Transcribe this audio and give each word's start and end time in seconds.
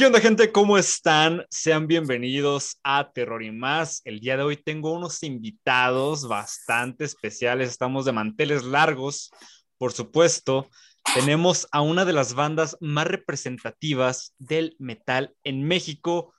¿Qué 0.00 0.06
onda, 0.06 0.18
gente? 0.18 0.50
¿Cómo 0.50 0.78
están? 0.78 1.44
Sean 1.50 1.86
bienvenidos 1.86 2.80
a 2.82 3.12
Terror 3.12 3.42
y 3.42 3.50
más. 3.50 4.00
El 4.06 4.20
día 4.20 4.38
de 4.38 4.42
hoy 4.42 4.56
tengo 4.56 4.94
unos 4.94 5.22
invitados 5.22 6.26
bastante 6.26 7.04
especiales. 7.04 7.68
Estamos 7.68 8.06
de 8.06 8.12
manteles 8.12 8.64
largos, 8.64 9.30
por 9.76 9.92
supuesto. 9.92 10.70
Tenemos 11.12 11.68
a 11.70 11.82
una 11.82 12.06
de 12.06 12.14
las 12.14 12.32
bandas 12.32 12.78
más 12.80 13.08
representativas 13.08 14.34
del 14.38 14.74
metal 14.78 15.34
en 15.44 15.64
México, 15.64 16.32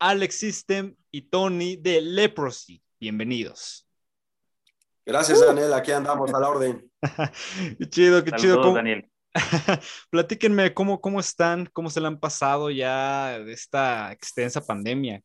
Alex 0.00 0.34
System 0.34 0.96
y 1.12 1.28
Tony 1.28 1.76
de 1.76 2.00
Leprosy. 2.00 2.82
Bienvenidos. 2.98 3.86
Gracias, 5.06 5.38
Daniel. 5.38 5.72
Aquí 5.72 5.92
andamos 5.92 6.34
a 6.34 6.40
la 6.40 6.48
orden. 6.48 6.90
qué 7.78 7.88
chido, 7.88 8.24
qué 8.24 8.32
chido. 8.32 8.60
¿Cómo... 8.60 8.74
Daniel. 8.74 9.08
Platíquenme 10.10 10.72
cómo, 10.72 11.00
cómo 11.00 11.20
están, 11.20 11.66
cómo 11.72 11.90
se 11.90 12.00
le 12.00 12.06
han 12.06 12.20
pasado 12.20 12.70
ya 12.70 13.38
de 13.40 13.52
esta 13.52 14.12
extensa 14.12 14.64
pandemia. 14.64 15.22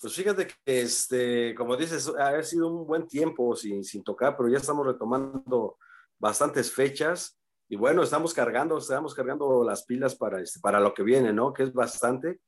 Pues 0.00 0.14
fíjate 0.14 0.46
que, 0.46 0.54
este, 0.64 1.54
como 1.54 1.76
dices, 1.76 2.08
ha 2.18 2.42
sido 2.42 2.68
un 2.68 2.86
buen 2.86 3.06
tiempo 3.06 3.56
sin, 3.56 3.82
sin 3.82 4.04
tocar, 4.04 4.36
pero 4.36 4.48
ya 4.48 4.58
estamos 4.58 4.86
retomando 4.86 5.78
bastantes 6.18 6.72
fechas 6.72 7.38
y 7.68 7.76
bueno, 7.76 8.02
estamos 8.02 8.32
cargando, 8.32 8.78
estamos 8.78 9.14
cargando 9.14 9.64
las 9.64 9.84
pilas 9.84 10.14
para, 10.14 10.40
este, 10.40 10.60
para 10.60 10.80
lo 10.80 10.94
que 10.94 11.02
viene, 11.02 11.32
¿no? 11.32 11.52
Que 11.52 11.64
es 11.64 11.72
bastante. 11.72 12.40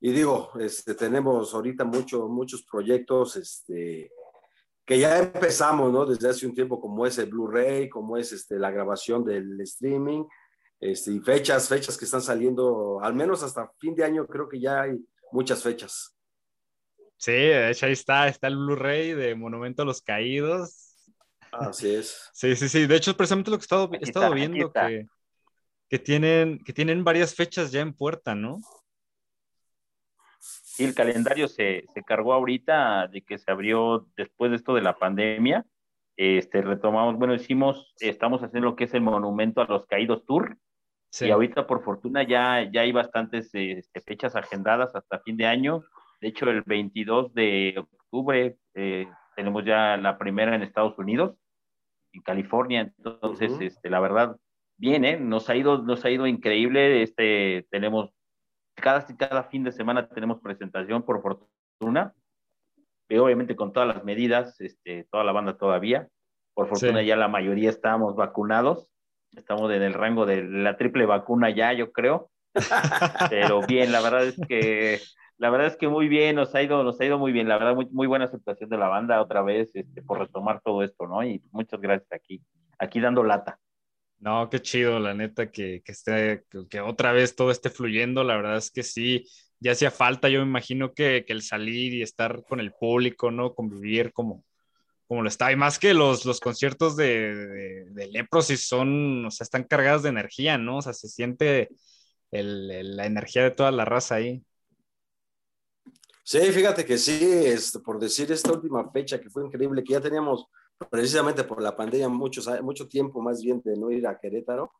Y 0.00 0.12
digo, 0.12 0.50
este, 0.60 0.94
tenemos 0.94 1.54
ahorita 1.54 1.84
mucho, 1.84 2.28
muchos 2.28 2.64
proyectos, 2.64 3.36
este, 3.36 4.10
que 4.86 5.00
ya 5.00 5.18
empezamos, 5.18 5.92
¿no? 5.92 6.06
Desde 6.06 6.28
hace 6.28 6.46
un 6.46 6.54
tiempo, 6.54 6.80
como 6.80 7.04
es 7.06 7.18
el 7.18 7.28
Blu-ray, 7.28 7.88
como 7.88 8.16
es 8.16 8.32
este, 8.32 8.58
la 8.58 8.70
grabación 8.70 9.24
del 9.24 9.60
streaming, 9.62 10.24
este, 10.78 11.10
y 11.10 11.18
fechas, 11.20 11.68
fechas 11.68 11.98
que 11.98 12.04
están 12.04 12.22
saliendo, 12.22 13.00
al 13.02 13.14
menos 13.14 13.42
hasta 13.42 13.70
fin 13.80 13.96
de 13.96 14.04
año, 14.04 14.26
creo 14.26 14.48
que 14.48 14.60
ya 14.60 14.82
hay 14.82 15.04
muchas 15.32 15.62
fechas. 15.62 16.16
Sí, 17.16 17.32
de 17.32 17.70
hecho 17.70 17.86
ahí 17.86 17.92
está, 17.92 18.28
está 18.28 18.46
el 18.46 18.56
Blu-ray 18.56 19.12
de 19.14 19.34
Monumento 19.34 19.82
a 19.82 19.86
los 19.86 20.02
Caídos. 20.02 20.94
Así 21.50 21.92
es. 21.92 22.30
Sí, 22.32 22.54
sí, 22.54 22.68
sí. 22.68 22.86
De 22.86 22.96
hecho, 22.96 23.10
es 23.10 23.16
precisamente 23.16 23.50
lo 23.50 23.56
que 23.56 23.62
he 23.62 23.64
estado, 23.64 23.90
he 23.92 24.04
estado 24.04 24.34
viendo, 24.34 24.70
que, 24.70 25.06
que, 25.88 25.98
tienen, 25.98 26.62
que 26.62 26.72
tienen 26.72 27.02
varias 27.02 27.34
fechas 27.34 27.72
ya 27.72 27.80
en 27.80 27.94
puerta, 27.94 28.34
¿no? 28.34 28.60
Sí, 30.76 30.84
el 30.84 30.94
calendario 30.94 31.48
se, 31.48 31.86
se, 31.94 32.02
cargó 32.02 32.34
ahorita 32.34 33.06
de 33.06 33.22
que 33.22 33.38
se 33.38 33.50
abrió 33.50 34.06
después 34.14 34.50
de 34.50 34.56
esto 34.56 34.74
de 34.74 34.82
la 34.82 34.98
pandemia. 34.98 35.64
Este, 36.18 36.60
retomamos, 36.60 37.16
bueno, 37.16 37.32
hicimos, 37.32 37.94
estamos 37.98 38.42
haciendo 38.42 38.68
lo 38.68 38.76
que 38.76 38.84
es 38.84 38.92
el 38.92 39.00
Monumento 39.00 39.62
a 39.62 39.64
los 39.64 39.86
Caídos 39.86 40.26
Tour. 40.26 40.58
Sí. 41.08 41.28
Y 41.28 41.30
ahorita, 41.30 41.66
por 41.66 41.82
fortuna, 41.82 42.24
ya, 42.24 42.70
ya 42.70 42.82
hay 42.82 42.92
bastantes 42.92 43.48
este, 43.54 44.02
fechas 44.02 44.36
agendadas 44.36 44.94
hasta 44.94 45.20
fin 45.20 45.38
de 45.38 45.46
año. 45.46 45.82
De 46.20 46.28
hecho, 46.28 46.44
el 46.50 46.60
22 46.60 47.32
de 47.32 47.74
octubre 47.78 48.58
eh, 48.74 49.08
tenemos 49.34 49.64
ya 49.64 49.96
la 49.96 50.18
primera 50.18 50.54
en 50.54 50.62
Estados 50.62 50.98
Unidos, 50.98 51.38
en 52.12 52.20
California. 52.20 52.92
Entonces, 52.98 53.52
uh 53.52 53.58
-huh. 53.58 53.66
este, 53.66 53.88
la 53.88 54.00
verdad, 54.00 54.36
bien, 54.76 55.06
¿eh? 55.06 55.18
Nos 55.18 55.48
ha 55.48 55.56
ido, 55.56 55.78
nos 55.78 56.04
ha 56.04 56.10
ido 56.10 56.26
increíble. 56.26 57.02
Este, 57.02 57.66
tenemos 57.70 58.15
cada, 58.76 59.04
cada 59.16 59.44
fin 59.44 59.64
de 59.64 59.72
semana 59.72 60.08
tenemos 60.08 60.40
presentación 60.40 61.02
por 61.02 61.22
fortuna, 61.22 62.14
y 63.08 63.16
obviamente 63.18 63.56
con 63.56 63.72
todas 63.72 63.88
las 63.88 64.04
medidas, 64.04 64.60
este, 64.60 65.06
toda 65.10 65.24
la 65.24 65.32
banda 65.32 65.56
todavía. 65.56 66.08
Por 66.54 66.68
fortuna 66.68 67.00
sí. 67.00 67.06
ya 67.06 67.16
la 67.16 67.28
mayoría 67.28 67.70
estamos 67.70 68.16
vacunados, 68.16 68.88
estamos 69.36 69.70
en 69.72 69.82
el 69.82 69.94
rango 69.94 70.26
de 70.26 70.44
la 70.44 70.76
triple 70.76 71.06
vacuna 71.06 71.50
ya, 71.50 71.72
yo 71.72 71.92
creo. 71.92 72.30
Pero 73.30 73.60
bien, 73.66 73.92
la 73.92 74.00
verdad 74.00 74.24
es 74.24 74.40
que 74.48 75.00
la 75.38 75.50
verdad 75.50 75.66
es 75.66 75.76
que 75.76 75.88
muy 75.88 76.08
bien, 76.08 76.36
nos 76.36 76.54
ha 76.54 76.62
ido, 76.62 76.82
nos 76.82 76.98
ha 76.98 77.04
ido 77.04 77.18
muy 77.18 77.30
bien, 77.30 77.46
la 77.46 77.58
verdad, 77.58 77.74
muy, 77.74 77.86
muy 77.90 78.06
buena 78.06 78.24
aceptación 78.24 78.70
de 78.70 78.78
la 78.78 78.88
banda 78.88 79.20
otra 79.20 79.42
vez, 79.42 79.70
este, 79.74 80.02
por 80.02 80.18
retomar 80.18 80.62
todo 80.62 80.82
esto, 80.82 81.06
¿no? 81.06 81.22
Y 81.22 81.42
muchas 81.52 81.78
gracias 81.80 82.10
aquí, 82.10 82.42
aquí 82.78 83.00
dando 83.00 83.22
lata. 83.22 83.58
No, 84.18 84.48
qué 84.50 84.60
chido, 84.60 84.98
la 84.98 85.14
neta, 85.14 85.50
que, 85.50 85.82
que, 85.84 85.92
esté, 85.92 86.44
que 86.70 86.80
otra 86.80 87.12
vez 87.12 87.36
todo 87.36 87.50
esté 87.50 87.70
fluyendo. 87.70 88.24
La 88.24 88.36
verdad 88.36 88.56
es 88.56 88.70
que 88.70 88.82
sí, 88.82 89.24
ya 89.60 89.72
hacía 89.72 89.90
falta. 89.90 90.28
Yo 90.28 90.40
me 90.40 90.46
imagino 90.46 90.94
que, 90.94 91.24
que 91.26 91.32
el 91.32 91.42
salir 91.42 91.94
y 91.94 92.02
estar 92.02 92.44
con 92.48 92.60
el 92.60 92.72
público, 92.72 93.30
¿no? 93.30 93.54
Convivir 93.54 94.12
como, 94.12 94.42
como 95.06 95.22
lo 95.22 95.28
está. 95.28 95.52
Y 95.52 95.56
más 95.56 95.78
que 95.78 95.94
los, 95.94 96.24
los 96.24 96.40
conciertos 96.40 96.96
de, 96.96 97.34
de, 97.34 97.84
de 97.90 98.06
Leprosis 98.08 98.66
son, 98.66 99.26
o 99.26 99.30
sea, 99.30 99.44
están 99.44 99.64
cargados 99.64 100.02
de 100.02 100.08
energía, 100.08 100.58
¿no? 100.58 100.78
O 100.78 100.82
sea, 100.82 100.94
se 100.94 101.08
siente 101.08 101.68
el, 102.30 102.96
la 102.96 103.06
energía 103.06 103.44
de 103.44 103.50
toda 103.50 103.70
la 103.70 103.84
raza 103.84 104.16
ahí. 104.16 104.42
Sí, 106.24 106.40
fíjate 106.40 106.84
que 106.84 106.98
sí, 106.98 107.20
este, 107.22 107.78
por 107.78 108.00
decir 108.00 108.32
esta 108.32 108.50
última 108.50 108.90
fecha 108.90 109.20
que 109.20 109.30
fue 109.30 109.44
increíble, 109.44 109.84
que 109.84 109.92
ya 109.92 110.00
teníamos 110.00 110.46
precisamente 110.90 111.44
por 111.44 111.62
la 111.62 111.76
pandemia 111.76 112.08
muchos, 112.08 112.48
mucho 112.62 112.88
tiempo 112.88 113.20
más 113.20 113.42
bien 113.42 113.60
de 113.64 113.76
no 113.76 113.90
ir 113.90 114.06
a 114.06 114.18
Querétaro. 114.18 114.72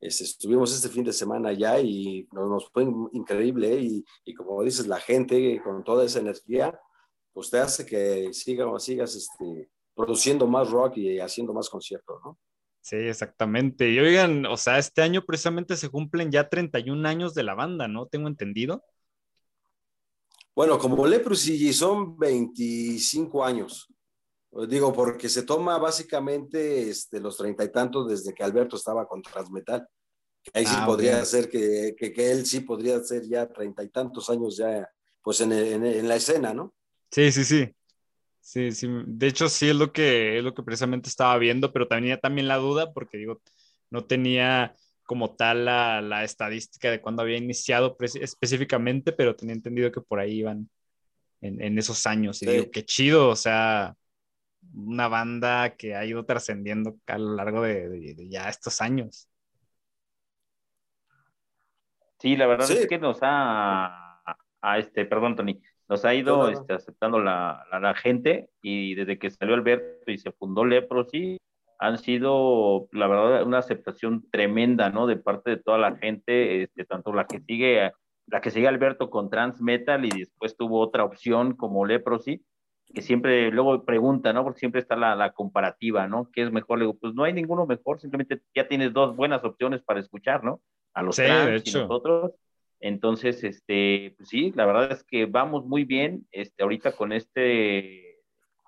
Este, 0.00 0.24
estuvimos 0.24 0.74
este 0.74 0.88
fin 0.88 1.04
de 1.04 1.12
semana 1.12 1.50
allá 1.50 1.78
y 1.78 2.26
nos, 2.32 2.48
nos 2.48 2.70
fue 2.70 2.84
increíble 3.12 3.74
¿eh? 3.74 3.80
y, 3.80 4.04
y, 4.24 4.34
como 4.34 4.62
dices, 4.62 4.86
la 4.86 4.98
gente 4.98 5.60
con 5.62 5.84
toda 5.84 6.04
esa 6.04 6.20
energía, 6.20 6.78
pues 7.32 7.50
te 7.50 7.58
hace 7.58 7.84
que 7.84 8.32
siga, 8.32 8.66
sigas 8.78 9.14
este, 9.14 9.70
produciendo 9.94 10.46
más 10.46 10.70
rock 10.70 10.96
y 10.96 11.20
haciendo 11.20 11.52
más 11.52 11.68
conciertos, 11.68 12.20
¿no? 12.24 12.38
Sí, 12.82 12.96
exactamente. 12.96 13.90
Y 13.90 13.98
oigan, 13.98 14.46
o 14.46 14.56
sea, 14.56 14.78
este 14.78 15.02
año 15.02 15.22
precisamente 15.24 15.76
se 15.76 15.90
cumplen 15.90 16.32
ya 16.32 16.48
31 16.48 17.06
años 17.06 17.34
de 17.34 17.42
la 17.42 17.54
banda, 17.54 17.88
¿no? 17.88 18.06
Tengo 18.06 18.26
entendido. 18.26 18.82
Bueno, 20.56 20.78
como 20.78 21.06
Leprosy 21.06 21.72
son 21.72 22.18
25 22.18 23.44
años. 23.44 23.86
Digo, 24.68 24.92
porque 24.92 25.28
se 25.28 25.44
toma 25.44 25.78
básicamente 25.78 26.90
este, 26.90 27.20
los 27.20 27.36
treinta 27.36 27.62
y 27.62 27.70
tantos 27.70 28.08
desde 28.08 28.34
que 28.34 28.42
Alberto 28.42 28.76
estaba 28.76 29.06
con 29.06 29.22
Transmetal. 29.22 29.86
Ahí 30.52 30.66
sí 30.66 30.74
ah, 30.76 30.86
podría 30.86 31.14
okay. 31.16 31.26
ser 31.26 31.48
que, 31.48 31.94
que, 31.96 32.12
que, 32.12 32.32
él 32.32 32.46
sí 32.46 32.60
podría 32.60 32.98
ser 33.00 33.28
ya 33.28 33.46
treinta 33.46 33.84
y 33.84 33.88
tantos 33.90 34.28
años 34.28 34.56
ya, 34.56 34.88
pues 35.22 35.40
en, 35.42 35.52
en, 35.52 35.84
en, 35.84 36.08
la 36.08 36.16
escena, 36.16 36.52
¿no? 36.52 36.74
Sí, 37.10 37.30
sí, 37.30 37.44
sí. 37.44 37.74
Sí, 38.40 38.72
sí. 38.72 38.88
De 39.06 39.28
hecho, 39.28 39.48
sí 39.48 39.68
es 39.68 39.76
lo 39.76 39.92
que, 39.92 40.38
es 40.38 40.42
lo 40.42 40.54
que 40.54 40.62
precisamente 40.62 41.08
estaba 41.08 41.36
viendo, 41.38 41.72
pero 41.72 41.86
tenía 41.86 42.18
también 42.18 42.48
la 42.48 42.56
duda 42.56 42.92
porque, 42.92 43.18
digo, 43.18 43.40
no 43.90 44.06
tenía 44.06 44.74
como 45.04 45.36
tal 45.36 45.66
la, 45.66 46.00
la 46.00 46.24
estadística 46.24 46.90
de 46.90 47.00
cuándo 47.00 47.22
había 47.22 47.36
iniciado 47.36 47.96
específicamente, 48.00 49.12
pero 49.12 49.36
tenía 49.36 49.54
entendido 49.54 49.92
que 49.92 50.00
por 50.00 50.18
ahí 50.18 50.38
iban 50.38 50.70
en, 51.40 51.60
en 51.62 51.78
esos 51.78 52.06
años. 52.06 52.42
Y 52.42 52.46
sí. 52.46 52.50
digo, 52.50 52.70
qué 52.70 52.84
chido, 52.84 53.28
o 53.28 53.36
sea, 53.36 53.94
una 54.74 55.08
banda 55.08 55.76
que 55.76 55.94
ha 55.94 56.04
ido 56.04 56.24
trascendiendo 56.24 56.96
a 57.06 57.18
lo 57.18 57.34
largo 57.34 57.62
de, 57.62 57.88
de, 57.88 58.14
de, 58.14 58.28
ya 58.28 58.48
estos 58.48 58.80
años. 58.80 59.28
Sí, 62.18 62.36
la 62.36 62.46
verdad 62.46 62.66
sí. 62.66 62.74
es 62.74 62.86
que 62.86 62.98
nos 62.98 63.18
ha, 63.22 64.20
a 64.60 64.78
este, 64.78 65.06
perdón, 65.06 65.36
Tony, 65.36 65.60
nos 65.88 66.04
ha 66.04 66.14
ido 66.14 66.48
este, 66.48 66.74
aceptando 66.74 67.18
la, 67.18 67.64
la, 67.70 67.80
la, 67.80 67.94
gente 67.94 68.50
y 68.62 68.94
desde 68.94 69.18
que 69.18 69.30
salió 69.30 69.54
Alberto 69.54 70.10
y 70.10 70.18
se 70.18 70.30
fundó 70.32 70.64
Leprosy, 70.64 71.38
han 71.80 71.96
sido, 71.96 72.88
la 72.92 73.06
verdad, 73.06 73.42
una 73.42 73.58
aceptación 73.58 74.28
tremenda, 74.30 74.90
¿no? 74.90 75.06
De 75.06 75.16
parte 75.16 75.50
de 75.50 75.56
toda 75.56 75.78
la 75.78 75.96
gente, 75.96 76.62
este, 76.62 76.84
tanto 76.84 77.12
la 77.14 77.26
que 77.26 77.40
sigue, 77.40 77.90
la 78.26 78.40
que 78.42 78.50
sigue 78.50 78.68
Alberto 78.68 79.08
con 79.08 79.30
Trans 79.30 79.62
Metal 79.62 80.04
y 80.04 80.10
después 80.10 80.56
tuvo 80.58 80.80
otra 80.80 81.04
opción 81.04 81.56
como 81.56 81.86
Leprosy, 81.86 82.44
que 82.94 83.02
siempre 83.02 83.50
luego 83.50 83.84
pregunta, 83.84 84.32
¿no? 84.32 84.42
Porque 84.42 84.60
siempre 84.60 84.80
está 84.80 84.96
la, 84.96 85.14
la, 85.14 85.32
comparativa, 85.32 86.08
¿no? 86.08 86.30
¿Qué 86.32 86.42
es 86.42 86.52
mejor? 86.52 86.78
Le 86.78 86.86
digo, 86.86 86.98
pues 86.98 87.14
no 87.14 87.24
hay 87.24 87.32
ninguno 87.32 87.66
mejor, 87.66 88.00
simplemente 88.00 88.40
ya 88.54 88.66
tienes 88.66 88.92
dos 88.92 89.16
buenas 89.16 89.44
opciones 89.44 89.82
para 89.82 90.00
escuchar, 90.00 90.44
¿no? 90.44 90.60
A 90.94 91.02
los 91.02 91.16
sí, 91.16 91.22
trans 91.22 91.66
y 91.66 91.78
nosotros. 91.78 92.32
Entonces, 92.80 93.44
este, 93.44 94.14
pues 94.16 94.28
sí, 94.28 94.52
la 94.54 94.66
verdad 94.66 94.90
es 94.92 95.04
que 95.04 95.26
vamos 95.26 95.66
muy 95.66 95.84
bien, 95.84 96.26
este, 96.32 96.62
ahorita 96.62 96.92
con 96.92 97.12
este 97.12 98.22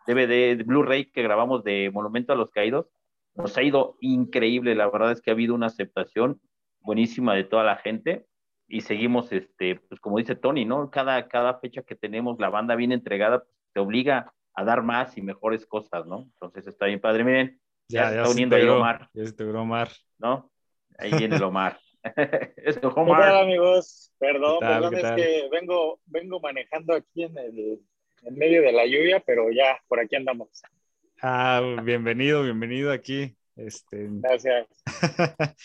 DVD, 0.06 0.62
Blu-ray 0.64 1.10
que 1.10 1.22
grabamos 1.22 1.64
de 1.64 1.90
Monumento 1.90 2.32
a 2.32 2.36
los 2.36 2.50
Caídos, 2.50 2.86
nos 3.34 3.56
ha 3.56 3.62
ido 3.62 3.96
increíble, 4.00 4.74
la 4.74 4.90
verdad 4.90 5.12
es 5.12 5.22
que 5.22 5.30
ha 5.30 5.34
habido 5.34 5.54
una 5.54 5.66
aceptación 5.66 6.40
buenísima 6.80 7.34
de 7.34 7.44
toda 7.44 7.64
la 7.64 7.76
gente 7.76 8.26
y 8.68 8.82
seguimos, 8.82 9.32
este, 9.32 9.76
pues 9.76 10.00
como 10.00 10.18
dice 10.18 10.34
Tony, 10.34 10.64
¿no? 10.64 10.90
Cada, 10.90 11.28
cada 11.28 11.58
fecha 11.60 11.82
que 11.82 11.94
tenemos, 11.94 12.38
la 12.38 12.50
banda 12.50 12.74
bien 12.74 12.92
entregada, 12.92 13.40
pues, 13.40 13.56
te 13.72 13.80
obliga 13.80 14.32
a 14.54 14.64
dar 14.64 14.82
más 14.82 15.16
y 15.16 15.22
mejores 15.22 15.66
cosas, 15.66 16.06
¿no? 16.06 16.22
Entonces 16.34 16.66
está 16.66 16.86
bien 16.86 17.00
padre. 17.00 17.24
Miren, 17.24 17.60
ya, 17.88 18.02
ya 18.02 18.08
se 18.08 18.16
está 18.16 18.30
uniendo 18.30 18.56
ahí 18.56 18.68
Omar. 18.68 19.08
Ya 19.12 19.26
se 19.26 19.44
Omar. 19.44 19.90
¿No? 20.18 20.50
Ahí 20.98 21.12
viene 21.16 21.36
el 21.36 21.42
Omar. 21.42 21.78
es 22.56 22.76
el 22.76 22.86
Omar. 22.86 23.20
¿Qué 23.20 23.26
tal, 23.26 23.42
amigos? 23.42 24.12
Perdón, 24.18 24.60
tal, 24.60 24.90
perdón, 24.90 24.94
es 24.94 25.12
que 25.12 25.48
vengo, 25.50 26.00
vengo 26.06 26.40
manejando 26.40 26.94
aquí 26.94 27.24
en, 27.24 27.36
el, 27.38 27.80
en 28.22 28.34
medio 28.36 28.62
de 28.62 28.72
la 28.72 28.86
lluvia, 28.86 29.22
pero 29.26 29.50
ya 29.50 29.80
por 29.88 30.00
aquí 30.00 30.16
andamos. 30.16 30.48
Ah, 31.20 31.60
bienvenido, 31.82 32.42
bienvenido 32.42 32.92
aquí. 32.92 33.36
Este... 33.56 34.08
Gracias. 34.10 34.66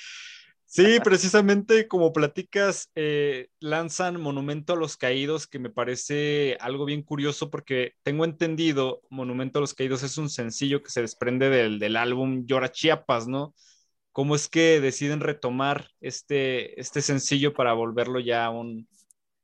Sí, 0.69 0.99
precisamente 1.01 1.87
como 1.87 2.11
platicas, 2.11 2.91
eh, 2.93 3.47
lanzan 3.61 4.19
Monumento 4.19 4.73
a 4.73 4.75
los 4.75 4.97
Caídos, 4.97 5.47
que 5.47 5.59
me 5.59 5.69
parece 5.69 6.57
algo 6.59 6.83
bien 6.83 7.03
curioso 7.03 7.49
porque 7.49 7.93
tengo 8.03 8.25
entendido, 8.25 9.01
Monumento 9.09 9.59
a 9.59 9.61
los 9.61 9.73
Caídos 9.73 10.03
es 10.03 10.17
un 10.17 10.29
sencillo 10.29 10.83
que 10.83 10.89
se 10.91 11.01
desprende 11.01 11.49
del, 11.49 11.79
del 11.79 11.95
álbum 11.95 12.45
Llora 12.45 12.69
Chiapas, 12.69 13.27
¿no? 13.27 13.55
¿Cómo 14.11 14.35
es 14.35 14.49
que 14.49 14.81
deciden 14.81 15.21
retomar 15.21 15.89
este, 16.01 16.79
este 16.81 17.01
sencillo 17.01 17.53
para 17.53 17.71
volverlo 17.71 18.19
ya 18.19 18.49
un, 18.49 18.89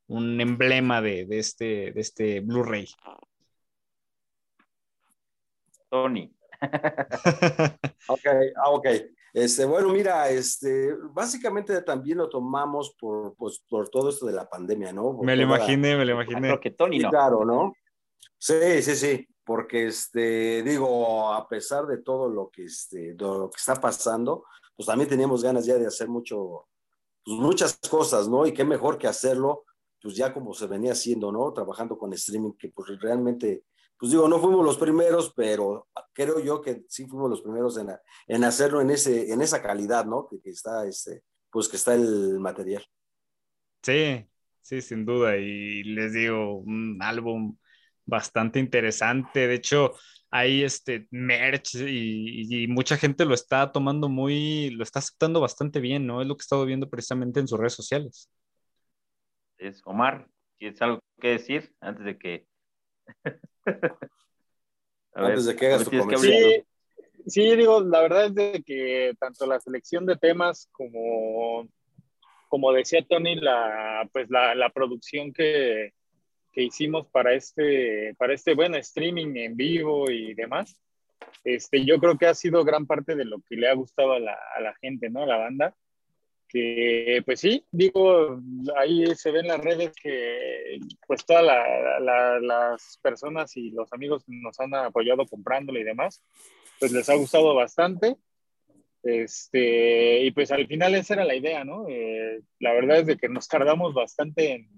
un 0.08 0.42
emblema 0.42 1.02
de, 1.02 1.26
de 1.26 1.40
este, 1.40 1.92
de 1.94 2.02
este 2.02 2.42
Blu-ray? 2.42 2.90
Tony. 5.90 6.36
ok, 8.08 8.26
ah, 8.58 8.70
ok. 8.72 8.88
Este, 9.34 9.66
bueno, 9.66 9.90
mira, 9.90 10.30
este, 10.30 10.94
básicamente 11.12 11.82
también 11.82 12.20
lo 12.20 12.30
tomamos 12.30 12.96
por, 13.00 13.36
pues, 13.36 13.64
por 13.68 13.90
todo 13.90 14.10
esto 14.10 14.28
de 14.28 14.34
la 14.34 14.48
pandemia, 14.48 14.94
¿no? 14.94 15.14
me 15.24 15.36
lo 15.36 15.42
imaginé, 15.42 15.98
me 15.98 16.06
lo 16.06 16.14
imaginé. 16.14 16.42
Creo 16.42 16.60
que 16.60 16.72
Tony 16.72 17.00
no. 17.00 17.10
Claro, 17.10 17.44
¿no? 17.44 17.74
Sí, 18.38 18.54
sí, 18.84 18.96
sí, 18.96 19.28
porque 19.44 19.88
este, 19.88 20.62
digo, 20.62 21.34
a 21.34 21.48
pesar 21.48 21.88
de 21.88 21.98
todo 21.98 22.30
lo 22.30 22.52
que, 22.52 22.66
este, 22.66 23.16
lo 23.18 23.50
que 23.50 23.58
está 23.58 23.76
pasando, 23.76 24.46
pues 24.76 24.86
también 24.86 25.10
teníamos 25.10 25.44
ganas 25.44 25.66
ya 25.66 25.80
de 25.80 25.88
hacer 25.88 26.08
mucho, 26.08 26.68
pues 27.26 27.38
muchas 27.38 27.80
cosas, 27.90 28.28
¿no? 28.28 28.46
Y 28.46 28.54
qué 28.54 28.64
mejor 28.64 29.00
que 29.00 29.08
hacerlo, 29.08 29.66
pues 30.00 30.16
ya 30.16 30.32
como 30.32 30.54
se 30.54 30.68
venía 30.68 30.92
haciendo, 30.92 31.32
¿no? 31.32 31.52
Trabajando 31.54 31.98
con 31.98 32.14
streaming, 32.14 32.52
que 32.52 32.70
pues 32.70 33.00
realmente 33.02 33.64
pues 33.98 34.12
digo, 34.12 34.28
no 34.28 34.40
fuimos 34.40 34.66
los 34.66 34.78
primeros, 34.78 35.34
pero 35.36 35.88
creo 36.14 36.40
yo 36.40 36.62
que 36.62 36.84
sí 36.88 37.06
fuimos 37.08 37.30
los 37.30 37.42
primeros 37.42 37.78
en, 37.78 37.90
en 38.28 38.44
hacerlo 38.44 38.82
en, 38.82 38.90
ese, 38.90 39.32
en 39.32 39.42
esa 39.42 39.62
calidad, 39.62 40.06
¿no? 40.06 40.28
Que, 40.28 40.38
está, 40.50 40.86
este, 40.86 41.24
pues 41.50 41.70
que 41.70 41.78
está 41.78 41.94
el 41.96 42.40
material. 42.40 42.86
Sí, 43.82 44.28
sí, 44.62 44.82
sin 44.82 45.06
duda. 45.06 45.38
Y 45.38 45.84
les 45.84 46.14
digo, 46.14 46.58
un 46.58 47.00
álbum 47.02 47.58
bastante 48.06 48.60
interesante. 48.60 49.48
De 49.48 49.56
hecho, 49.56 49.94
hay 50.30 50.64
este 50.64 51.08
merch 51.12 51.76
y, 51.76 52.64
y, 52.64 52.68
mucha 52.68 52.98
gente 52.98 53.26
lo 53.26 53.34
está 53.34 53.72
tomando 53.72 54.10
muy, 54.10 54.72
lo 54.72 54.84
está 54.84 55.00
aceptando 55.00 55.40
bastante 55.40 55.80
bien, 55.80 56.08
¿no? 56.08 56.22
Es 56.22 56.28
lo 56.28 56.36
que 56.36 56.42
he 56.42 56.46
estado 56.46 56.66
viendo 56.66 56.90
precisamente 56.90 57.40
en 57.40 57.48
sus 57.48 57.60
redes 57.60 57.74
sociales. 57.74 58.30
Es 59.58 59.82
Omar, 59.86 60.28
¿tienes 60.58 60.82
algo 60.82 61.00
que 61.22 61.30
decir 61.30 61.74
antes 61.80 62.04
de 62.04 62.18
que 62.18 62.48
Antes 65.14 65.46
de 65.46 65.56
que 65.56 65.68
hagas 65.68 65.84
tu 65.86 65.92
sí, 66.18 66.64
sí, 67.28 67.56
digo, 67.56 67.82
la 67.82 68.02
verdad 68.02 68.26
es 68.26 68.36
de 68.36 68.64
que 68.66 69.14
tanto 69.20 69.46
la 69.46 69.60
selección 69.60 70.06
de 70.06 70.18
temas 70.18 70.68
como, 70.72 71.68
como 72.50 72.74
decía 72.74 73.06
Tony, 73.08 73.36
la, 73.36 74.10
pues 74.12 74.30
la, 74.30 74.56
la 74.56 74.70
producción 74.70 75.32
que, 75.32 75.94
que, 76.52 76.64
hicimos 76.64 77.08
para 77.08 77.34
este, 77.34 78.16
para 78.18 78.34
este 78.34 78.56
buen 78.56 78.74
streaming 78.76 79.36
en 79.36 79.56
vivo 79.56 80.10
y 80.10 80.34
demás, 80.34 80.80
este, 81.44 81.86
yo 81.86 82.00
creo 82.00 82.18
que 82.18 82.26
ha 82.26 82.34
sido 82.34 82.64
gran 82.64 82.88
parte 82.88 83.16
de 83.16 83.26
lo 83.26 83.38
que 83.48 83.56
le 83.56 83.70
ha 83.70 83.74
gustado 83.74 84.14
a 84.14 84.20
la, 84.20 84.38
a 84.56 84.62
la 84.62 84.74
gente, 84.76 85.10
¿no? 85.10 85.24
A 85.24 85.28
la 85.28 85.38
banda 85.38 85.76
que 86.54 87.24
pues 87.26 87.40
sí, 87.40 87.66
digo, 87.72 88.40
ahí 88.78 89.04
se 89.16 89.32
ven 89.32 89.48
las 89.48 89.60
redes 89.60 89.92
que 90.02 90.78
pues 91.08 91.26
todas 91.26 91.44
las 91.44 93.00
personas 93.02 93.58
y 93.58 93.72
los 93.72 93.92
amigos 93.92 94.24
nos 94.28 94.60
han 94.60 94.76
apoyado 94.76 95.26
comprándole 95.26 95.82
y 95.82 95.84
demás, 95.84 96.24
pues 96.80 96.92
les 96.92 97.10
ha 97.10 97.16
gustado 97.16 97.56
bastante. 97.56 98.18
Este, 99.02 100.24
y 100.24 100.32
pues 100.32 100.52
al 100.52 100.68
final 100.68 100.94
esa 100.96 101.16
era 101.16 101.26
la 101.26 101.36
idea, 101.36 101.66
¿no? 101.66 101.88
Eh, 101.90 102.42
la 102.60 102.72
verdad 102.74 103.00
es 103.00 103.08
de 103.08 103.18
que 103.18 103.28
nos 103.28 103.48
tardamos 103.48 103.94
bastante 103.96 104.54
en, 104.54 104.70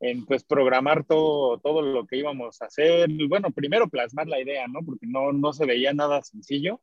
en, 0.00 0.24
pues 0.24 0.42
programar 0.42 1.04
todo, 1.04 1.58
todo 1.58 1.82
lo 1.82 2.06
que 2.06 2.16
íbamos 2.16 2.62
a 2.62 2.64
hacer. 2.64 3.10
Bueno, 3.28 3.50
primero 3.50 3.88
plasmar 3.88 4.26
la 4.26 4.40
idea, 4.40 4.66
¿no? 4.66 4.80
Porque 4.84 5.06
no, 5.06 5.32
no 5.32 5.52
se 5.52 5.66
veía 5.66 5.92
nada 5.92 6.22
sencillo 6.22 6.80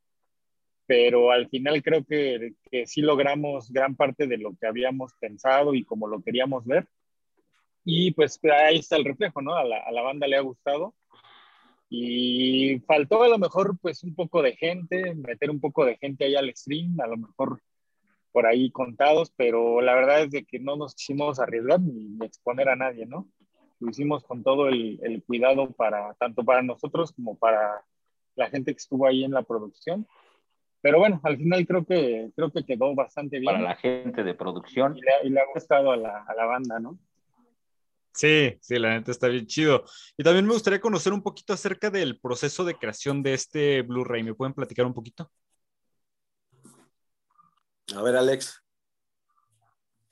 pero 0.87 1.31
al 1.31 1.49
final 1.49 1.81
creo 1.81 2.03
que, 2.05 2.53
que, 2.69 2.85
sí 2.85 3.01
logramos 3.01 3.71
gran 3.71 3.95
parte 3.95 4.27
de 4.27 4.37
lo 4.37 4.55
que 4.55 4.67
habíamos 4.67 5.13
pensado 5.15 5.73
y 5.73 5.83
como 5.83 6.07
lo 6.07 6.21
queríamos 6.21 6.65
ver. 6.65 6.87
Y 7.83 8.11
pues 8.11 8.39
ahí 8.43 8.79
está 8.79 8.95
el 8.97 9.05
reflejo, 9.05 9.41
¿no? 9.41 9.55
A 9.55 9.63
la, 9.63 9.77
a 9.77 9.91
la, 9.91 10.01
banda 10.01 10.27
le 10.27 10.37
ha 10.37 10.41
gustado. 10.41 10.95
Y 11.89 12.79
faltó 12.87 13.23
a 13.23 13.27
lo 13.27 13.37
mejor 13.37 13.77
pues 13.79 14.03
un 14.03 14.15
poco 14.15 14.41
de 14.41 14.55
gente, 14.55 15.13
meter 15.15 15.49
un 15.49 15.59
poco 15.59 15.85
de 15.85 15.97
gente 15.97 16.25
ahí 16.25 16.35
al 16.35 16.53
stream, 16.55 16.99
a 16.99 17.07
lo 17.07 17.17
mejor 17.17 17.61
por 18.31 18.47
ahí 18.47 18.69
contados, 18.71 19.31
pero 19.35 19.81
la 19.81 19.93
verdad 19.93 20.23
es 20.23 20.31
de 20.31 20.45
que 20.45 20.59
no 20.59 20.75
nos 20.75 20.95
quisimos 20.95 21.39
arriesgar 21.39 21.79
ni 21.79 22.17
exponer 22.25 22.69
a 22.69 22.75
nadie, 22.75 23.05
¿no? 23.05 23.29
Lo 23.79 23.89
hicimos 23.89 24.23
con 24.23 24.43
todo 24.43 24.67
el, 24.67 24.99
el 25.03 25.23
cuidado 25.23 25.71
para, 25.71 26.13
tanto 26.15 26.43
para 26.43 26.61
nosotros 26.61 27.13
como 27.13 27.37
para 27.37 27.85
la 28.35 28.49
gente 28.49 28.73
que 28.73 28.77
estuvo 28.77 29.07
ahí 29.07 29.23
en 29.23 29.31
la 29.31 29.43
producción 29.43 30.05
pero 30.85 30.99
bueno, 30.99 31.19
al 31.23 31.35
final 31.35 31.65
creo 31.65 31.83
que, 31.83 32.29
creo 32.35 32.51
que 32.51 32.63
quedó 32.63 32.93
bastante 32.93 33.39
bien. 33.39 33.51
Para 33.51 33.69
la 33.69 33.75
gente 33.75 34.23
de 34.23 34.35
producción. 34.35 34.95
Y 35.23 35.29
le, 35.31 35.39
ha 35.39 35.45
gustado 35.51 35.91
a 35.91 35.97
la, 35.97 36.23
a 36.27 36.35
la, 36.35 36.45
banda, 36.45 36.79
¿no? 36.79 36.99
Sí, 38.13 38.55
sí, 38.61 38.77
la 38.77 38.91
neta 38.91 39.09
está 39.09 39.27
bien 39.27 39.47
chido. 39.47 39.83
Y 40.15 40.23
también 40.23 40.45
me 40.45 40.53
gustaría 40.53 40.79
conocer 40.79 41.11
un 41.11 41.23
poquito 41.23 41.53
acerca 41.53 41.89
del 41.89 42.19
proceso 42.19 42.63
de 42.63 42.75
creación 42.75 43.23
de 43.23 43.33
este 43.33 43.81
Blu-ray. 43.81 44.21
¿Me 44.21 44.35
pueden 44.35 44.53
platicar 44.53 44.85
un 44.85 44.93
poquito? 44.93 45.31
A 47.95 48.03
ver, 48.03 48.15
Alex. 48.15 48.63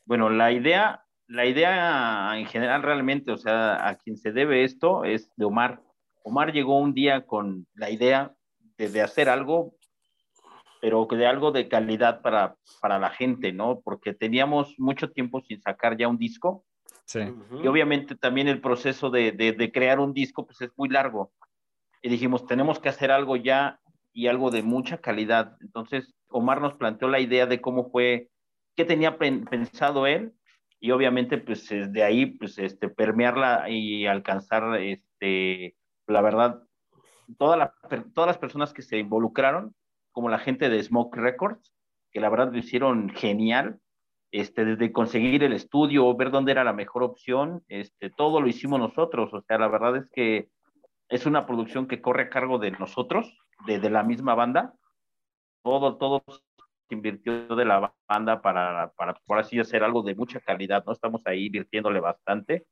Bueno, 0.06 0.31
la 0.31 0.52
idea, 0.52 1.06
la 1.28 1.46
idea 1.46 2.31
en 2.36 2.48
general 2.48 2.81
realmente, 2.81 3.31
o 3.31 3.38
sea, 3.38 3.88
a 3.88 4.00
quien 4.00 4.18
se 4.18 4.31
debe 4.31 4.64
esto 4.64 5.04
es 5.04 5.30
de 5.36 5.46
Omar. 5.46 5.84
Omar 6.24 6.52
llegó 6.52 6.80
un 6.80 6.96
día 6.96 7.28
con 7.28 7.68
la 7.75 7.92
idea 7.92 8.34
de, 8.80 8.90
de 8.90 9.02
hacer 9.04 9.30
algo 9.30 9.75
pero 10.84 11.08
de 11.10 11.26
algo 11.26 11.54
de 11.54 11.70
calidad 11.70 12.22
para, 12.22 12.58
para 12.82 13.00
la 13.00 13.10
gente, 13.10 13.54
¿no? 13.54 13.80
Porque 13.80 14.14
teníamos 14.14 14.78
mucho 14.78 15.10
tiempo 15.12 15.40
sin 15.40 15.62
sacar 15.62 15.96
ya 15.96 16.10
un 16.10 16.18
disco. 16.18 16.66
Sí. 17.06 17.22
Y 17.64 17.68
obviamente 17.68 18.18
también 18.18 18.50
el 18.50 18.60
proceso 18.60 19.10
de, 19.10 19.32
de, 19.32 19.72
crear 19.72 20.02
un 20.02 20.12
disco, 20.12 20.46
pues 20.46 20.60
es 20.60 20.72
muy 20.76 20.90
largo. 20.90 21.32
Y 22.02 22.10
dijimos, 22.10 22.46
tenemos 22.48 22.80
que 22.80 22.90
hacer 22.90 23.12
algo 23.12 23.38
ya 23.38 23.80
y 24.12 24.28
algo 24.28 24.52
de 24.52 24.62
mucha 24.62 24.98
calidad. 24.98 25.56
Entonces, 25.62 26.14
Omar 26.28 26.60
nos 26.60 26.74
planteó 26.74 27.08
la 27.08 27.22
idea 27.22 27.46
de 27.46 27.62
cómo 27.62 27.90
fue, 27.90 28.28
qué 28.76 28.84
tenía 28.84 29.18
pensado 29.18 30.06
él, 30.06 30.34
y 30.82 30.92
obviamente, 30.92 31.38
pues 31.38 31.70
de 31.70 32.04
ahí, 32.04 32.26
pues, 32.26 32.58
este, 32.58 32.90
permearla 32.90 33.70
y 33.70 34.06
alcanzar, 34.06 34.82
este, 34.82 35.78
la 36.08 36.20
verdad, 36.20 36.62
toda 37.38 37.56
la, 37.56 37.74
todas 38.13 38.28
las 38.28 38.38
personas 38.38 38.74
que 38.74 38.82
se 38.82 38.98
involucraron, 38.98 39.74
como 40.13 40.29
la 40.29 40.39
gente 40.39 40.70
de 40.70 40.82
Smoke 40.82 41.17
Records, 41.17 41.74
que 42.12 42.22
la 42.22 42.29
verdad 42.29 42.53
lo 42.53 42.58
hicieron 42.58 43.10
genial, 43.10 43.79
este, 44.32 44.63
desde 44.63 44.93
conseguir 44.93 45.43
el 45.43 45.53
estudio, 45.53 46.15
ver 46.15 46.32
dónde 46.32 46.53
era 46.53 46.63
la 46.63 46.74
mejor 46.74 47.03
opción, 47.03 47.63
este, 47.67 48.10
todo 48.10 48.39
lo 48.39 48.48
hicimos 48.48 48.79
nosotros, 48.79 49.34
o 49.34 49.41
sea, 49.41 49.58
la 49.58 49.67
verdad 49.67 49.98
es 49.98 50.10
que 50.12 50.50
es 51.10 51.25
una 51.25 51.46
producción 51.46 51.88
que 51.88 52.01
corre 52.01 52.24
a 52.24 52.29
cargo 52.29 52.58
de 52.58 52.72
nosotros, 52.72 53.38
de, 53.67 53.79
de 53.79 53.89
la 53.89 54.03
misma 54.03 54.34
banda, 54.34 54.74
todo, 55.63 55.98
todo 55.98 56.24
se 56.27 56.96
invirtió 56.96 57.48
de 57.55 57.65
la 57.65 57.93
banda 58.08 58.41
para, 58.41 58.91
para, 58.96 59.13
por 59.25 59.39
así 59.39 59.60
hacer 59.60 59.84
algo 59.84 60.03
de 60.03 60.15
mucha 60.15 60.39
calidad, 60.39 60.84
¿no? 60.86 60.93
Estamos 60.93 61.22
ahí 61.25 61.46
invirtiéndole 61.46 62.00
bastante. 62.00 62.65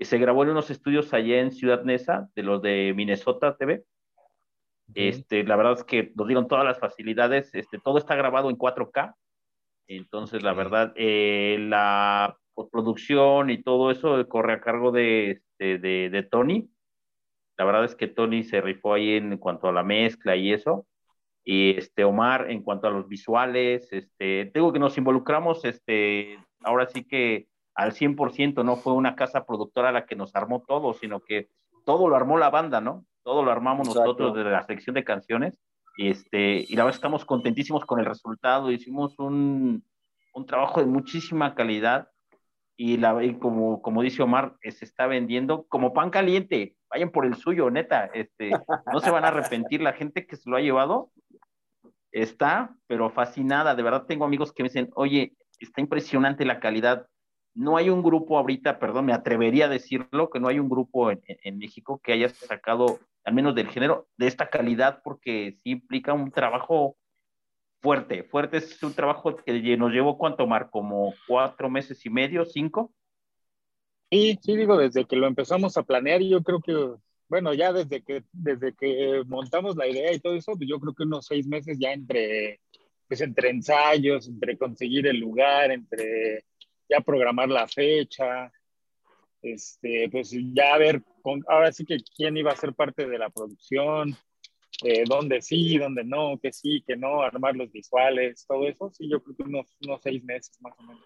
Se 0.00 0.18
grabó 0.18 0.42
en 0.42 0.50
unos 0.50 0.70
estudios 0.70 1.12
allá 1.14 1.40
en 1.40 1.52
Ciudad 1.52 1.84
Neza, 1.84 2.28
de 2.34 2.42
los 2.42 2.60
de 2.60 2.92
Minnesota 2.94 3.56
TV, 3.56 3.84
este, 4.94 5.44
la 5.44 5.56
verdad 5.56 5.74
es 5.74 5.84
que 5.84 6.12
nos 6.14 6.26
dieron 6.26 6.48
todas 6.48 6.64
las 6.64 6.78
facilidades, 6.78 7.54
este, 7.54 7.78
todo 7.78 7.98
está 7.98 8.14
grabado 8.14 8.50
en 8.50 8.56
4K, 8.56 9.14
entonces 9.88 10.42
la 10.42 10.52
verdad, 10.52 10.92
eh, 10.96 11.56
la 11.60 12.36
postproducción 12.54 13.50
y 13.50 13.62
todo 13.62 13.90
eso 13.90 14.26
corre 14.28 14.54
a 14.54 14.60
cargo 14.60 14.90
de, 14.90 15.32
este, 15.32 15.78
de, 15.78 16.10
de, 16.10 16.22
Tony. 16.22 16.68
La 17.56 17.64
verdad 17.64 17.84
es 17.84 17.94
que 17.94 18.08
Tony 18.08 18.44
se 18.44 18.60
rifó 18.60 18.94
ahí 18.94 19.12
en 19.12 19.38
cuanto 19.38 19.68
a 19.68 19.72
la 19.72 19.82
mezcla 19.82 20.36
y 20.36 20.52
eso. 20.52 20.86
Y 21.44 21.76
este 21.78 22.04
Omar 22.04 22.50
en 22.50 22.62
cuanto 22.62 22.88
a 22.88 22.90
los 22.90 23.08
visuales, 23.08 23.92
este, 23.92 24.46
tengo 24.46 24.72
que 24.72 24.80
nos 24.80 24.98
involucramos, 24.98 25.64
este, 25.64 26.38
ahora 26.60 26.88
sí 26.88 27.04
que 27.04 27.46
al 27.76 27.92
100%, 27.92 28.64
no 28.64 28.76
fue 28.76 28.94
una 28.94 29.14
casa 29.14 29.44
productora 29.46 29.92
la 29.92 30.06
que 30.06 30.16
nos 30.16 30.34
armó 30.34 30.64
todo, 30.66 30.94
sino 30.94 31.20
que 31.20 31.50
todo 31.84 32.08
lo 32.08 32.16
armó 32.16 32.38
la 32.38 32.50
banda, 32.50 32.80
¿no? 32.80 33.04
Todo 33.26 33.42
lo 33.42 33.50
armamos 33.50 33.88
nosotros 33.88 34.34
desde 34.34 34.50
la 34.50 34.62
sección 34.62 34.94
de 34.94 35.02
canciones. 35.02 35.58
Y, 35.98 36.10
este, 36.10 36.64
y 36.68 36.76
la 36.76 36.84
verdad 36.84 36.96
estamos 36.96 37.24
contentísimos 37.24 37.84
con 37.84 37.98
el 37.98 38.06
resultado. 38.06 38.70
Hicimos 38.70 39.18
un, 39.18 39.84
un 40.32 40.46
trabajo 40.46 40.78
de 40.78 40.86
muchísima 40.86 41.56
calidad 41.56 42.08
y, 42.76 42.98
la, 42.98 43.24
y 43.24 43.36
como, 43.36 43.82
como 43.82 44.02
dice 44.02 44.22
Omar, 44.22 44.54
eh, 44.62 44.70
se 44.70 44.84
está 44.84 45.08
vendiendo 45.08 45.66
como 45.66 45.92
pan 45.92 46.10
caliente. 46.10 46.76
Vayan 46.88 47.10
por 47.10 47.26
el 47.26 47.34
suyo, 47.34 47.68
neta. 47.68 48.04
Este, 48.14 48.52
no 48.92 49.00
se 49.00 49.10
van 49.10 49.24
a 49.24 49.28
arrepentir 49.28 49.80
la 49.80 49.92
gente 49.92 50.24
que 50.24 50.36
se 50.36 50.48
lo 50.48 50.56
ha 50.56 50.60
llevado. 50.60 51.10
está, 52.12 52.76
pero 52.86 53.10
fascinada. 53.10 53.74
De 53.74 53.82
verdad 53.82 54.06
tengo 54.06 54.24
amigos 54.24 54.52
que 54.52 54.62
me 54.62 54.68
dicen, 54.68 54.88
oye, 54.94 55.32
está 55.58 55.80
impresionante 55.80 56.44
la 56.44 56.60
calidad. 56.60 57.08
No 57.54 57.76
hay 57.76 57.90
un 57.90 58.04
grupo 58.04 58.38
ahorita, 58.38 58.78
perdón, 58.78 59.06
me 59.06 59.14
atrevería 59.14 59.64
a 59.64 59.68
decirlo, 59.68 60.30
que 60.30 60.38
no 60.38 60.46
hay 60.46 60.60
un 60.60 60.68
grupo 60.68 61.10
en, 61.10 61.20
en 61.26 61.58
México 61.58 62.00
que 62.04 62.12
haya 62.12 62.28
sacado, 62.28 63.00
al 63.26 63.34
menos 63.34 63.56
del 63.56 63.68
género, 63.68 64.08
de 64.16 64.28
esta 64.28 64.48
calidad, 64.48 65.00
porque 65.02 65.56
sí 65.62 65.70
implica 65.70 66.12
un 66.12 66.30
trabajo 66.30 66.96
fuerte. 67.82 68.22
Fuerte 68.22 68.58
es 68.58 68.80
un 68.84 68.94
trabajo 68.94 69.34
que 69.34 69.76
nos 69.76 69.92
llevó, 69.92 70.16
¿cuánto, 70.16 70.46
Mar? 70.46 70.70
Como 70.70 71.12
cuatro 71.26 71.68
meses 71.68 72.06
y 72.06 72.10
medio, 72.10 72.44
cinco. 72.44 72.94
Sí, 74.12 74.38
sí, 74.40 74.56
digo, 74.56 74.78
desde 74.78 75.06
que 75.06 75.16
lo 75.16 75.26
empezamos 75.26 75.76
a 75.76 75.82
planear, 75.82 76.22
yo 76.22 76.40
creo 76.44 76.60
que, 76.60 76.94
bueno, 77.28 77.52
ya 77.52 77.72
desde 77.72 78.04
que, 78.04 78.22
desde 78.30 78.72
que 78.74 79.24
montamos 79.26 79.74
la 79.74 79.88
idea 79.88 80.12
y 80.12 80.20
todo 80.20 80.36
eso, 80.36 80.52
pues 80.52 80.68
yo 80.68 80.78
creo 80.78 80.94
que 80.94 81.02
unos 81.02 81.26
seis 81.26 81.48
meses 81.48 81.78
ya 81.80 81.92
entre, 81.92 82.60
pues 83.08 83.20
entre 83.22 83.50
ensayos, 83.50 84.28
entre 84.28 84.56
conseguir 84.56 85.08
el 85.08 85.18
lugar, 85.18 85.72
entre 85.72 86.44
ya 86.88 87.00
programar 87.00 87.48
la 87.48 87.66
fecha, 87.66 88.52
este, 89.42 90.08
pues 90.10 90.30
ya 90.30 90.78
ver, 90.78 91.02
con, 91.26 91.42
ahora 91.48 91.72
sí 91.72 91.84
que 91.84 91.96
quién 92.16 92.36
iba 92.36 92.52
a 92.52 92.56
ser 92.56 92.72
parte 92.72 93.04
de 93.04 93.18
la 93.18 93.30
producción, 93.30 94.16
eh, 94.84 95.02
dónde 95.08 95.42
sí, 95.42 95.76
dónde 95.76 96.04
no, 96.04 96.38
que 96.40 96.52
sí, 96.52 96.84
que 96.86 96.96
no, 96.96 97.20
armar 97.20 97.56
los 97.56 97.72
visuales, 97.72 98.46
todo 98.46 98.68
eso, 98.68 98.92
sí, 98.92 99.08
yo 99.10 99.20
creo 99.20 99.34
que 99.34 99.42
unos, 99.42 99.76
unos 99.84 100.00
seis 100.04 100.22
meses 100.22 100.56
más 100.60 100.72
o 100.78 100.82
menos. 100.84 101.04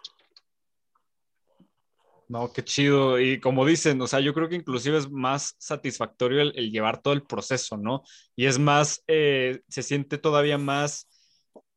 No, 2.29 2.53
qué 2.53 2.63
chido. 2.63 3.19
Y 3.19 3.41
como 3.41 3.65
dicen, 3.65 3.99
o 4.03 4.07
sea, 4.07 4.21
yo 4.21 4.35
creo 4.35 4.51
que 4.51 4.57
inclusive 4.57 4.99
es 4.99 5.11
más 5.11 5.57
satisfactorio 5.59 6.43
el, 6.43 6.71
llevar 6.71 7.01
todo 7.01 7.15
el 7.15 7.23
proceso, 7.23 7.79
¿no? 7.79 8.03
Y 8.37 8.45
es 8.45 8.59
más, 8.59 9.03
eh, 9.09 9.63
se 9.69 9.83
siente 9.83 10.19
todavía 10.19 10.59
más 10.59 11.09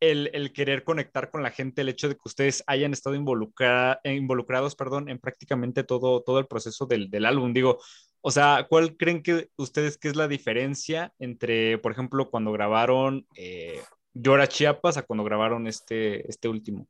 el, 0.02 0.30
el, 0.34 0.52
querer 0.52 0.84
conectar 0.84 1.32
con 1.32 1.44
la 1.44 1.52
gente, 1.52 1.82
el 1.82 1.88
hecho 1.88 2.10
de 2.10 2.16
que 2.16 2.22
ustedes 2.26 2.62
hayan 2.68 2.92
estado 2.92 3.16
involucrados, 3.16 4.76
perdón, 4.76 5.08
en 5.08 5.18
prácticamente 5.18 5.86
todo, 5.86 6.22
todo 6.24 6.40
el 6.40 6.48
proceso 6.48 6.86
del, 6.86 7.10
del 7.10 7.26
álbum. 7.26 7.54
Digo, 7.54 7.80
o 8.26 8.32
sea, 8.32 8.68
¿cuál 8.70 8.96
creen 8.96 9.22
que 9.22 9.50
ustedes 9.58 9.98
que 9.98 10.08
es 10.08 10.16
la 10.16 10.30
diferencia 10.30 11.14
entre, 11.20 11.78
por 11.78 11.92
ejemplo, 11.92 12.30
cuando 12.30 12.54
grabaron 12.54 13.28
eh, 13.36 13.82
Llora 14.14 14.48
Chiapas 14.48 14.96
a 14.96 15.04
cuando 15.04 15.26
grabaron 15.26 15.68
este, 15.68 16.26
este 16.30 16.48
último? 16.48 16.88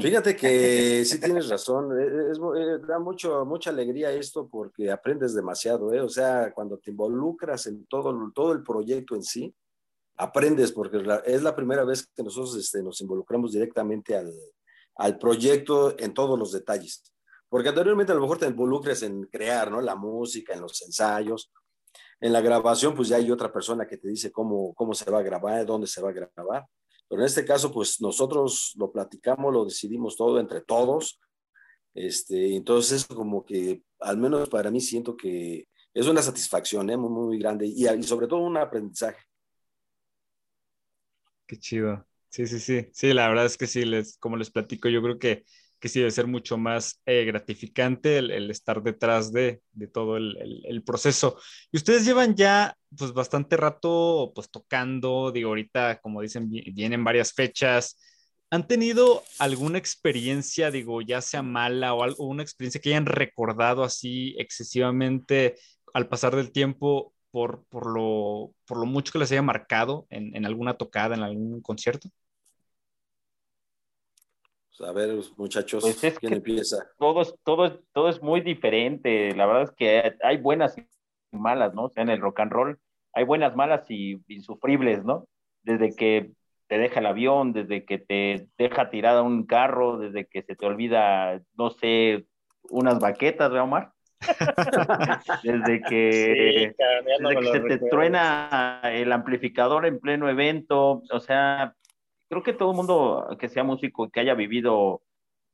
Fíjate 0.00 0.36
que 0.36 1.04
sí 1.04 1.18
tienes 1.20 1.48
razón, 1.48 1.98
e, 1.98 2.04
e, 2.04 2.74
eh, 2.74 2.78
da 2.86 3.00
mucho, 3.00 3.44
mucha 3.44 3.70
alegría 3.70 4.12
esto 4.12 4.46
porque 4.46 4.92
aprendes 4.92 5.34
demasiado, 5.34 5.92
¿eh? 5.92 6.00
o 6.00 6.08
sea, 6.08 6.52
cuando 6.52 6.78
te 6.78 6.92
involucras 6.92 7.66
en 7.66 7.84
todo, 7.86 8.30
todo 8.32 8.52
el 8.52 8.62
proyecto 8.62 9.16
en 9.16 9.24
sí, 9.24 9.52
aprendes 10.16 10.70
porque 10.70 11.02
es 11.24 11.42
la 11.42 11.56
primera 11.56 11.82
vez 11.82 12.06
que 12.14 12.22
nosotros 12.22 12.56
este, 12.56 12.80
nos 12.80 13.00
involucramos 13.00 13.52
directamente 13.52 14.14
al, 14.14 14.32
al, 14.96 15.18
proyecto 15.18 15.98
en 15.98 16.14
todos 16.14 16.38
los 16.38 16.52
detalles, 16.52 17.02
porque 17.50 17.68
anteriormente 17.68 18.12
a 18.12 18.14
lo 18.14 18.22
mejor 18.22 18.38
te 18.38 18.46
involucras 18.46 19.02
en 19.02 19.24
crear, 19.24 19.70
¿no? 19.70 19.82
La 19.82 19.96
música, 19.96 20.54
en 20.54 20.62
los 20.62 20.80
ensayos, 20.80 21.52
en 22.20 22.32
la 22.32 22.40
grabación, 22.40 22.94
pues 22.94 23.08
ya 23.08 23.16
hay 23.16 23.30
otra 23.30 23.52
persona 23.52 23.86
que 23.86 23.98
te 23.98 24.08
dice 24.08 24.32
cómo, 24.32 24.72
cómo 24.72 24.94
se 24.94 25.10
va 25.10 25.18
a 25.18 25.22
grabar, 25.22 25.66
dónde 25.66 25.86
se 25.86 26.00
va 26.00 26.08
a 26.08 26.12
grabar 26.12 26.66
pero 27.10 27.22
en 27.22 27.26
este 27.26 27.44
caso, 27.44 27.72
pues 27.72 28.00
nosotros 28.00 28.72
lo 28.78 28.92
platicamos, 28.92 29.52
lo 29.52 29.64
decidimos 29.64 30.16
todo 30.16 30.38
entre 30.38 30.60
todos. 30.60 31.20
Este, 31.92 32.54
entonces, 32.54 33.04
como 33.04 33.44
que 33.44 33.82
al 33.98 34.16
menos 34.16 34.48
para 34.48 34.70
mí 34.70 34.80
siento 34.80 35.16
que 35.16 35.66
es 35.92 36.06
una 36.06 36.22
satisfacción 36.22 36.88
¿eh? 36.88 36.96
muy, 36.96 37.10
muy 37.10 37.38
grande 37.40 37.66
y, 37.66 37.88
y 37.88 38.02
sobre 38.04 38.28
todo 38.28 38.38
un 38.42 38.56
aprendizaje. 38.56 39.24
Qué 41.48 41.58
chido. 41.58 42.06
Sí, 42.28 42.46
sí, 42.46 42.60
sí. 42.60 42.86
Sí, 42.92 43.12
la 43.12 43.28
verdad 43.28 43.46
es 43.46 43.56
que 43.56 43.66
sí, 43.66 43.84
les, 43.84 44.16
como 44.18 44.36
les 44.36 44.52
platico, 44.52 44.88
yo 44.88 45.02
creo 45.02 45.18
que 45.18 45.44
que 45.80 45.88
sí 45.88 45.98
debe 45.98 46.10
ser 46.10 46.26
mucho 46.26 46.58
más 46.58 47.00
eh, 47.06 47.24
gratificante 47.24 48.18
el, 48.18 48.50
estar 48.50 48.82
detrás 48.82 49.32
de, 49.32 49.62
todo 49.92 50.16
el, 50.18 50.82
proceso. 50.84 51.38
Y 51.72 51.78
ustedes 51.78 52.04
llevan 52.04 52.36
ya 52.36 52.76
pues 52.96 53.12
bastante 53.12 53.56
rato 53.56 54.32
pues 54.34 54.50
tocando, 54.50 55.32
digo, 55.32 55.48
ahorita 55.48 56.00
como 56.00 56.20
dicen, 56.20 56.50
vienen 56.50 57.02
varias 57.02 57.32
fechas. 57.32 57.98
¿Han 58.50 58.66
tenido 58.66 59.22
alguna 59.38 59.78
experiencia, 59.78 60.70
digo, 60.70 61.00
ya 61.02 61.20
sea 61.22 61.42
mala 61.42 61.94
o 61.94 62.02
algo, 62.02 62.26
una 62.26 62.42
experiencia 62.42 62.80
que 62.80 62.90
hayan 62.90 63.06
recordado 63.06 63.82
así 63.84 64.34
excesivamente 64.38 65.56
al 65.94 66.08
pasar 66.08 66.36
del 66.36 66.52
tiempo 66.52 67.14
por, 67.30 67.64
por, 67.68 67.86
lo, 67.86 68.52
por 68.66 68.78
lo 68.78 68.86
mucho 68.86 69.12
que 69.12 69.20
les 69.20 69.32
haya 69.32 69.42
marcado 69.42 70.06
en, 70.10 70.36
en 70.36 70.46
alguna 70.46 70.74
tocada, 70.74 71.14
en 71.14 71.22
algún 71.22 71.62
concierto? 71.62 72.10
A 74.86 74.92
ver, 74.92 75.10
muchachos, 75.36 75.82
pues 75.82 76.18
¿quién 76.18 76.34
empieza? 76.34 76.88
Todo 76.98 77.22
es, 77.22 77.34
todo, 77.44 77.80
todo 77.92 78.08
es 78.08 78.22
muy 78.22 78.40
diferente. 78.40 79.34
La 79.34 79.46
verdad 79.46 79.64
es 79.64 79.72
que 79.72 80.16
hay 80.22 80.38
buenas 80.38 80.78
y 80.78 80.86
malas, 81.32 81.74
¿no? 81.74 81.84
O 81.84 81.88
sea, 81.90 82.02
en 82.02 82.10
el 82.10 82.20
rock 82.20 82.40
and 82.40 82.52
roll 82.52 82.78
hay 83.12 83.24
buenas, 83.24 83.56
malas 83.56 83.90
y 83.90 84.18
insufribles, 84.28 85.04
¿no? 85.04 85.26
Desde 85.62 85.94
que 85.94 86.30
te 86.68 86.78
deja 86.78 87.00
el 87.00 87.06
avión, 87.06 87.52
desde 87.52 87.84
que 87.84 87.98
te 87.98 88.48
deja 88.56 88.90
tirada 88.90 89.22
un 89.22 89.44
carro, 89.44 89.98
desde 89.98 90.26
que 90.26 90.42
se 90.42 90.54
te 90.54 90.66
olvida, 90.66 91.40
no 91.56 91.70
sé, 91.70 92.26
unas 92.70 93.00
baquetas, 93.00 93.50
¿verdad, 93.50 93.64
Omar? 93.64 93.92
desde 95.42 95.80
que, 95.82 96.74
desde 97.18 97.36
que 97.40 97.52
se 97.52 97.60
te 97.60 97.78
truena 97.88 98.80
el 98.84 99.10
amplificador 99.12 99.86
en 99.86 99.98
pleno 99.98 100.28
evento, 100.28 101.02
o 101.10 101.20
sea, 101.20 101.74
creo 102.30 102.42
que 102.44 102.52
todo 102.52 102.70
el 102.70 102.76
mundo 102.76 103.36
que 103.38 103.48
sea 103.48 103.64
músico, 103.64 104.08
que 104.08 104.20
haya 104.20 104.34
vivido 104.34 105.02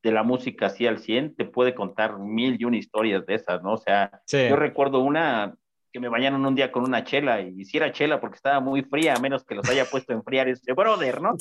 de 0.03 0.11
la 0.11 0.21
música 0.21 0.67
así 0.67 0.85
al 0.85 0.99
100, 0.99 1.35
te 1.35 1.45
puede 1.45 1.73
contar 1.73 2.19
mil 2.19 2.55
y 2.59 2.65
una 2.65 2.77
historias 2.77 3.25
de 3.25 3.33
esas, 3.33 3.63
¿no? 3.63 3.73
O 3.73 3.77
sea, 3.77 4.21
yo 4.31 4.55
recuerdo 4.55 4.99
una 4.99 5.55
que 5.91 5.99
me 5.99 6.07
bañaron 6.07 6.45
un 6.45 6.53
día 6.53 6.71
con 6.71 6.83
una 6.83 7.03
chela 7.03 7.41
y 7.41 7.59
hiciera 7.59 7.91
chela 7.91 8.21
porque 8.21 8.35
estaba 8.35 8.59
muy 8.59 8.83
fría, 8.83 9.15
a 9.15 9.19
menos 9.19 9.43
que 9.43 9.55
los 9.55 9.67
haya 9.67 9.85
puesto 9.85 10.13
a 10.13 10.17
enfriar, 10.17 10.47
ese 10.47 10.73
brother, 10.73 11.19
¿no? 11.19 11.35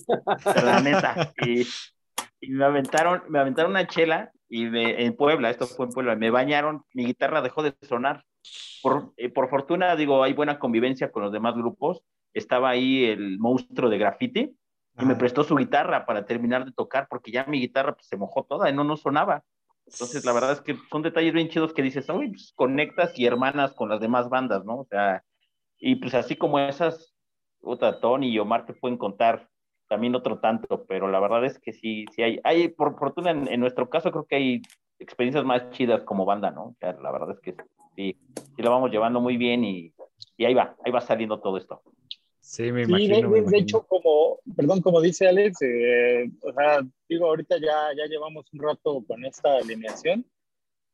la 0.64 0.80
neta. 0.80 1.32
Y, 1.46 1.66
me 2.48 2.64
aventaron, 2.64 3.22
me 3.28 3.38
aventaron 3.38 3.72
una 3.72 3.86
chela 3.86 4.30
y 4.48 4.68
en 4.74 5.16
Puebla, 5.16 5.50
esto 5.50 5.66
fue 5.66 5.86
en 5.86 5.92
Puebla, 5.92 6.16
me 6.16 6.30
bañaron, 6.30 6.84
mi 6.94 7.04
guitarra 7.04 7.42
dejó 7.42 7.62
de 7.62 7.74
sonar. 7.82 8.24
Por, 8.82 9.12
eh, 9.16 9.28
por 9.28 9.50
fortuna, 9.50 9.96
digo, 9.96 10.22
hay 10.22 10.32
buena 10.32 10.58
convivencia 10.58 11.10
con 11.10 11.24
los 11.24 11.32
demás 11.32 11.54
grupos. 11.56 12.02
Estaba 12.32 12.70
ahí 12.70 13.04
el 13.04 13.38
monstruo 13.38 13.90
de 13.90 13.98
graffiti, 13.98 14.56
y 14.98 15.04
me 15.04 15.16
prestó 15.16 15.44
su 15.44 15.56
guitarra 15.56 16.06
para 16.06 16.24
terminar 16.24 16.64
de 16.64 16.72
tocar, 16.72 17.06
porque 17.08 17.30
ya 17.30 17.44
mi 17.44 17.60
guitarra 17.60 17.94
pues, 17.94 18.06
se 18.06 18.16
mojó 18.16 18.44
toda 18.44 18.70
y 18.70 18.72
no, 18.72 18.84
no 18.84 18.96
sonaba. 18.96 19.44
Entonces, 19.86 20.24
la 20.24 20.32
verdad 20.32 20.52
es 20.52 20.60
que 20.60 20.76
son 20.90 21.02
detalles 21.02 21.32
bien 21.32 21.48
chidos 21.48 21.72
que 21.72 21.82
dices, 21.82 22.10
oye, 22.10 22.30
pues 22.30 22.52
conectas 22.56 23.16
y 23.18 23.26
hermanas 23.26 23.72
con 23.72 23.88
las 23.88 24.00
demás 24.00 24.28
bandas, 24.28 24.64
¿no? 24.64 24.78
O 24.78 24.86
sea, 24.86 25.22
y 25.78 25.96
pues 25.96 26.14
así 26.14 26.36
como 26.36 26.58
esas, 26.58 27.14
otra 27.60 28.00
Tony 28.00 28.28
y 28.28 28.38
Omar 28.38 28.66
te 28.66 28.74
pueden 28.74 28.98
contar 28.98 29.48
también 29.88 30.14
otro 30.16 30.40
tanto, 30.40 30.84
pero 30.86 31.08
la 31.08 31.20
verdad 31.20 31.44
es 31.44 31.60
que 31.60 31.72
sí, 31.72 32.06
sí 32.12 32.22
hay, 32.22 32.40
hay 32.42 32.68
por 32.68 32.98
fortuna 32.98 33.30
en, 33.30 33.60
nuestro 33.60 33.88
caso 33.88 34.10
creo 34.10 34.26
que 34.26 34.36
hay 34.36 34.62
experiencias 34.98 35.44
más 35.44 35.70
chidas 35.70 36.02
como 36.02 36.24
banda, 36.24 36.50
¿no? 36.50 36.64
O 36.64 36.76
sea, 36.80 36.94
la 36.94 37.12
verdad 37.12 37.30
es 37.30 37.40
que 37.40 37.54
sí, 37.94 38.18
sí 38.56 38.62
lo 38.62 38.70
vamos 38.70 38.90
llevando 38.90 39.20
muy 39.20 39.36
bien 39.36 39.64
y, 39.64 39.94
y 40.36 40.44
ahí 40.44 40.54
va, 40.54 40.74
ahí 40.84 40.90
va 40.90 41.00
saliendo 41.00 41.40
todo 41.40 41.56
esto. 41.58 41.82
Sí, 42.46 42.70
me 42.70 42.84
imagino. 42.84 43.28
de, 43.28 43.58
hecho, 43.58 43.82
como, 43.82 44.38
perdón, 44.56 44.80
como 44.80 45.00
dice 45.00 45.26
Alex, 45.26 45.60
eh, 45.62 46.30
o 46.40 46.52
sea, 46.52 46.80
digo, 47.08 47.26
ahorita 47.26 47.56
ya, 47.58 47.88
ya 47.98 48.06
llevamos 48.06 48.46
un 48.52 48.60
rato 48.60 49.04
con 49.04 49.24
esta 49.24 49.56
alineación. 49.56 50.24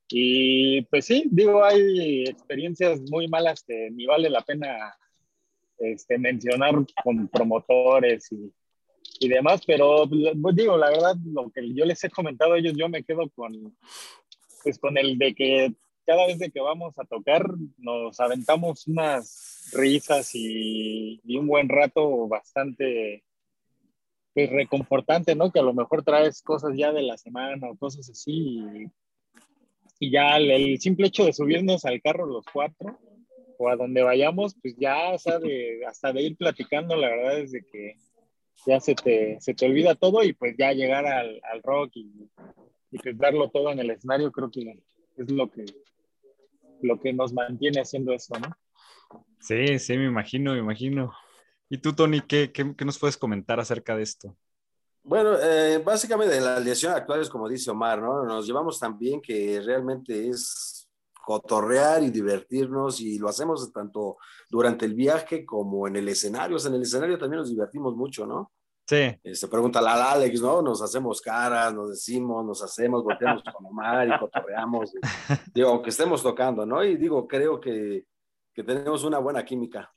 Y 0.08 0.80
pues 0.86 1.04
sí, 1.04 1.24
digo, 1.30 1.62
hay 1.62 2.24
experiencias 2.24 3.02
muy 3.10 3.28
malas 3.28 3.62
que 3.62 3.90
ni 3.90 4.06
vale 4.06 4.30
la 4.30 4.40
pena 4.40 4.96
este, 5.76 6.16
mencionar 6.16 6.74
con 7.04 7.28
promotores 7.28 8.32
y, 8.32 8.50
y 9.20 9.28
demás, 9.28 9.60
pero 9.66 10.08
pues, 10.08 10.56
digo, 10.56 10.78
la 10.78 10.88
verdad, 10.88 11.16
lo 11.22 11.50
que 11.50 11.74
yo 11.74 11.84
les 11.84 12.02
he 12.02 12.08
comentado 12.08 12.54
a 12.54 12.58
ellos, 12.58 12.72
yo 12.78 12.88
me 12.88 13.04
quedo 13.04 13.28
con, 13.28 13.76
pues, 14.62 14.78
con 14.78 14.96
el 14.96 15.18
de 15.18 15.34
que 15.34 15.74
cada 16.12 16.26
vez 16.26 16.38
de 16.38 16.50
que 16.50 16.60
vamos 16.60 16.92
a 16.98 17.04
tocar 17.04 17.42
nos 17.78 18.20
aventamos 18.20 18.86
unas 18.86 19.70
risas 19.72 20.34
y, 20.34 21.22
un 21.38 21.46
buen 21.46 21.70
rato 21.70 22.28
bastante 22.28 23.24
pues, 24.34 24.50
reconfortante, 24.50 25.34
¿no? 25.34 25.50
Que 25.50 25.60
a 25.60 25.62
lo 25.62 25.72
mejor 25.72 26.04
traes 26.04 26.42
cosas 26.42 26.72
ya 26.76 26.92
de 26.92 27.00
la 27.00 27.16
semana 27.16 27.70
o 27.70 27.78
cosas 27.78 28.10
así 28.10 28.62
y, 30.00 30.10
ya 30.10 30.36
el, 30.36 30.78
simple 30.80 31.06
hecho 31.06 31.24
de 31.24 31.32
subirnos 31.32 31.86
al 31.86 32.02
carro 32.02 32.26
los 32.26 32.44
cuatro 32.52 32.98
o 33.56 33.70
a 33.70 33.76
donde 33.76 34.02
vayamos, 34.02 34.54
pues 34.60 34.76
ya, 34.76 35.12
o 35.14 35.18
sea, 35.18 35.38
hasta 35.88 36.12
de 36.12 36.22
ir 36.22 36.36
platicando, 36.36 36.94
la 36.94 37.08
verdad 37.08 37.38
es 37.38 37.52
de 37.52 37.64
que 37.64 37.96
ya 38.66 38.80
se 38.80 38.94
te, 38.94 39.40
se 39.40 39.54
te 39.54 39.64
olvida 39.64 39.94
todo 39.94 40.22
y 40.24 40.34
pues 40.34 40.56
ya 40.58 40.72
llegar 40.72 41.06
al, 41.06 41.40
rock 41.62 41.92
y, 41.94 42.28
y 42.90 42.98
pues 42.98 43.16
darlo 43.16 43.48
todo 43.48 43.70
en 43.70 43.78
el 43.78 43.90
escenario, 43.90 44.30
creo 44.30 44.50
que 44.50 44.76
es 45.16 45.30
lo 45.30 45.50
que, 45.50 45.64
lo 46.82 47.00
que 47.00 47.12
nos 47.12 47.32
mantiene 47.32 47.80
haciendo 47.80 48.12
eso, 48.12 48.34
¿no? 48.38 48.48
Sí, 49.40 49.78
sí, 49.78 49.96
me 49.96 50.06
imagino, 50.06 50.52
me 50.52 50.58
imagino. 50.58 51.12
¿Y 51.68 51.78
tú, 51.78 51.92
Tony, 51.94 52.20
qué, 52.20 52.52
qué, 52.52 52.74
qué 52.76 52.84
nos 52.84 52.98
puedes 52.98 53.16
comentar 53.16 53.58
acerca 53.58 53.96
de 53.96 54.02
esto? 54.02 54.36
Bueno, 55.04 55.36
eh, 55.40 55.82
básicamente 55.84 56.40
la 56.40 56.56
alineación 56.56 56.92
actual 56.92 57.20
es 57.20 57.28
como 57.28 57.48
dice 57.48 57.70
Omar, 57.70 58.00
¿no? 58.00 58.24
Nos 58.24 58.46
llevamos 58.46 58.78
tan 58.78 58.96
bien 58.98 59.20
que 59.20 59.60
realmente 59.60 60.28
es 60.28 60.88
cotorrear 61.24 62.02
y 62.02 62.10
divertirnos 62.10 63.00
y 63.00 63.18
lo 63.18 63.28
hacemos 63.28 63.72
tanto 63.72 64.18
durante 64.50 64.84
el 64.86 64.94
viaje 64.94 65.44
como 65.44 65.88
en 65.88 65.96
el 65.96 66.08
escenario. 66.08 66.56
O 66.56 66.58
sea, 66.58 66.68
en 66.68 66.76
el 66.76 66.82
escenario 66.82 67.18
también 67.18 67.38
nos 67.40 67.50
divertimos 67.50 67.96
mucho, 67.96 68.26
¿no? 68.26 68.52
Sí. 68.86 68.96
Se 68.96 69.20
este, 69.22 69.48
pregunta 69.48 69.80
a 69.80 70.12
Alex, 70.12 70.40
¿no? 70.40 70.60
Nos 70.60 70.82
hacemos 70.82 71.20
caras, 71.20 71.72
nos 71.72 71.90
decimos, 71.90 72.44
nos 72.44 72.62
hacemos, 72.62 73.02
volteamos 73.02 73.42
con 73.44 73.66
Omar 73.66 74.08
y 74.08 74.18
cotorreamos. 74.18 74.92
digo, 75.54 75.68
aunque 75.70 75.90
estemos 75.90 76.22
tocando, 76.22 76.66
¿no? 76.66 76.84
Y 76.84 76.96
digo, 76.96 77.26
creo 77.26 77.60
que, 77.60 78.04
que 78.52 78.64
tenemos 78.64 79.04
una 79.04 79.18
buena 79.18 79.44
química 79.44 79.90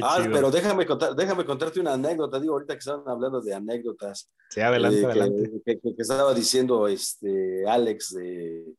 ah, 0.00 0.26
pero 0.32 0.50
déjame, 0.50 0.86
contar, 0.86 1.14
déjame 1.14 1.44
contarte 1.44 1.80
una 1.80 1.94
anécdota. 1.94 2.40
Digo, 2.40 2.54
ahorita 2.54 2.74
que 2.74 2.78
estaban 2.78 3.06
hablando 3.06 3.40
de 3.40 3.54
anécdotas. 3.54 4.30
Sí, 4.48 4.60
adelante, 4.60 5.00
eh, 5.00 5.04
adelante. 5.04 5.62
Que, 5.64 5.80
estaba 5.98 6.32
diciendo 6.32 6.88
este, 6.88 7.68
Alex 7.68 8.14
de, 8.14 8.74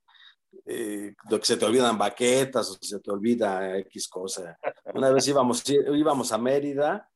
eh, 0.65 1.13
que 1.29 1.45
se 1.45 1.57
te 1.57 1.65
olvidan 1.65 1.97
baquetas 1.97 2.71
o 2.71 2.77
se 2.81 2.99
te 2.99 3.11
olvida 3.11 3.77
X 3.79 4.07
cosa. 4.07 4.57
Una 4.93 5.11
vez 5.11 5.27
íbamos, 5.27 5.63
íbamos 5.69 6.31
a 6.31 6.37
Mérida 6.37 7.09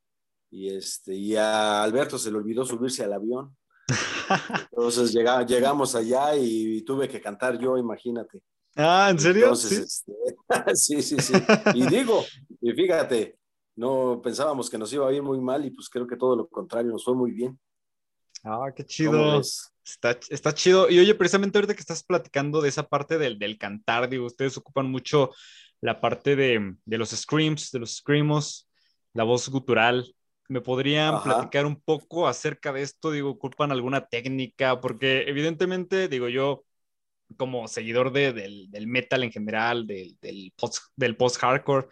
y, 0.58 0.76
este, 0.76 1.14
y 1.14 1.36
a 1.36 1.84
Alberto 1.84 2.18
se 2.18 2.32
le 2.32 2.38
olvidó 2.38 2.66
subirse 2.66 3.04
al 3.04 3.14
avión. 3.14 3.56
Entonces 4.72 5.14
llegamos 5.14 5.94
allá 5.94 6.36
y 6.36 6.82
tuve 6.82 7.08
que 7.08 7.22
cantar 7.22 7.60
yo, 7.60 7.78
imagínate. 7.78 8.42
Ah, 8.76 9.08
¿en 9.12 9.20
serio? 9.20 9.44
Entonces, 9.44 10.04
este, 10.26 10.76
sí, 10.76 11.02
sí, 11.04 11.18
sí. 11.20 11.34
Y 11.76 11.86
digo, 11.86 12.26
y 12.60 12.72
fíjate, 12.74 13.38
no 13.76 14.20
pensábamos 14.24 14.68
que 14.68 14.80
nos 14.80 14.92
iba 14.94 15.08
a 15.08 15.14
ir 15.14 15.22
muy 15.22 15.40
mal 15.40 15.64
y 15.64 15.70
pues 15.70 15.90
creo 15.90 16.08
que 16.08 16.18
todo 16.18 16.36
lo 16.36 16.48
contrario, 16.48 16.92
nos 16.92 17.04
fue 17.04 17.14
muy 17.14 17.32
bien. 17.32 17.60
Ah, 18.44 18.72
qué 18.76 18.84
chido. 18.84 19.40
Está, 19.86 20.20
está, 20.30 20.54
chido. 20.56 20.90
Y 20.90 20.98
oye, 21.00 21.14
precisamente 21.14 21.60
ahorita 21.60 21.76
que 21.76 21.82
estás 21.82 22.04
platicando 22.04 22.62
de 22.62 22.70
esa 22.70 22.88
parte 22.88 23.20
del, 23.20 23.38
del 23.38 23.60
cantar, 23.60 24.10
digo, 24.10 24.26
ustedes 24.26 24.58
ocupan 24.58 24.90
mucho 24.90 25.30
la 25.82 26.02
parte 26.02 26.36
de, 26.36 26.76
de 26.84 26.98
los 26.98 27.12
screams, 27.12 27.70
de 27.72 27.80
los 27.80 27.98
screamos, 27.98 28.68
la 29.14 29.24
voz 29.24 29.48
gutural. 29.50 30.04
¿Me 30.50 30.62
podrían 30.62 31.22
platicar 31.24 31.66
un 31.66 31.82
poco 31.82 32.28
acerca 32.28 32.72
de 32.72 32.82
esto? 32.82 33.12
Digo, 33.12 33.32
¿ocupan 33.32 33.72
alguna 33.72 34.08
técnica? 34.08 34.80
Porque 34.80 35.24
evidentemente, 35.28 36.08
digo 36.08 36.30
yo, 36.30 36.64
como 37.36 37.68
seguidor 37.68 38.12
de, 38.14 38.32
del, 38.32 38.72
del, 38.72 38.88
metal 38.88 39.24
en 39.24 39.32
general, 39.32 39.86
del, 39.86 40.18
del 40.22 40.54
post-hardcore, 40.56 41.14
post 41.16 41.38
hardcore 41.38 41.88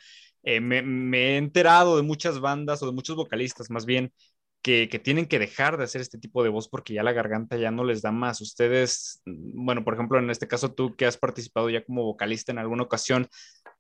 eh, 0.46 0.62
me, 0.62 0.80
he 1.18 1.38
enterado 1.38 1.98
de 1.98 2.04
muchas 2.04 2.40
bandas 2.40 2.82
o 2.84 2.86
de 2.86 2.92
muchos 2.92 3.16
vocalistas 3.16 3.72
más 3.72 3.86
bien 3.86 4.14
que, 4.62 4.88
que, 4.90 5.00
tienen 5.00 5.26
que 5.26 5.40
dejar 5.40 5.78
de 5.78 5.84
hacer 5.86 6.02
este 6.02 6.20
tipo 6.20 6.44
de 6.44 6.50
voz 6.50 6.70
porque 6.70 6.94
ya 6.94 7.04
la 7.04 7.14
garganta 7.14 7.58
ya 7.58 7.72
no 7.72 7.84
les 7.84 8.02
da 8.04 8.12
más. 8.12 8.42
Ustedes, 8.42 9.22
mm, 9.26 9.66
bueno, 9.66 9.84
por 9.84 9.96
ejemplo, 9.96 10.20
en 10.20 10.30
este 10.30 10.48
caso 10.48 10.72
tú 10.74 10.96
que 10.96 11.06
has 11.08 11.18
participado 11.18 11.70
ya 11.70 11.84
como 11.84 12.04
vocalista 12.04 12.52
en 12.52 12.60
alguna 12.60 12.84
ocasión, 12.84 13.28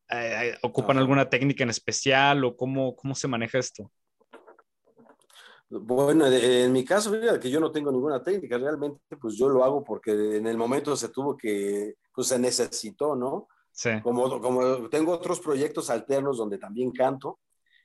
eh, 0.09 0.53
eh, 0.53 0.57
¿ocupan 0.63 0.97
alguna 0.97 1.29
técnica 1.29 1.63
en 1.63 1.69
especial 1.69 2.43
o 2.43 2.57
cómo, 2.57 2.95
cómo 2.95 3.15
se 3.15 3.27
maneja 3.27 3.59
esto? 3.59 3.91
Bueno, 5.69 6.27
en 6.27 6.71
mi 6.71 6.85
caso, 6.85 7.11
que 7.41 7.49
yo 7.49 7.59
no 7.59 7.71
tengo 7.71 7.91
ninguna 7.91 8.21
técnica, 8.21 8.57
realmente 8.57 9.17
pues 9.19 9.35
yo 9.35 9.49
lo 9.49 9.63
hago 9.63 9.83
porque 9.83 10.11
en 10.37 10.45
el 10.45 10.57
momento 10.57 10.95
se 10.95 11.09
tuvo 11.09 11.35
que, 11.35 11.95
pues 12.13 12.27
se 12.27 12.37
necesitó, 12.37 13.15
¿no? 13.15 13.47
Como, 14.03 14.39
como 14.39 14.87
tengo 14.89 15.11
otros 15.11 15.39
proyectos 15.39 15.89
alternos 15.89 16.37
donde 16.37 16.57
también 16.57 16.91
canto. 16.91 17.39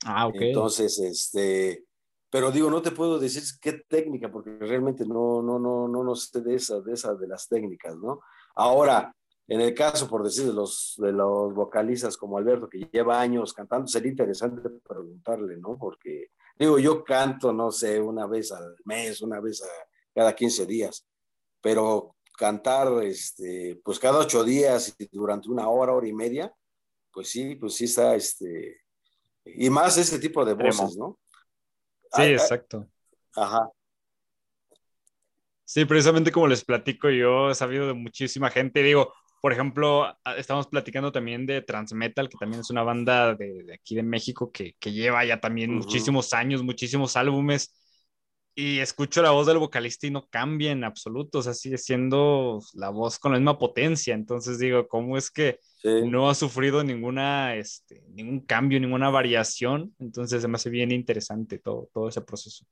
Ah, 0.04 0.26
ok. 0.26 0.36
Entonces, 0.38 0.98
este, 1.00 1.84
pero 2.30 2.52
digo, 2.52 2.70
no 2.70 2.80
te 2.80 2.92
puedo 2.92 3.18
decir 3.18 3.42
qué 3.60 3.84
técnica, 3.88 4.30
porque 4.30 4.56
realmente 4.60 5.04
no, 5.04 5.42
no, 5.42 5.58
no, 5.58 5.88
no, 5.88 6.04
no 6.04 6.14
sé 6.14 6.40
de 6.42 6.54
esa, 6.54 6.80
de 6.80 6.92
esa, 6.92 7.14
de 7.14 7.26
las 7.26 7.48
técnicas, 7.48 7.96
¿no? 7.96 8.20
Ahora, 8.54 9.14
en 9.48 9.60
el 9.60 9.74
caso, 9.74 10.08
por 10.08 10.22
decir, 10.22 10.46
de 10.46 10.52
los, 10.52 10.94
de 10.98 11.10
los 11.10 11.52
vocalistas 11.52 12.16
como 12.16 12.38
Alberto, 12.38 12.68
que 12.68 12.88
lleva 12.92 13.20
años 13.20 13.52
cantando, 13.52 13.88
sería 13.88 14.12
interesante 14.12 14.62
preguntarle, 14.86 15.56
¿no? 15.56 15.76
Porque, 15.76 16.28
digo, 16.58 16.78
yo 16.78 17.04
canto, 17.04 17.52
no 17.52 17.70
sé, 17.70 18.00
una 18.00 18.26
vez 18.26 18.52
al 18.52 18.76
mes, 18.84 19.20
una 19.22 19.40
vez 19.40 19.62
a 19.62 19.68
cada 20.14 20.34
15 20.34 20.66
días, 20.66 21.06
pero 21.60 22.16
cantar 22.36 23.02
este, 23.02 23.80
pues 23.84 23.98
cada 23.98 24.18
ocho 24.18 24.42
días 24.42 24.94
y 24.98 25.08
durante 25.12 25.48
una 25.48 25.68
hora, 25.68 25.92
hora 25.92 26.08
y 26.08 26.12
media, 26.12 26.54
pues 27.12 27.28
sí, 27.28 27.54
pues 27.56 27.74
sí 27.74 27.84
está, 27.84 28.14
este, 28.14 28.80
y 29.44 29.68
más 29.70 29.96
ese 29.98 30.18
tipo 30.18 30.44
de 30.44 30.54
voces, 30.54 30.96
¿no? 30.96 31.18
Sí, 32.12 32.22
exacto. 32.22 32.88
Ajá. 33.34 33.70
Sí, 35.64 35.84
precisamente 35.84 36.32
como 36.32 36.48
les 36.48 36.64
platico, 36.64 37.10
yo 37.10 37.50
he 37.50 37.54
sabido 37.54 37.86
de 37.86 37.94
muchísima 37.94 38.50
gente, 38.50 38.82
digo, 38.82 39.12
por 39.40 39.52
ejemplo, 39.52 40.16
estamos 40.36 40.66
platicando 40.66 41.12
también 41.12 41.46
de 41.46 41.62
Transmetal, 41.62 42.28
que 42.28 42.38
también 42.38 42.60
es 42.60 42.70
una 42.70 42.82
banda 42.82 43.34
de, 43.34 43.72
aquí 43.74 43.94
de 43.94 44.02
México 44.02 44.50
que, 44.52 44.74
que 44.78 44.92
lleva 44.92 45.24
ya 45.24 45.40
también 45.40 45.74
muchísimos 45.74 46.32
años, 46.34 46.62
muchísimos 46.62 47.16
álbumes 47.16 47.74
y 48.54 48.78
escucho 48.80 49.22
la 49.22 49.30
voz 49.30 49.46
del 49.46 49.58
vocalista 49.58 50.06
y 50.06 50.10
no 50.10 50.26
cambia 50.28 50.72
en 50.72 50.84
absoluto, 50.84 51.38
o 51.38 51.42
sea, 51.42 51.54
sigue 51.54 51.78
siendo 51.78 52.60
la 52.74 52.90
voz 52.90 53.18
con 53.18 53.32
la 53.32 53.38
misma 53.38 53.58
potencia. 53.58 54.14
Entonces 54.14 54.58
digo, 54.58 54.86
¿cómo 54.88 55.16
es 55.16 55.30
que 55.30 55.58
no 56.04 56.28
ha 56.28 56.34
sufrido 56.34 56.82
ninguna, 56.84 57.56
este, 57.56 58.02
ningún 58.08 58.40
cambio, 58.40 58.80
ninguna 58.80 59.08
variación? 59.08 59.94
Entonces 59.98 60.42
se 60.42 60.48
me 60.48 60.56
hace 60.56 60.68
bien 60.68 60.90
interesante 60.90 61.58
todo, 61.58 61.88
todo 61.92 62.08
ese 62.08 62.20
proceso. 62.20 62.66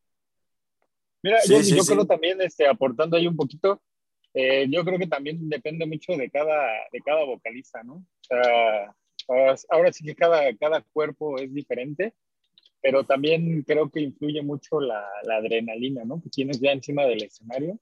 Mira, 1.23 1.39
yo, 1.49 1.59
creo 1.85 2.07
también, 2.07 2.41
este, 2.43 2.67
aportando 2.67 3.17
ahí 3.17 3.27
un 3.27 3.37
poquito, 3.37 3.81
eh, 4.35 4.67
yo 4.71 4.85
creo 4.85 4.99
que 4.99 5.07
también 5.07 5.49
depende 5.49 5.87
mucho 5.87 6.13
de 6.17 6.31
cada, 6.31 6.69
de 6.93 7.01
cada 7.01 7.25
vocalista, 7.25 7.83
¿no? 7.83 7.95
O 7.95 8.25
sea, 8.29 8.95
ahora 9.71 9.93
sí 9.93 10.05
que 10.05 10.15
cada, 10.15 10.55
cada 10.57 10.83
cuerpo 10.83 11.39
es 11.39 11.53
diferente 11.53 12.15
pero 12.81 13.05
también 13.05 13.63
creo 13.63 13.91
que 13.91 14.01
influye 14.01 14.43
mucho 14.43 14.81
la, 14.81 15.05
la, 15.25 15.37
adrenalina, 15.37 16.05
¿no? 16.05 16.23
Que 16.23 16.31
tienes 16.31 16.61
ya 16.61 16.73
encima 16.73 17.05
del 17.05 17.23
escenario, 17.23 17.79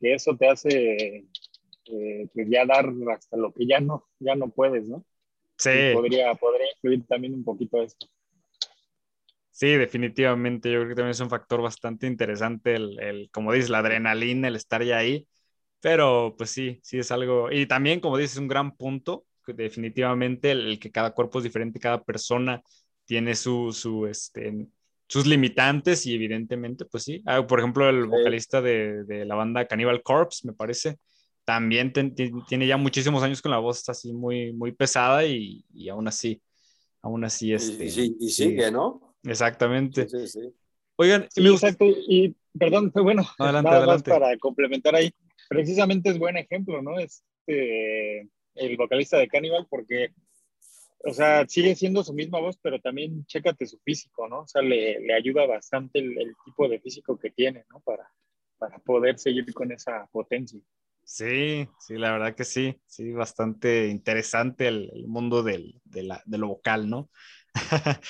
que 0.00 0.14
eso 0.14 0.36
te 0.36 0.48
hace 0.48 1.26
eh, 1.86 2.28
pues 2.32 2.48
ya 2.48 2.64
dar 2.64 2.90
hasta 3.14 3.36
lo 3.36 3.52
que 3.52 3.66
ya 3.66 3.80
no, 3.80 4.08
ya 4.18 4.34
no 4.34 4.48
puedes, 4.48 4.88
¿no? 4.88 5.04
Sí. 5.56 5.70
podría, 5.92 6.34
podría 6.34 6.66
influir 6.74 7.06
también 7.06 7.34
un 7.34 7.44
poquito 7.44 7.82
esto. 7.82 8.06
Sí, 9.50 9.68
definitivamente. 9.72 10.72
Yo 10.72 10.78
creo 10.78 10.88
que 10.88 10.94
también 10.94 11.10
es 11.10 11.20
un 11.20 11.28
factor 11.28 11.60
bastante 11.60 12.06
interesante 12.06 12.74
el, 12.76 12.98
el, 12.98 13.30
como 13.30 13.52
dices, 13.52 13.68
la 13.68 13.80
adrenalina, 13.80 14.48
el 14.48 14.56
estar 14.56 14.82
ya 14.82 14.96
ahí. 14.96 15.26
Pero 15.80 16.34
pues 16.36 16.50
sí, 16.50 16.78
sí 16.82 16.98
es 16.98 17.10
algo. 17.10 17.50
Y 17.50 17.66
también, 17.66 18.00
como 18.00 18.18
dices, 18.18 18.36
un 18.36 18.48
gran 18.48 18.76
punto, 18.76 19.24
definitivamente 19.46 20.50
el, 20.50 20.66
el 20.66 20.78
que 20.78 20.90
cada 20.90 21.12
cuerpo 21.12 21.38
es 21.38 21.44
diferente, 21.44 21.80
cada 21.80 22.02
persona 22.02 22.62
tiene 23.04 23.34
su, 23.34 23.72
su, 23.72 24.06
este, 24.06 24.68
sus 25.06 25.26
limitantes 25.26 26.06
y 26.06 26.14
evidentemente, 26.14 26.84
pues 26.84 27.04
sí. 27.04 27.22
Ah, 27.26 27.46
por 27.46 27.58
ejemplo, 27.58 27.88
el 27.88 28.06
vocalista 28.06 28.62
de, 28.62 29.04
de, 29.04 29.24
la 29.24 29.34
banda 29.34 29.66
Cannibal 29.66 30.02
Corpse, 30.02 30.46
me 30.46 30.52
parece, 30.52 30.98
también 31.44 31.92
tiene 31.92 32.66
ya 32.66 32.76
muchísimos 32.76 33.22
años 33.22 33.42
con 33.42 33.50
la 33.50 33.58
voz 33.58 33.88
así 33.88 34.12
muy, 34.12 34.52
muy 34.52 34.72
pesada 34.72 35.26
y, 35.26 35.64
y 35.74 35.88
aún 35.88 36.06
así, 36.06 36.40
aún 37.02 37.24
así, 37.24 37.52
este, 37.52 37.86
y, 37.86 38.30
sigue, 38.30 38.70
¿no? 38.70 39.16
Exactamente. 39.24 40.08
Sí, 40.08 40.28
sí, 40.28 40.40
Oigan, 40.94 41.26
exacto, 41.34 41.86
y 41.86 42.36
perdón, 42.56 42.92
bueno, 42.94 43.24
adelante, 43.38 43.70
nada 43.70 43.86
más 43.86 44.02
para 44.02 44.36
complementar 44.38 44.94
ahí, 44.94 45.12
precisamente 45.50 46.10
es 46.10 46.18
buen 46.18 46.36
ejemplo, 46.36 46.80
¿no? 46.80 47.00
Este, 47.00 48.28
el 48.54 48.76
vocalista 48.76 49.18
de 49.18 49.26
Cannibal, 49.26 49.66
porque 49.68 50.12
o 51.02 51.12
sea, 51.12 51.44
sigue 51.48 51.74
siendo 51.74 52.04
su 52.04 52.12
misma 52.12 52.40
voz, 52.40 52.56
pero 52.62 52.78
también 52.78 53.24
chécate 53.26 53.66
su 53.66 53.78
físico, 53.80 54.28
¿no? 54.28 54.42
O 54.42 54.46
sea, 54.46 54.62
le, 54.62 55.12
ayuda 55.12 55.46
bastante 55.46 55.98
el, 55.98 56.36
tipo 56.44 56.68
de 56.68 56.78
físico 56.78 57.18
que 57.18 57.30
tiene, 57.30 57.64
¿no? 57.70 57.80
Para, 57.80 58.08
para 58.58 58.78
poder 58.78 59.18
seguir 59.18 59.52
con 59.52 59.72
esa 59.72 60.06
potencia. 60.12 60.60
Sí, 61.02 61.68
sí, 61.80 61.96
la 61.96 62.12
verdad 62.12 62.36
que 62.36 62.44
sí, 62.44 62.80
sí, 62.86 63.10
bastante 63.10 63.88
interesante 63.88 64.68
el, 64.68 65.04
mundo 65.08 65.42
del, 65.42 65.80
de, 65.84 66.08
de, 66.26 66.38
lo 66.38 66.48
vocal, 66.48 66.88
¿no? 66.88 67.10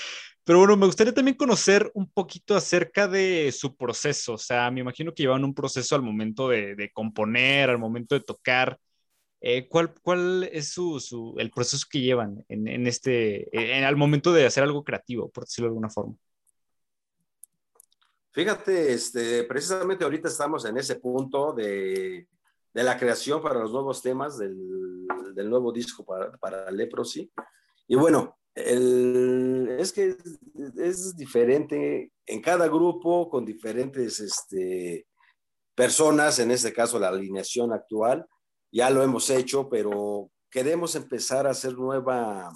Pero 0.51 0.59
bueno, 0.59 0.77
me 0.77 0.87
gustaría 0.87 1.15
también 1.15 1.37
conocer 1.37 1.93
un 1.95 2.11
poquito 2.11 2.57
acerca 2.57 3.07
de 3.07 3.53
su 3.53 3.77
proceso, 3.77 4.33
o 4.33 4.37
sea, 4.37 4.69
me 4.73 4.81
imagino 4.81 5.15
que 5.15 5.23
llevan 5.23 5.45
un 5.45 5.55
proceso 5.55 5.95
al 5.95 6.03
momento 6.03 6.49
de, 6.49 6.75
de 6.75 6.91
componer, 6.91 7.71
al 7.71 7.79
momento 7.79 8.17
de 8.17 8.23
tocar, 8.23 8.77
eh, 9.41 9.69
¿cuál, 9.69 9.95
¿Cuál 10.03 10.51
es 10.53 10.73
su, 10.73 10.99
su, 10.99 11.37
el 11.39 11.53
proceso 11.53 11.87
que 11.89 12.01
llevan 12.01 12.45
en, 12.49 12.67
en 12.67 12.89
este, 12.89 13.47
en, 13.53 13.85
al 13.85 13.95
momento 13.95 14.33
de 14.33 14.45
hacer 14.45 14.65
algo 14.65 14.83
creativo, 14.83 15.31
por 15.31 15.45
decirlo 15.45 15.67
de 15.67 15.71
alguna 15.71 15.89
forma? 15.89 16.17
Fíjate, 18.33 18.93
este, 18.93 19.45
precisamente 19.45 20.03
ahorita 20.03 20.27
estamos 20.27 20.65
en 20.65 20.77
ese 20.79 20.97
punto 20.97 21.53
de, 21.53 22.27
de 22.75 22.83
la 22.83 22.99
creación 22.99 23.41
para 23.41 23.61
los 23.61 23.71
nuevos 23.71 24.03
temas 24.03 24.37
del, 24.37 25.07
del 25.33 25.49
nuevo 25.49 25.71
disco 25.71 26.05
para, 26.05 26.33
para 26.39 26.69
Leprosy. 26.73 27.31
Y 27.87 27.95
bueno, 27.95 28.40
es 28.67 29.93
que 29.93 30.17
es, 30.77 31.17
diferente 31.17 32.13
en 32.27 32.41
cada 32.41 32.69
grupo 32.69 33.29
con 33.29 33.45
diferentes 33.45 34.21
este, 34.21 35.07
personas, 35.75 36.39
en 36.39 36.51
este 36.51 36.73
caso 36.73 36.99
la 36.99 37.09
alineación 37.09 37.73
actual, 37.73 38.27
ya 38.73 38.91
lo 38.91 39.03
hemos 39.03 39.29
hecho, 39.31 39.69
pero 39.69 40.31
queremos 40.51 40.95
empezar 40.95 41.47
a 41.47 41.51
hacer 41.51 41.75
nueva, 41.75 42.53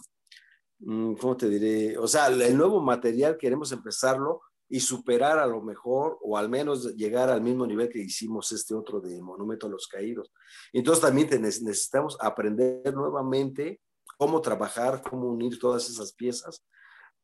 mm, 0.78 1.14
¿cómo 1.14 1.36
te 1.36 1.48
diré? 1.48 1.98
O 1.98 2.06
sea, 2.06 2.28
el 2.28 2.56
nuevo 2.56 2.80
material 2.80 3.36
queremos 3.38 3.72
empezarlo 3.72 4.42
y 4.68 4.80
superar 4.80 5.38
a 5.38 5.46
lo 5.46 5.60
mejor 5.62 6.18
o 6.22 6.36
al 6.36 6.48
menos 6.48 6.94
llegar 6.96 7.30
al 7.30 7.42
mismo 7.42 7.66
nivel 7.66 7.88
que 7.88 8.00
hicimos 8.00 8.50
este 8.52 8.74
otro 8.74 9.00
de 9.00 9.20
Monumento 9.20 9.66
a 9.66 9.70
los 9.70 9.86
Caídos. 9.86 10.32
Entonces 10.72 11.02
también 11.02 11.28
necesitamos 11.40 12.16
aprender 12.20 12.92
nuevamente 12.94 13.80
cómo 14.18 14.40
trabajar, 14.40 15.02
cómo 15.02 15.28
unir 15.28 15.58
todas 15.58 15.88
esas 15.88 16.12
piezas 16.12 16.64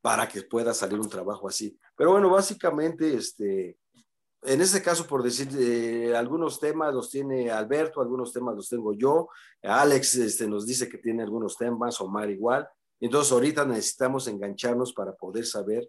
para 0.01 0.29
que 0.29 0.43
pueda 0.43 0.73
salir 0.73 0.99
un 0.99 1.09
trabajo 1.09 1.49
así. 1.49 1.79
Pero 1.97 2.13
bueno, 2.13 2.31
básicamente, 2.31 3.15
este, 3.15 3.77
en 4.43 4.61
este 4.61 4.83
caso, 4.83 5.07
por 5.07 5.23
decir, 5.23 5.49
eh, 5.59 6.17
algunos 6.17 6.59
temas 6.59 6.95
los 6.95 7.11
tiene 7.11 7.51
Alberto, 7.51 8.01
algunos 8.01 8.33
temas 8.33 8.57
los 8.57 8.69
tengo 8.69 8.95
yo, 8.95 9.29
Alex 9.63 10.17
este, 10.17 10.49
nos 10.49 10.67
dice 10.67 10.89
que 10.89 10.99
tiene 10.99 11.23
algunos 11.23 11.57
temas, 11.57 12.01
Omar 12.01 12.31
igual. 12.31 12.69
Entonces, 13.01 13.33
ahorita 13.33 13.65
necesitamos 13.65 14.27
engancharnos 14.29 14.93
para 14.93 15.15
poder 15.15 15.45
saber 15.45 15.89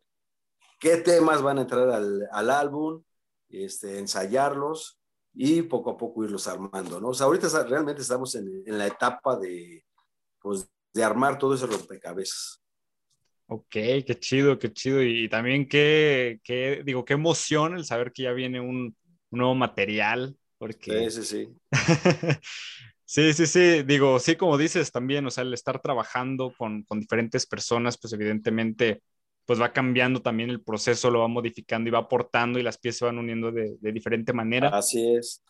qué 0.80 0.98
temas 0.98 1.42
van 1.42 1.60
a 1.60 1.62
entrar 1.62 1.90
al, 1.90 2.28
al 2.32 2.50
álbum, 2.50 3.04
este, 3.50 4.00
ensayarlos 4.00 5.00
y 5.34 5.62
poco 5.62 5.92
a 5.92 5.98
poco 5.98 6.26
irlos 6.26 6.48
armando, 6.48 7.00
¿no? 7.00 7.10
O 7.10 7.14
sea, 7.14 7.28
ahorita 7.28 7.48
realmente 7.64 8.02
estamos 8.02 8.36
en, 8.36 8.64
en 8.66 8.78
la 8.78 8.88
etapa 8.88 9.38
de, 9.38 9.86
pues, 10.42 10.70
de 10.94 11.04
armar 11.04 11.38
todo 11.38 11.56
ese 11.56 11.66
rompecabezas. 11.66 12.62
Ok, 13.48 13.70
qué 13.70 14.18
chido, 14.18 14.58
qué 14.58 14.72
chido. 14.72 15.04
Y 15.04 15.28
también 15.28 15.68
qué, 15.68 16.40
qué 16.44 16.84
digo, 16.86 17.04
qué 17.04 17.14
emoción 17.14 17.76
el 17.76 17.84
saber 17.84 18.14
que 18.14 18.24
ya 18.24 18.32
viene 18.32 18.62
un, 18.62 18.96
nuevo 19.30 19.56
material. 19.56 20.38
Porque... 20.58 21.10
Sí, 21.10 21.24
sí, 21.24 21.26
sí. 21.26 21.72
sí, 23.06 23.34
sí, 23.34 23.48
sí. 23.48 23.84
Digo, 23.84 24.20
sí, 24.20 24.36
como 24.36 24.58
dices 24.58 24.92
también, 24.92 25.26
o 25.26 25.32
sea, 25.32 25.44
el 25.44 25.54
estar 25.54 25.82
trabajando 25.82 26.54
con, 26.58 26.84
con 26.84 27.00
diferentes 27.00 27.46
personas, 27.46 27.98
pues 27.98 28.14
evidentemente, 28.14 29.02
pues 29.46 29.60
va 29.60 29.74
cambiando 29.74 30.22
también 30.22 30.50
el 30.50 30.62
proceso, 30.62 31.12
lo 31.12 31.20
va 31.20 31.28
modificando 31.28 31.90
y 31.90 31.92
va 31.92 32.00
aportando 32.00 32.58
y 32.58 32.64
las 32.64 32.78
piezas 32.78 33.00
se 33.00 33.06
van 33.06 33.18
uniendo 33.18 33.52
de, 33.52 33.76
de 33.80 33.92
diferente 33.92 34.32
manera. 34.32 34.70
Así 34.70 35.16
es. 35.16 35.44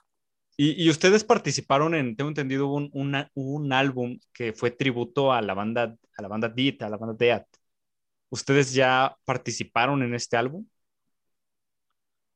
Y, 0.57 0.89
ustedes 0.89 1.23
participaron 1.23 1.95
en, 1.95 2.15
tengo 2.15 2.29
entendido, 2.29 2.67
un, 2.67 2.91
un 3.33 3.73
álbum 3.73 4.19
que 4.33 4.53
fue 4.53 4.69
tributo 4.69 5.33
a 5.33 5.41
la 5.41 5.53
banda, 5.53 5.95
a 6.17 6.21
la 6.21 6.27
banda 6.27 6.49
Deat, 6.49 6.83
a 6.83 6.89
la 6.89 6.97
banda 6.97 7.15
Deat. 7.17 7.47
¿Ustedes 8.29 8.73
ya 8.73 9.17
participaron 9.25 10.03
en 10.03 10.13
este 10.13 10.37
álbum? 10.37 10.65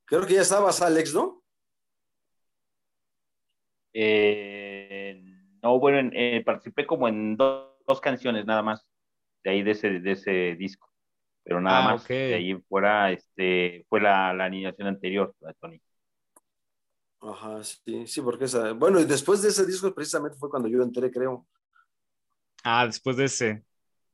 Creo 0.06 0.26
que 0.26 0.36
ya 0.36 0.42
estabas, 0.42 0.82
Alex, 0.82 1.14
¿no? 1.14 1.44
Eh, 3.94 5.22
no, 5.64 5.80
bueno, 5.80 6.12
eh, 6.14 6.44
participé 6.46 6.86
como 6.86 7.08
en 7.08 7.38
dos, 7.38 7.72
canciones 8.02 8.46
nada 8.46 8.62
más 8.62 8.86
de 9.44 9.52
ahí 9.52 9.64
de 9.64 9.72
ese, 9.72 10.00
de 10.00 10.12
ese 10.12 10.56
disco, 10.56 10.92
pero 11.44 11.62
nada 11.62 11.80
ah, 11.80 11.94
más 11.94 12.08
de 12.08 12.34
ahí 12.34 12.56
fuera, 12.68 13.12
este, 13.12 13.86
fue 13.88 14.02
la, 14.02 14.34
la 14.34 14.46
animación 14.46 14.88
anterior, 14.88 15.34
de 15.40 15.54
Tony. 15.54 15.82
Ajá, 17.28 17.64
sí, 17.64 18.06
sí, 18.06 18.22
porque 18.22 18.46
esa, 18.46 18.74
bueno, 18.74 19.00
y 19.00 19.06
después 19.06 19.42
de 19.42 19.50
ese 19.50 19.66
disco 19.66 19.94
precisamente 19.94 20.38
fue 20.38 20.50
cuando 20.50 20.68
yo 20.68 20.84
entré, 20.84 21.10
creo. 21.10 21.46
Ah, 22.64 22.86
después 22.86 23.18
de 23.18 23.26
ese. 23.26 23.64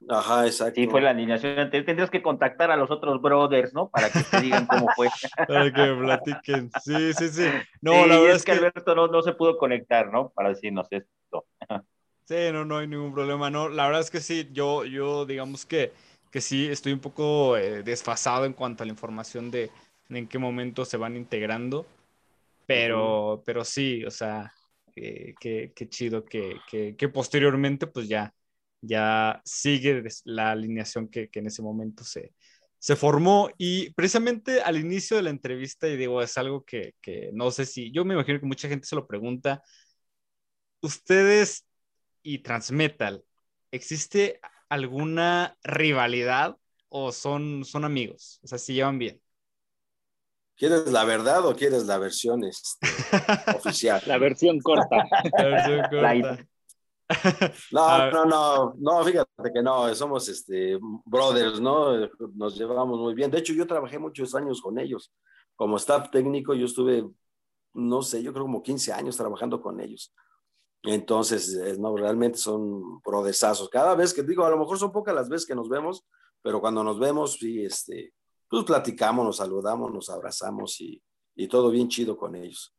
Ajá, 0.10 0.46
exacto. 0.46 0.80
Sí, 0.80 0.88
fue 0.88 1.02
la 1.02 1.12
alineación 1.12 1.60
anterior. 1.60 1.86
Tendrías 1.86 2.10
que 2.10 2.22
contactar 2.22 2.72
a 2.72 2.78
los 2.78 2.90
otros 2.90 3.22
brothers, 3.22 3.74
¿no? 3.74 3.90
Para 3.90 4.10
que 4.10 4.24
te 4.24 4.42
digan 4.42 4.66
cómo 4.66 4.88
fue. 4.96 5.10
Para 5.48 5.72
que 5.72 5.94
platiquen. 5.94 6.72
Sí, 6.84 7.14
sí, 7.14 7.30
sí. 7.30 7.46
No, 7.82 8.06
la 8.08 8.20
verdad 8.20 8.36
es, 8.36 8.44
que, 8.44 8.52
Alberto 8.52 8.96
no, 8.96 9.08
no, 9.08 9.22
se 9.22 9.34
pudo 9.34 9.58
conectar, 9.58 10.12
¿no? 10.12 10.30
Para 10.30 10.50
decirnos 10.50 10.88
esto. 10.90 11.46
Sí, 12.26 12.36
no, 12.52 12.66
no 12.66 12.78
hay 12.78 12.88
ningún 12.88 13.14
problema. 13.14 13.50
No, 13.50 13.70
la 13.70 13.86
verdad 13.86 14.02
es 14.02 14.10
que 14.10 14.22
sí, 14.22 14.50
yo, 14.54 14.86
yo 14.86 15.26
digamos 15.26 15.66
que, 15.66 15.92
que 16.32 16.42
sí, 16.42 16.68
estoy 16.68 16.94
un 16.94 17.00
poco 17.00 17.58
eh, 17.58 17.84
desfasado 17.84 18.46
en 18.46 18.54
cuanto 18.54 18.84
a 18.84 18.86
la 18.86 18.92
información 18.92 19.52
de 19.52 19.70
en 20.10 20.28
qué 20.28 20.40
momento 20.40 20.86
se 20.86 20.98
van 20.98 21.16
integrando. 21.16 21.86
Pero, 22.66 23.44
pero 23.46 23.66
sí, 23.66 24.04
o 24.06 24.12
sea, 24.12 24.54
qué, 24.94 25.74
chido 25.90 26.26
que, 26.26 26.58
que, 26.98 27.10
posteriormente 27.10 27.88
pues 27.88 28.08
ya, 28.08 28.34
ya 28.82 29.42
sigue 29.46 30.04
la 30.26 30.52
alineación 30.52 31.08
que, 31.10 31.30
en 31.34 31.48
ese 31.48 31.62
momento 31.62 32.04
se, 32.04 32.34
se 32.80 32.96
formó 32.96 33.50
y 33.58 33.92
precisamente 33.92 34.62
al 34.62 34.78
inicio 34.78 35.18
de 35.18 35.24
la 35.24 35.30
entrevista, 35.30 35.88
y 35.88 35.98
digo, 35.98 36.22
es 36.22 36.38
algo 36.38 36.64
que, 36.64 36.96
que, 37.02 37.32
no 37.34 37.52
sé 37.52 37.66
si, 37.66 37.92
yo 37.92 38.06
me 38.06 38.14
imagino 38.14 38.40
que 38.40 38.46
mucha 38.46 38.70
gente 38.70 38.88
se 38.88 38.96
lo 38.96 39.08
pregunta, 39.08 39.64
ustedes 40.82 41.66
y 42.24 42.40
Transmetal, 42.40 43.24
¿existe 43.72 44.40
alguna 44.70 45.58
rivalidad 45.64 46.58
o 46.90 47.12
son, 47.12 47.66
son 47.66 47.86
amigos? 47.86 48.40
O 48.44 48.48
sea, 48.48 48.58
si 48.58 48.74
llevan 48.74 49.00
bien. 49.00 49.22
¿Quieres 50.56 50.92
la 50.92 51.04
verdad 51.06 51.46
o 51.46 51.56
quieres 51.56 51.86
la 51.86 51.98
versión 51.98 52.44
este, 52.44 52.88
oficial? 53.58 54.02
La 54.06 54.18
versión 54.18 54.60
corta. 54.60 55.06
La 55.38 55.44
versión 55.44 55.82
corta. 55.90 56.48
No, 57.72 58.10
no, 58.12 58.26
no, 58.26 58.74
no, 58.78 59.04
fíjate 59.04 59.52
que 59.54 59.62
no, 59.62 59.94
somos 59.96 60.30
este, 60.30 60.80
brothers, 61.06 61.60
¿no? 61.60 62.08
Nos 62.36 62.58
llevamos 62.58 63.00
muy 63.00 63.14
bien. 63.14 63.30
De 63.30 63.40
hecho, 63.40 63.54
yo 63.54 63.68
trabajé 63.68 64.00
muchos 64.00 64.34
años 64.34 64.62
con 64.62 64.80
ellos. 64.80 65.12
Como 65.56 65.78
staff 65.78 66.10
técnico, 66.10 66.54
yo 66.54 66.66
estuve, 66.66 67.06
no 67.74 68.02
sé, 68.02 68.24
yo 68.24 68.32
creo 68.32 68.46
como 68.46 68.64
15 68.64 68.94
años 68.94 69.18
trabajando 69.18 69.62
con 69.62 69.82
ellos. 69.82 70.14
Entonces, 70.84 71.54
eh, 71.56 71.76
no, 71.78 71.96
realmente 71.96 72.38
son 72.38 73.02
brothersazos. 73.02 73.70
Cada 73.70 73.94
vez 73.96 74.14
que 74.14 74.24
digo, 74.24 74.46
a 74.46 74.50
lo 74.50 74.58
mejor 74.58 74.80
son 74.80 74.92
pocas 74.92 75.14
las 75.14 75.30
veces 75.30 75.46
que 75.46 75.56
nos 75.56 75.70
vemos, 75.70 76.06
pero 76.42 76.60
cuando 76.60 76.84
nos 76.84 76.98
vemos, 76.98 77.34
sí, 77.34 77.64
este, 77.64 78.14
pues 78.52 78.66
platicamos, 78.66 79.26
nos 79.26 79.38
saludamos, 79.38 79.94
nos 79.94 80.10
abrazamos 80.10 80.82
y, 80.82 81.02
todo 81.50 81.72
bien 81.72 81.88
chido 81.88 82.18
con 82.18 82.36
ellos. 82.36 82.76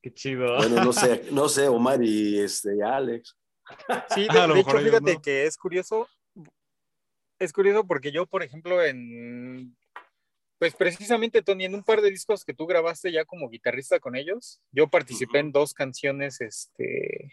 Qué 0.00 0.12
chido. 0.12 0.56
Bueno, 0.56 0.84
no 0.84 0.92
sé, 0.92 1.26
no 1.32 1.48
sé, 1.48 1.66
Omar 1.66 2.04
y 2.04 2.38
este, 2.38 2.82
Alex. 2.84 3.34
Sí, 4.14 4.28
de, 4.28 4.60
hecho, 4.60 4.78
fíjate 4.78 5.20
que 5.22 5.46
es 5.46 5.56
curioso, 5.56 6.06
es 7.38 7.52
curioso 7.52 7.86
porque 7.86 8.12
yo, 8.12 8.26
por 8.26 8.42
ejemplo, 8.42 8.84
en, 8.84 9.74
pues 10.58 10.76
precisamente, 10.76 11.40
Tony, 11.40 11.64
en 11.64 11.74
un 11.74 11.82
par 11.82 12.02
de 12.02 12.10
discos 12.10 12.44
que 12.44 12.52
tú 12.52 12.66
grabaste 12.66 13.10
ya 13.10 13.24
como 13.24 13.48
guitarrista 13.48 13.98
con 13.98 14.14
ellos, 14.14 14.60
yo 14.70 14.88
participé 14.88 15.38
en 15.38 15.50
dos 15.50 15.72
canciones, 15.72 16.42
este, 16.42 17.32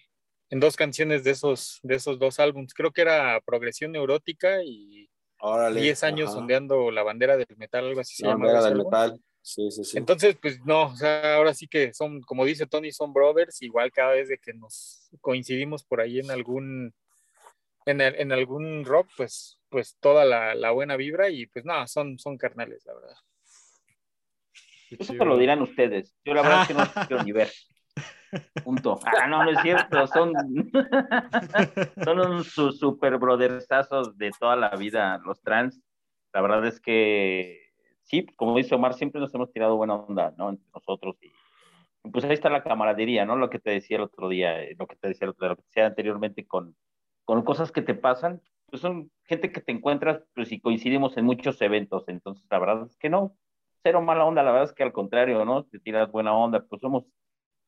en 0.50 0.60
dos 0.62 0.78
canciones 0.78 1.26
de 1.26 1.32
esos, 1.32 1.82
de 1.84 1.96
esos 1.96 2.18
dos 2.18 2.40
álbumes. 2.40 2.74
Creo 2.74 2.92
que 2.92 3.02
era 3.02 3.42
Progresión 3.42 3.92
Neurótica 3.92 4.64
y 4.64 5.11
10 5.74 6.04
años 6.04 6.32
sondeando 6.32 6.92
la 6.92 7.04
bandera 7.04 7.38
del 7.38 7.48
metal, 7.58 7.86
algo 7.86 8.02
así. 8.02 8.24
La 8.24 8.36
bandera 8.36 8.64
del 8.64 8.78
metal. 8.78 9.20
Sí, 9.42 9.72
sí, 9.72 9.84
sí. 9.84 9.98
Entonces, 9.98 10.38
pues 10.40 10.60
no, 10.66 10.84
o 10.84 10.96
sea, 10.96 11.36
ahora 11.36 11.54
sí 11.54 11.68
que 11.68 11.94
son, 11.94 12.22
como 12.22 12.46
dice 12.46 12.68
Tony, 12.68 12.92
son 12.92 13.12
brothers, 13.12 13.62
igual 13.64 13.92
cada 13.92 14.12
vez 14.12 14.30
de 14.30 14.38
que 14.38 14.54
nos 14.54 15.10
coincidimos 15.20 15.84
por 15.84 16.00
ahí 16.00 16.20
en 16.20 16.30
algún, 16.30 16.94
en, 17.86 18.02
en 18.02 18.32
algún 18.32 18.86
rock, 18.86 19.10
pues, 19.18 19.60
pues 19.70 19.98
toda 20.00 20.26
la, 20.26 20.54
la, 20.54 20.72
buena 20.72 20.96
vibra 20.96 21.30
y 21.30 21.48
pues 21.48 21.66
nada, 21.66 21.88
son, 21.88 22.20
son 22.20 22.38
carnales, 22.38 22.86
la 22.86 22.94
verdad. 22.94 23.16
Eso 24.92 25.26
lo 25.26 25.38
dirán 25.38 25.62
ustedes. 25.62 26.14
Yo 26.24 26.34
la 26.34 26.42
verdad 26.42 26.62
es 26.64 26.68
que 26.68 26.74
no 26.74 27.08
quiero 27.08 27.24
ni 27.24 27.32
ver. 27.32 27.52
Punto. 28.64 29.00
Ah, 29.06 29.28
no, 29.28 29.44
no 29.44 29.52
es 29.52 29.62
cierto. 29.62 30.08
Son, 30.08 30.34
son 32.04 32.20
un 32.20 32.44
super 32.44 33.18
brothersazos 33.18 34.18
de 34.18 34.32
toda 34.40 34.56
la 34.56 34.70
vida, 34.70 35.20
los 35.26 35.42
trans. 35.42 35.82
La 36.34 36.42
verdad 36.42 36.66
es 36.66 36.80
que 36.80 37.72
sí, 38.04 38.26
como 38.36 38.56
dice 38.56 38.76
Omar, 38.76 38.94
siempre 38.94 39.20
nos 39.20 39.34
hemos 39.34 39.52
tirado 39.52 39.76
buena 39.76 39.96
onda, 39.96 40.34
¿no? 40.38 40.50
Entre 40.50 40.68
nosotros. 40.74 41.18
Y, 41.22 41.32
pues 42.12 42.26
ahí 42.26 42.34
está 42.34 42.50
la 42.50 42.64
camaradería, 42.64 43.26
¿no? 43.26 43.36
Lo 43.36 43.50
que 43.50 43.60
te 43.60 43.72
decía 43.72 43.98
el 43.98 44.04
otro 44.04 44.30
día, 44.30 44.64
eh, 44.64 44.76
lo 44.78 44.88
que 44.88 44.96
te 44.96 45.10
decía, 45.10 45.28
que 45.28 45.34
te 45.34 45.56
decía 45.56 45.86
anteriormente 45.88 46.48
con, 46.48 46.76
con 47.26 47.44
cosas 47.44 47.72
que 47.72 47.82
te 47.82 47.94
pasan. 47.94 48.42
Pues 48.68 48.82
son 48.82 49.12
gente 49.26 49.52
que 49.52 49.60
te 49.62 49.74
encuentras, 49.74 50.24
pues 50.34 50.48
si 50.48 50.62
coincidimos 50.62 51.18
en 51.18 51.26
muchos 51.26 51.62
eventos. 51.62 52.08
Entonces, 52.08 52.48
la 52.50 52.60
verdad 52.60 52.86
es 52.86 52.98
que 52.98 53.10
no, 53.10 53.36
cero 53.84 54.02
mala 54.02 54.26
onda, 54.26 54.44
la 54.44 54.52
verdad 54.52 54.70
es 54.70 54.76
que 54.76 54.84
al 54.84 54.94
contrario, 54.94 55.44
¿no? 55.46 55.66
Te 55.66 55.80
tiras 55.80 56.12
buena 56.12 56.34
onda, 56.34 56.66
pues 56.68 56.82
somos 56.82 57.06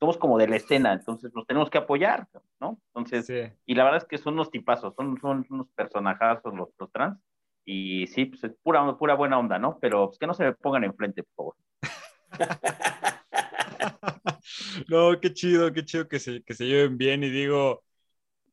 somos 0.04 0.18
como 0.18 0.38
de 0.38 0.50
la 0.50 0.58
escena, 0.58 0.92
entonces 0.92 1.34
nos 1.34 1.48
tenemos 1.48 1.70
que 1.70 1.78
apoyar, 1.78 2.28
¿no? 2.60 2.78
Entonces, 2.94 3.56
y 3.66 3.74
la 3.74 3.86
verdad 3.86 4.02
es 4.02 4.06
que 4.06 4.18
son 4.18 4.34
unos 4.34 4.52
tipazos, 4.52 4.94
son, 4.96 5.18
son 5.22 5.46
unos 5.50 5.68
personajazos 5.70 6.54
los, 6.54 6.68
los 6.78 6.92
trans, 6.92 7.18
y 7.64 8.06
sí, 8.08 8.26
pues 8.26 8.44
es 8.44 8.52
pura, 8.62 8.98
pura 8.98 9.16
buena 9.16 9.40
onda, 9.40 9.58
¿no? 9.58 9.78
Pero 9.80 10.08
pues, 10.08 10.20
que 10.20 10.28
no 10.28 10.34
se 10.34 10.44
me 10.44 10.52
pongan 10.52 10.84
enfrente, 10.84 11.24
por 11.24 11.56
favor. 11.56 11.56
no, 14.90 15.18
qué 15.22 15.34
chido, 15.34 15.72
qué 15.72 15.86
chido 15.86 16.10
que 16.10 16.20
se, 16.20 16.44
que 16.44 16.54
se 16.54 16.66
lleven 16.66 16.98
bien 16.98 17.24
y 17.24 17.30
digo, 17.30 17.82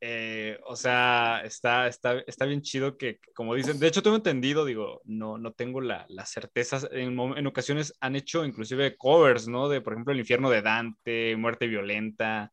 eh, 0.00 0.58
o 0.64 0.76
sea, 0.76 1.42
está, 1.44 1.86
está, 1.86 2.20
está 2.20 2.46
bien 2.46 2.62
chido 2.62 2.96
que, 2.96 3.20
como 3.34 3.54
dicen, 3.54 3.78
de 3.78 3.86
hecho 3.86 4.02
tengo 4.02 4.16
entendido, 4.16 4.64
digo, 4.64 5.02
no, 5.04 5.36
no 5.36 5.52
tengo 5.52 5.80
la, 5.80 6.06
la 6.08 6.24
certeza, 6.24 6.80
en, 6.90 7.18
en, 7.18 7.46
ocasiones 7.46 7.94
han 8.00 8.16
hecho 8.16 8.44
inclusive 8.44 8.96
covers, 8.96 9.46
¿no? 9.46 9.68
De, 9.68 9.82
por 9.82 9.92
ejemplo, 9.92 10.12
El 10.12 10.20
infierno 10.20 10.48
de 10.48 10.62
Dante, 10.62 11.36
Muerte 11.36 11.66
Violenta, 11.66 12.52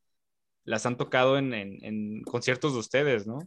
las 0.65 0.85
han 0.85 0.97
tocado 0.97 1.37
en, 1.37 1.53
en, 1.53 1.83
en 1.85 2.23
conciertos 2.23 2.73
de 2.73 2.79
ustedes, 2.79 3.25
¿no? 3.25 3.39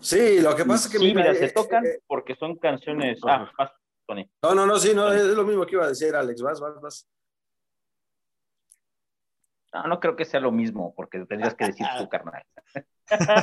Sí, 0.00 0.40
lo 0.40 0.54
que 0.54 0.64
pasa 0.64 0.88
es 0.88 0.92
que... 0.92 0.98
Sí, 0.98 1.14
mira, 1.14 1.34
se 1.34 1.50
tocan 1.50 1.84
porque 2.06 2.34
son 2.34 2.56
canciones... 2.56 3.18
Ah, 3.26 3.50
más, 3.58 3.70
Tony. 4.06 4.30
No, 4.42 4.54
no, 4.54 4.66
no, 4.66 4.78
sí, 4.78 4.92
no, 4.94 5.10
es 5.12 5.24
lo 5.24 5.44
mismo 5.44 5.64
que 5.64 5.74
iba 5.74 5.84
a 5.84 5.88
decir 5.88 6.14
Alex, 6.14 6.42
vas, 6.42 6.60
vas, 6.60 6.80
vas. 6.80 7.08
No, 9.76 9.88
no 9.88 10.00
creo 10.00 10.16
que 10.16 10.24
sea 10.24 10.40
lo 10.40 10.52
mismo, 10.52 10.94
porque 10.94 11.24
tendrías 11.26 11.54
que 11.54 11.66
decir 11.66 11.86
tu 11.98 12.08
carnal. 12.08 12.42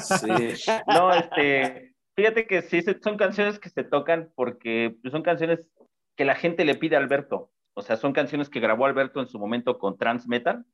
Sí. 0.02 0.72
no, 0.88 1.12
este, 1.14 1.94
fíjate 2.16 2.48
que 2.48 2.62
sí, 2.64 2.82
son 3.02 3.18
canciones 3.18 3.60
que 3.60 3.70
se 3.70 3.84
tocan 3.84 4.32
porque 4.36 4.98
son 5.12 5.22
canciones 5.22 5.68
que 6.16 6.26
la 6.26 6.36
gente 6.36 6.66
le 6.66 6.76
pide 6.76 6.96
a 6.96 7.00
Alberto. 7.00 7.52
O 7.76 7.82
sea, 7.82 7.98
son 7.98 8.14
canciones 8.14 8.50
que 8.50 8.60
grabó 8.60 8.86
Alberto 8.86 9.20
en 9.20 9.28
su 9.28 9.40
momento 9.40 9.78
con 9.80 9.98
Trans 9.98 10.28
Metal 10.28 10.66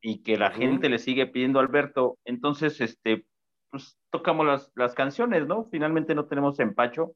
y 0.00 0.22
que 0.22 0.36
la 0.36 0.50
gente 0.50 0.88
le 0.88 0.98
sigue 0.98 1.26
pidiendo 1.26 1.58
a 1.58 1.62
Alberto. 1.62 2.18
Entonces, 2.24 2.80
este, 2.80 3.26
pues 3.70 3.98
tocamos 4.10 4.46
las, 4.46 4.72
las 4.74 4.94
canciones, 4.94 5.46
¿no? 5.46 5.68
Finalmente 5.70 6.14
no 6.14 6.26
tenemos 6.26 6.58
empacho, 6.60 7.14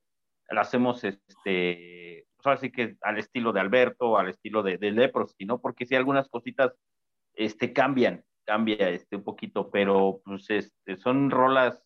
las 0.48 0.68
hacemos, 0.68 1.02
este, 1.04 2.26
pues 2.36 2.46
ahora 2.46 2.58
sí 2.58 2.70
que 2.70 2.96
al 3.02 3.18
estilo 3.18 3.52
de 3.52 3.60
Alberto, 3.60 4.18
al 4.18 4.28
estilo 4.28 4.62
de, 4.62 4.78
de 4.78 4.90
Leprosy, 4.90 5.44
¿no? 5.44 5.60
Porque 5.60 5.86
si 5.86 5.94
algunas 5.94 6.28
cositas 6.28 6.72
este, 7.34 7.72
cambian, 7.72 8.24
cambia 8.44 8.90
este, 8.90 9.16
un 9.16 9.24
poquito, 9.24 9.70
pero 9.70 10.20
pues 10.24 10.48
este, 10.50 10.96
son 10.96 11.30
rolas 11.30 11.82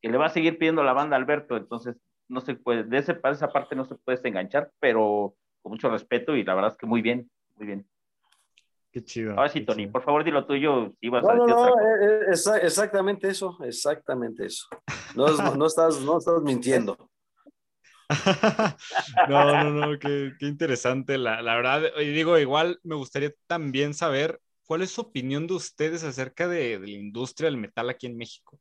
que 0.00 0.08
le 0.08 0.18
va 0.18 0.26
a 0.26 0.30
seguir 0.30 0.58
pidiendo 0.58 0.82
la 0.82 0.92
banda 0.92 1.16
Alberto, 1.16 1.56
entonces 1.56 1.96
no 2.28 2.40
se 2.40 2.54
puede, 2.54 2.84
de, 2.84 2.98
ese, 2.98 3.14
de 3.14 3.30
esa 3.30 3.48
parte 3.48 3.76
no 3.76 3.84
se 3.84 3.94
puede 3.96 4.20
enganchar, 4.28 4.70
pero 4.80 5.34
con 5.62 5.72
mucho 5.72 5.90
respeto 5.90 6.36
y 6.36 6.44
la 6.44 6.54
verdad 6.54 6.72
es 6.72 6.76
que 6.76 6.86
muy 6.86 7.02
bien, 7.02 7.30
muy 7.56 7.66
bien. 7.66 7.86
Qué 8.92 9.04
chido. 9.04 9.32
Ahora 9.32 9.50
sí, 9.50 9.60
Tony, 9.60 9.88
por 9.88 10.02
favor, 10.02 10.24
dilo 10.24 10.46
tuyo. 10.46 10.94
Si 11.00 11.10
vas 11.10 11.22
no, 11.22 11.30
a 11.30 11.34
no, 11.34 11.46
no, 11.46 11.68
eh, 11.68 12.30
eh, 12.30 12.60
exactamente 12.62 13.28
eso, 13.28 13.58
exactamente 13.62 14.46
eso. 14.46 14.66
No, 15.14 15.28
no, 15.54 15.66
estás, 15.66 16.00
no 16.00 16.16
estás 16.16 16.40
mintiendo. 16.42 16.96
no, 19.28 19.64
no, 19.64 19.70
no, 19.70 19.98
qué, 19.98 20.32
qué 20.38 20.46
interesante. 20.46 21.18
La, 21.18 21.42
la, 21.42 21.56
verdad, 21.56 21.82
y 22.00 22.06
digo, 22.06 22.38
igual 22.38 22.80
me 22.84 22.94
gustaría 22.94 23.34
también 23.46 23.92
saber 23.92 24.40
¿Cuál 24.66 24.82
es 24.82 24.90
su 24.90 25.00
opinión 25.00 25.46
de 25.46 25.54
ustedes 25.54 26.02
acerca 26.02 26.48
de, 26.48 26.78
la 26.78 26.90
industria 26.90 27.48
del 27.48 27.56
metal 27.56 27.88
aquí 27.88 28.06
en 28.06 28.16
México? 28.16 28.58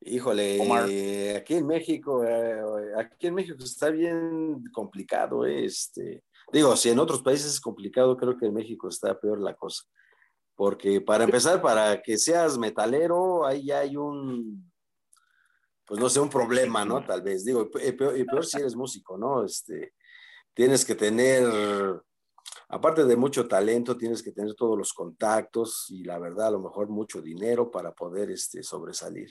Híjole, 0.00 1.36
aquí 1.36 1.54
en 1.54 1.66
México, 1.66 2.24
eh, 2.24 2.60
aquí 2.96 3.28
en 3.28 3.34
México 3.34 3.62
está 3.62 3.90
bien 3.90 4.64
complicado, 4.72 5.46
eh, 5.46 5.64
este, 5.64 6.24
digo, 6.52 6.76
si 6.76 6.90
en 6.90 6.98
otros 6.98 7.22
países 7.22 7.46
es 7.52 7.60
complicado, 7.60 8.16
creo 8.16 8.36
que 8.36 8.46
en 8.46 8.54
México 8.54 8.88
está 8.88 9.18
peor 9.18 9.40
la 9.40 9.54
cosa, 9.54 9.84
porque 10.56 11.00
para 11.00 11.22
empezar, 11.22 11.62
para 11.62 12.02
que 12.02 12.18
seas 12.18 12.58
metalero, 12.58 13.46
ahí 13.46 13.66
ya 13.66 13.78
hay 13.78 13.96
un, 13.96 14.72
pues 15.86 16.00
no 16.00 16.08
sé, 16.08 16.18
un 16.18 16.30
problema, 16.30 16.84
¿no? 16.84 17.04
Tal 17.04 17.22
vez, 17.22 17.44
digo, 17.44 17.70
y 17.80 17.92
peor, 17.92 18.18
y 18.18 18.24
peor 18.24 18.44
si 18.44 18.58
eres 18.58 18.74
músico, 18.74 19.16
¿no? 19.16 19.44
Este, 19.44 19.94
tienes 20.52 20.84
que 20.84 20.96
tener 20.96 21.44
aparte 22.68 23.04
de 23.04 23.16
mucho 23.16 23.46
talento, 23.46 23.96
tienes 23.96 24.22
que 24.22 24.32
tener 24.32 24.54
todos 24.54 24.78
los 24.78 24.92
contactos 24.92 25.86
y 25.90 26.04
la 26.04 26.18
verdad, 26.18 26.48
a 26.48 26.52
lo 26.52 26.60
mejor 26.60 26.88
mucho 26.88 27.20
dinero 27.20 27.70
para 27.70 27.92
poder 27.92 28.30
este, 28.30 28.62
sobresalir. 28.62 29.30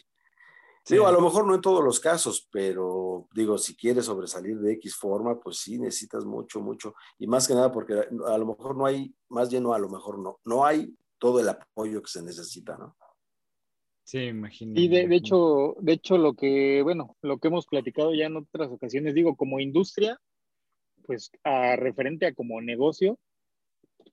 Digo, 0.90 1.06
a 1.06 1.12
lo 1.12 1.22
mejor 1.22 1.46
no 1.46 1.54
en 1.54 1.62
todos 1.62 1.84
los 1.84 2.00
casos, 2.00 2.48
pero 2.52 3.28
digo, 3.34 3.58
si 3.58 3.76
quieres 3.76 4.06
sobresalir 4.06 4.58
de 4.60 4.74
X 4.74 4.96
forma, 4.96 5.40
pues 5.40 5.58
sí, 5.58 5.78
necesitas 5.78 6.26
mucho, 6.26 6.60
mucho. 6.60 6.96
Y 7.20 7.28
más 7.28 7.48
que 7.48 7.54
nada 7.54 7.72
porque 7.72 7.94
a 7.94 8.38
lo 8.38 8.46
mejor 8.48 8.76
no 8.76 8.86
hay, 8.86 9.14
más 9.30 9.52
bien 9.52 9.64
no, 9.64 9.74
a 9.74 9.80
lo 9.80 9.90
mejor 9.90 10.18
no, 10.18 10.40
no 10.44 10.66
hay 10.66 10.96
todo 11.20 11.40
el 11.40 11.50
apoyo 11.50 12.02
que 12.02 12.10
se 12.10 12.24
necesita, 12.24 12.78
¿no? 12.78 12.98
Sí, 14.04 14.24
imagino. 14.24 14.74
Y 14.76 14.88
de, 14.88 15.08
de, 15.08 15.16
hecho, 15.16 15.76
de 15.80 15.94
hecho, 15.94 16.18
lo 16.18 16.34
que, 16.34 16.82
bueno, 16.82 17.16
lo 17.22 17.38
que 17.38 17.48
hemos 17.48 17.68
platicado 17.68 18.14
ya 18.14 18.26
en 18.26 18.38
otras 18.38 18.70
ocasiones, 18.70 19.14
digo, 19.14 19.36
como 19.36 19.60
industria, 19.60 20.20
pues 21.12 21.30
a 21.44 21.76
referente 21.76 22.26
a 22.26 22.34
como 22.34 22.62
negocio, 22.62 23.20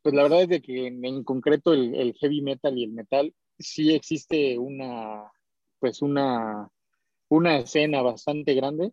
pues 0.03 0.17
la 0.17 0.25
verdad 0.25 0.43
es 0.43 0.49
de 0.49 0.61
que 0.61 0.89
en, 0.89 1.23
concreto 1.23 1.73
el, 1.73 2.13
heavy 2.15 2.43
metal 2.43 2.77
y 2.77 2.83
el 2.83 2.91
metal 2.91 3.33
sí 3.57 3.95
existe 3.95 4.59
una, 4.59 5.31
pues 5.79 6.03
una, 6.03 6.69
una 7.29 7.59
escena 7.59 8.03
bastante 8.03 8.55
grande, 8.55 8.91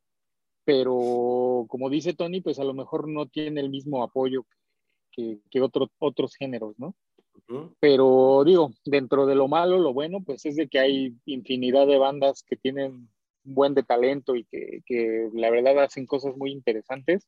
pero 0.65 1.65
como 1.67 1.89
dice 1.89 2.13
Tony, 2.13 2.41
pues 2.41 2.59
a 2.59 2.63
lo 2.63 2.75
mejor 2.75 3.07
no 3.07 3.25
tiene 3.25 3.59
el 3.59 3.71
mismo 3.71 4.03
apoyo 4.03 4.45
que, 5.11 5.39
que 5.49 5.67
otros 5.97 6.35
géneros, 6.35 6.77
¿no? 6.77 6.93
Pero 7.79 8.43
digo, 8.45 8.69
dentro 8.85 9.25
de 9.25 9.33
lo 9.33 9.47
malo, 9.47 9.79
lo 9.79 9.93
bueno, 9.93 10.21
pues 10.23 10.45
es 10.45 10.57
de 10.57 10.67
que 10.67 10.77
hay 10.77 11.15
infinidad 11.25 11.87
de 11.87 11.97
bandas 11.97 12.43
que 12.43 12.55
tienen 12.55 13.09
buen 13.43 13.73
de 13.73 13.81
talento 13.81 14.35
y 14.35 14.45
que, 14.45 14.83
que 14.85 15.27
la 15.33 15.49
verdad 15.49 15.79
hacen 15.79 16.05
cosas 16.05 16.37
muy 16.37 16.51
interesantes. 16.51 17.27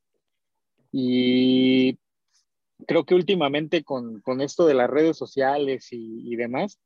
Y 1.00 2.00
creo 2.88 3.06
que 3.06 3.14
últimamente 3.16 3.84
con, 3.84 4.20
con 4.22 4.42
esto 4.42 4.66
de 4.66 4.74
las 4.74 4.90
redes 4.90 5.16
sociales 5.18 5.90
y, 5.92 6.34
y, 6.34 6.36
demás, 6.38 6.80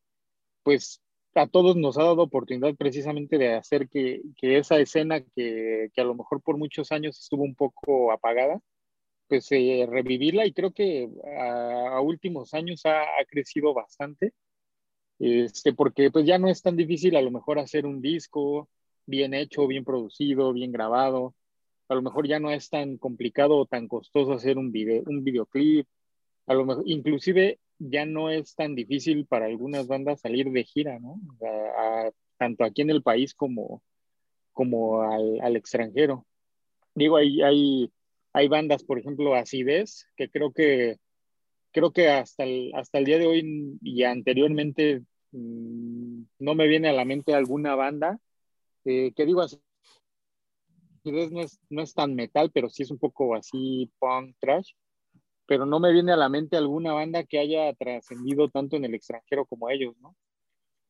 pues 0.63 1.01
a 1.35 1.47
todos 1.47 1.77
nos 1.77 1.97
ha 1.97 2.03
dado 2.03 2.23
oportunidad 2.23 2.75
precisamente 2.75 3.37
de 3.37 3.55
hacer 3.55 3.87
que, 3.89 4.21
que 4.37 4.57
esa 4.57 4.79
escena 4.79 5.21
que, 5.21 5.89
que, 5.93 6.01
a 6.01 6.03
lo 6.05 6.15
mejor 6.15 6.41
por 6.41 6.57
muchos 6.57 6.91
años 6.91 7.19
estuvo 7.19 7.43
un 7.43 7.55
poco 7.55 8.11
apagada, 8.11 8.59
pues 9.27 9.47
eh, 9.51 9.87
revivirla 9.89 10.45
y 10.45 10.53
creo 10.53 10.73
que 10.73 11.09
a, 11.39 11.97
a 11.97 12.01
últimos 12.01 12.53
años 12.53 12.85
ha, 12.85 13.03
ha, 13.03 13.25
crecido 13.29 13.73
bastante, 13.73 14.33
este, 15.19 15.73
porque 15.73 16.11
pues 16.11 16.25
ya 16.25 16.39
no 16.39 16.49
es 16.49 16.61
tan 16.61 16.77
difícil 16.77 17.15
a 17.15 17.21
lo 17.21 17.31
mejor 17.31 17.59
hacer 17.59 17.85
un 17.85 18.01
disco 18.01 18.69
bien 19.05 19.33
hecho, 19.33 19.67
bien 19.67 19.85
producido, 19.85 20.53
bien 20.53 20.71
grabado, 20.73 21.35
a 21.91 21.95
lo 21.95 22.01
mejor 22.01 22.25
ya 22.25 22.39
no 22.39 22.51
es 22.51 22.69
tan 22.69 22.97
complicado 22.97 23.57
o 23.57 23.65
tan 23.65 23.89
costoso 23.89 24.31
hacer 24.31 24.57
un, 24.57 24.71
video, 24.71 25.03
un 25.07 25.25
videoclip, 25.25 25.85
a 26.47 26.53
lo 26.53 26.65
mejor, 26.65 26.83
inclusive 26.87 27.59
ya 27.79 28.05
no 28.05 28.29
es 28.29 28.55
tan 28.55 28.75
difícil 28.75 29.25
para 29.25 29.47
algunas 29.47 29.87
bandas 29.87 30.21
salir 30.21 30.49
de 30.51 30.63
gira, 30.63 30.99
¿no? 30.99 31.19
tanto 32.37 32.63
aquí 32.63 32.81
en 32.81 32.91
el 32.91 33.03
país 33.03 33.35
como, 33.35 33.83
como 34.53 35.01
al, 35.01 35.41
al 35.41 35.57
extranjero. 35.57 36.25
Digo, 36.95 37.17
hay, 37.17 37.41
hay, 37.41 37.91
hay 38.31 38.47
bandas, 38.47 38.85
por 38.85 38.97
ejemplo, 38.97 39.35
Acidez, 39.35 40.07
que 40.15 40.29
creo 40.29 40.53
que 40.53 40.95
creo 41.73 41.91
que 41.91 42.07
hasta 42.07 42.45
el, 42.45 42.71
hasta 42.73 42.99
el 42.99 43.05
día 43.05 43.19
de 43.19 43.27
hoy 43.27 43.77
y 43.81 44.03
anteriormente 44.03 45.03
mmm, 45.31 46.23
no 46.39 46.55
me 46.55 46.67
viene 46.67 46.87
a 46.87 46.93
la 46.93 47.05
mente 47.05 47.33
alguna 47.33 47.75
banda 47.75 48.19
eh, 48.85 49.11
que 49.13 49.25
digo 49.25 49.41
no 51.03 51.41
es, 51.41 51.59
no 51.69 51.81
es 51.81 51.93
tan 51.93 52.15
metal, 52.15 52.51
pero 52.53 52.69
sí 52.69 52.83
es 52.83 52.91
un 52.91 52.99
poco 52.99 53.35
así 53.35 53.91
punk 53.99 54.35
trash. 54.39 54.71
Pero 55.45 55.65
no 55.65 55.79
me 55.79 55.91
viene 55.91 56.11
a 56.13 56.17
la 56.17 56.29
mente 56.29 56.55
alguna 56.55 56.93
banda 56.93 57.23
que 57.23 57.39
haya 57.39 57.73
trascendido 57.73 58.49
tanto 58.49 58.77
en 58.77 58.85
el 58.85 58.93
extranjero 58.93 59.45
como 59.45 59.69
ellos, 59.69 59.95
¿no? 59.99 60.15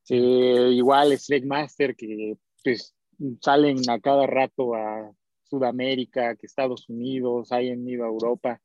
Eh, 0.10 0.72
igual 0.74 1.18
Snake 1.18 1.46
Master, 1.46 1.96
que 1.96 2.36
pues 2.64 2.96
salen 3.42 3.78
a 3.90 4.00
cada 4.00 4.28
rato 4.28 4.76
a 4.76 5.12
Sudamérica, 5.44 6.36
que 6.36 6.46
Estados 6.46 6.90
Unidos, 6.90 7.52
hayan 7.52 7.88
ido 7.88 8.04
a 8.04 8.10
Europa. 8.10 8.62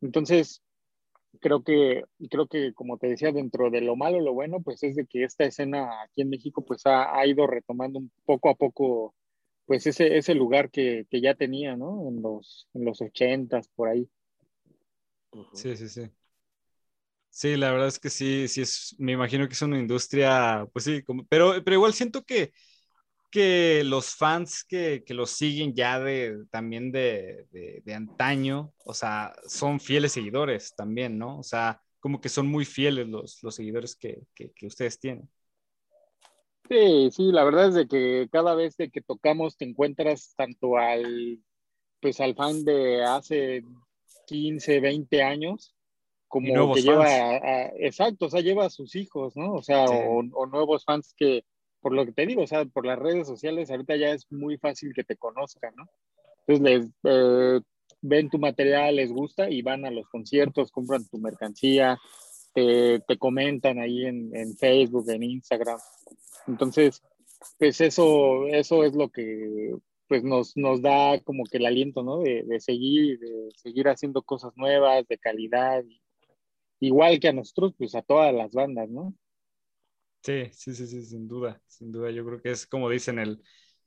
Entonces, 0.00 0.62
creo 1.40 1.62
que, 1.62 2.04
creo 2.30 2.46
que, 2.46 2.72
como 2.74 2.98
te 2.98 3.08
decía, 3.08 3.32
dentro 3.32 3.70
de 3.70 3.80
lo 3.80 3.96
malo, 3.96 4.20
lo 4.20 4.34
bueno, 4.34 4.60
pues 4.62 4.82
es 4.82 4.96
de 4.96 5.06
que 5.06 5.24
esta 5.24 5.44
escena 5.44 6.02
aquí 6.02 6.22
en 6.22 6.30
México, 6.30 6.64
pues 6.64 6.86
ha, 6.86 7.18
ha 7.18 7.26
ido 7.26 7.46
retomando 7.46 7.98
un 7.98 8.10
poco 8.24 8.50
a 8.50 8.54
poco 8.54 9.14
pues 9.66 9.86
ese, 9.86 10.16
ese 10.16 10.34
lugar 10.34 10.70
que, 10.70 11.06
que, 11.10 11.20
ya 11.20 11.34
tenía, 11.34 11.76
¿no? 11.76 12.08
En 12.08 12.22
los, 12.22 12.68
en 12.74 12.84
los 12.84 13.02
ochentas, 13.02 13.68
por 13.68 13.88
ahí. 13.88 14.08
Sí, 15.52 15.76
sí, 15.76 15.88
sí. 15.88 16.10
Sí, 17.28 17.56
la 17.56 17.70
verdad 17.70 17.88
es 17.88 17.98
que 17.98 18.08
sí, 18.08 18.48
sí 18.48 18.62
es, 18.62 18.96
me 18.98 19.12
imagino 19.12 19.46
que 19.46 19.52
es 19.52 19.60
una 19.60 19.78
industria, 19.78 20.66
pues 20.72 20.86
sí, 20.86 21.02
como, 21.02 21.26
pero, 21.26 21.62
pero 21.62 21.74
igual 21.74 21.92
siento 21.92 22.24
que, 22.24 22.52
que 23.30 23.82
los 23.84 24.14
fans 24.14 24.64
que, 24.64 25.04
que 25.04 25.12
los 25.12 25.32
siguen 25.32 25.74
ya 25.74 26.00
de, 26.00 26.44
también 26.50 26.92
de, 26.92 27.46
de, 27.50 27.82
de, 27.84 27.94
antaño, 27.94 28.72
o 28.86 28.94
sea, 28.94 29.34
son 29.46 29.80
fieles 29.80 30.12
seguidores 30.12 30.74
también, 30.74 31.18
¿no? 31.18 31.38
O 31.38 31.42
sea, 31.42 31.82
como 32.00 32.22
que 32.22 32.30
son 32.30 32.46
muy 32.46 32.64
fieles 32.64 33.06
los, 33.08 33.42
los 33.42 33.54
seguidores 33.54 33.96
que, 33.96 34.22
que, 34.34 34.52
que 34.52 34.66
ustedes 34.66 34.98
tienen. 34.98 35.28
Sí, 36.68 37.10
sí, 37.12 37.32
la 37.32 37.44
verdad 37.44 37.68
es 37.68 37.74
de 37.74 37.86
que 37.86 38.28
cada 38.30 38.54
vez 38.54 38.76
de 38.76 38.90
que 38.90 39.00
tocamos 39.00 39.56
te 39.56 39.64
encuentras 39.64 40.34
tanto 40.36 40.76
al, 40.76 41.40
pues 42.00 42.20
al 42.20 42.34
fan 42.34 42.64
de 42.64 43.04
hace 43.04 43.62
15, 44.26 44.80
20 44.80 45.22
años, 45.22 45.74
como 46.28 46.74
que 46.74 46.82
lleva, 46.82 47.68
exacto, 47.78 48.26
o 48.26 48.30
sea, 48.30 48.40
lleva 48.40 48.66
a 48.66 48.70
sus 48.70 48.96
hijos, 48.96 49.36
¿no? 49.36 49.54
O 49.54 49.62
sea, 49.62 49.84
o, 49.84 50.46
nuevos 50.46 50.84
fans 50.84 51.14
que, 51.16 51.44
por 51.80 51.92
lo 51.92 52.04
que 52.04 52.12
te 52.12 52.26
digo, 52.26 52.42
o 52.42 52.46
sea, 52.46 52.64
por 52.64 52.84
las 52.84 52.98
redes 52.98 53.26
sociales 53.26 53.70
ahorita 53.70 53.96
ya 53.96 54.10
es 54.10 54.30
muy 54.30 54.58
fácil 54.58 54.92
que 54.94 55.04
te 55.04 55.16
conozcan, 55.16 55.74
¿no? 55.76 55.84
Entonces 56.46 56.62
les 56.62 56.90
eh, 57.04 57.60
ven 58.00 58.28
tu 58.28 58.38
material, 58.38 58.96
les 58.96 59.12
gusta 59.12 59.48
y 59.50 59.62
van 59.62 59.84
a 59.84 59.90
los 59.90 60.08
conciertos, 60.08 60.70
compran 60.70 61.06
tu 61.08 61.18
mercancía, 61.18 61.98
te, 62.52 63.00
te 63.00 63.18
comentan 63.18 63.78
ahí 63.78 64.06
en, 64.06 64.34
en, 64.34 64.56
Facebook, 64.56 65.08
en 65.10 65.22
Instagram. 65.22 65.78
Entonces, 66.46 67.02
pues 67.58 67.80
eso, 67.80 68.46
eso 68.48 68.84
es 68.84 68.94
lo 68.94 69.10
que 69.10 69.74
pues 70.08 70.22
nos, 70.24 70.56
nos 70.56 70.82
da 70.82 71.20
como 71.22 71.44
que 71.44 71.58
el 71.58 71.66
aliento, 71.66 72.02
¿no? 72.02 72.20
De, 72.20 72.44
de 72.44 72.60
seguir, 72.60 73.18
de 73.20 73.50
seguir 73.56 73.88
haciendo 73.88 74.22
cosas 74.22 74.52
nuevas, 74.56 75.06
de 75.08 75.18
calidad, 75.18 75.84
igual 76.80 77.20
que 77.20 77.28
a 77.28 77.32
nosotros, 77.34 77.74
pues 77.78 77.94
a 77.94 78.02
todas 78.02 78.34
las 78.34 78.52
bandas, 78.52 78.88
¿no? 78.90 79.14
Sí, 80.22 80.46
sí, 80.52 80.74
sí, 80.74 80.86
sí, 80.88 81.04
sin 81.04 81.28
duda, 81.28 81.60
sin 81.68 81.92
duda. 81.92 82.10
Yo 82.10 82.24
creo 82.26 82.42
que 82.42 82.50
es 82.50 82.66
como 82.66 82.90
dicen 82.90 83.18
el, 83.20 83.40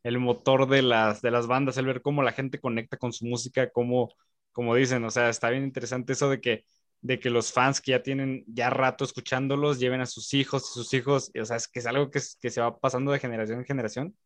el 0.04 0.20
motor 0.20 0.70
de 0.70 0.82
las, 0.82 1.22
de 1.22 1.32
las 1.32 1.48
bandas, 1.48 1.78
el 1.78 1.86
ver 1.86 2.02
cómo 2.02 2.24
la 2.24 2.32
gente 2.32 2.60
conecta 2.62 2.96
con 2.98 3.12
su 3.12 3.26
música, 3.26 3.70
cómo, 3.72 4.14
como 4.54 4.74
dicen, 4.76 5.04
o 5.04 5.10
sea, 5.12 5.30
está 5.30 5.50
bien 5.50 5.64
interesante 5.66 6.14
eso 6.14 6.30
de 6.30 6.40
que, 6.40 6.64
de 7.02 7.20
que 7.20 7.30
los 7.30 7.54
fans 7.54 7.80
que 7.82 7.92
ya 7.92 8.04
tienen 8.04 8.44
ya 8.48 8.70
rato 8.70 9.04
escuchándolos 9.04 9.80
lleven 9.80 10.02
a 10.02 10.06
sus 10.06 10.34
hijos, 10.34 10.72
sus 10.72 10.94
hijos, 10.94 11.32
o 11.40 11.46
sea, 11.46 11.58
es 11.58 11.68
que 11.68 11.80
es 11.80 11.86
algo 11.86 12.12
que, 12.12 12.20
que 12.42 12.50
se 12.50 12.62
va 12.62 12.78
pasando 12.78 13.12
de 13.12 13.20
generación 13.20 13.60
en 13.60 13.66
generación. 13.66 14.18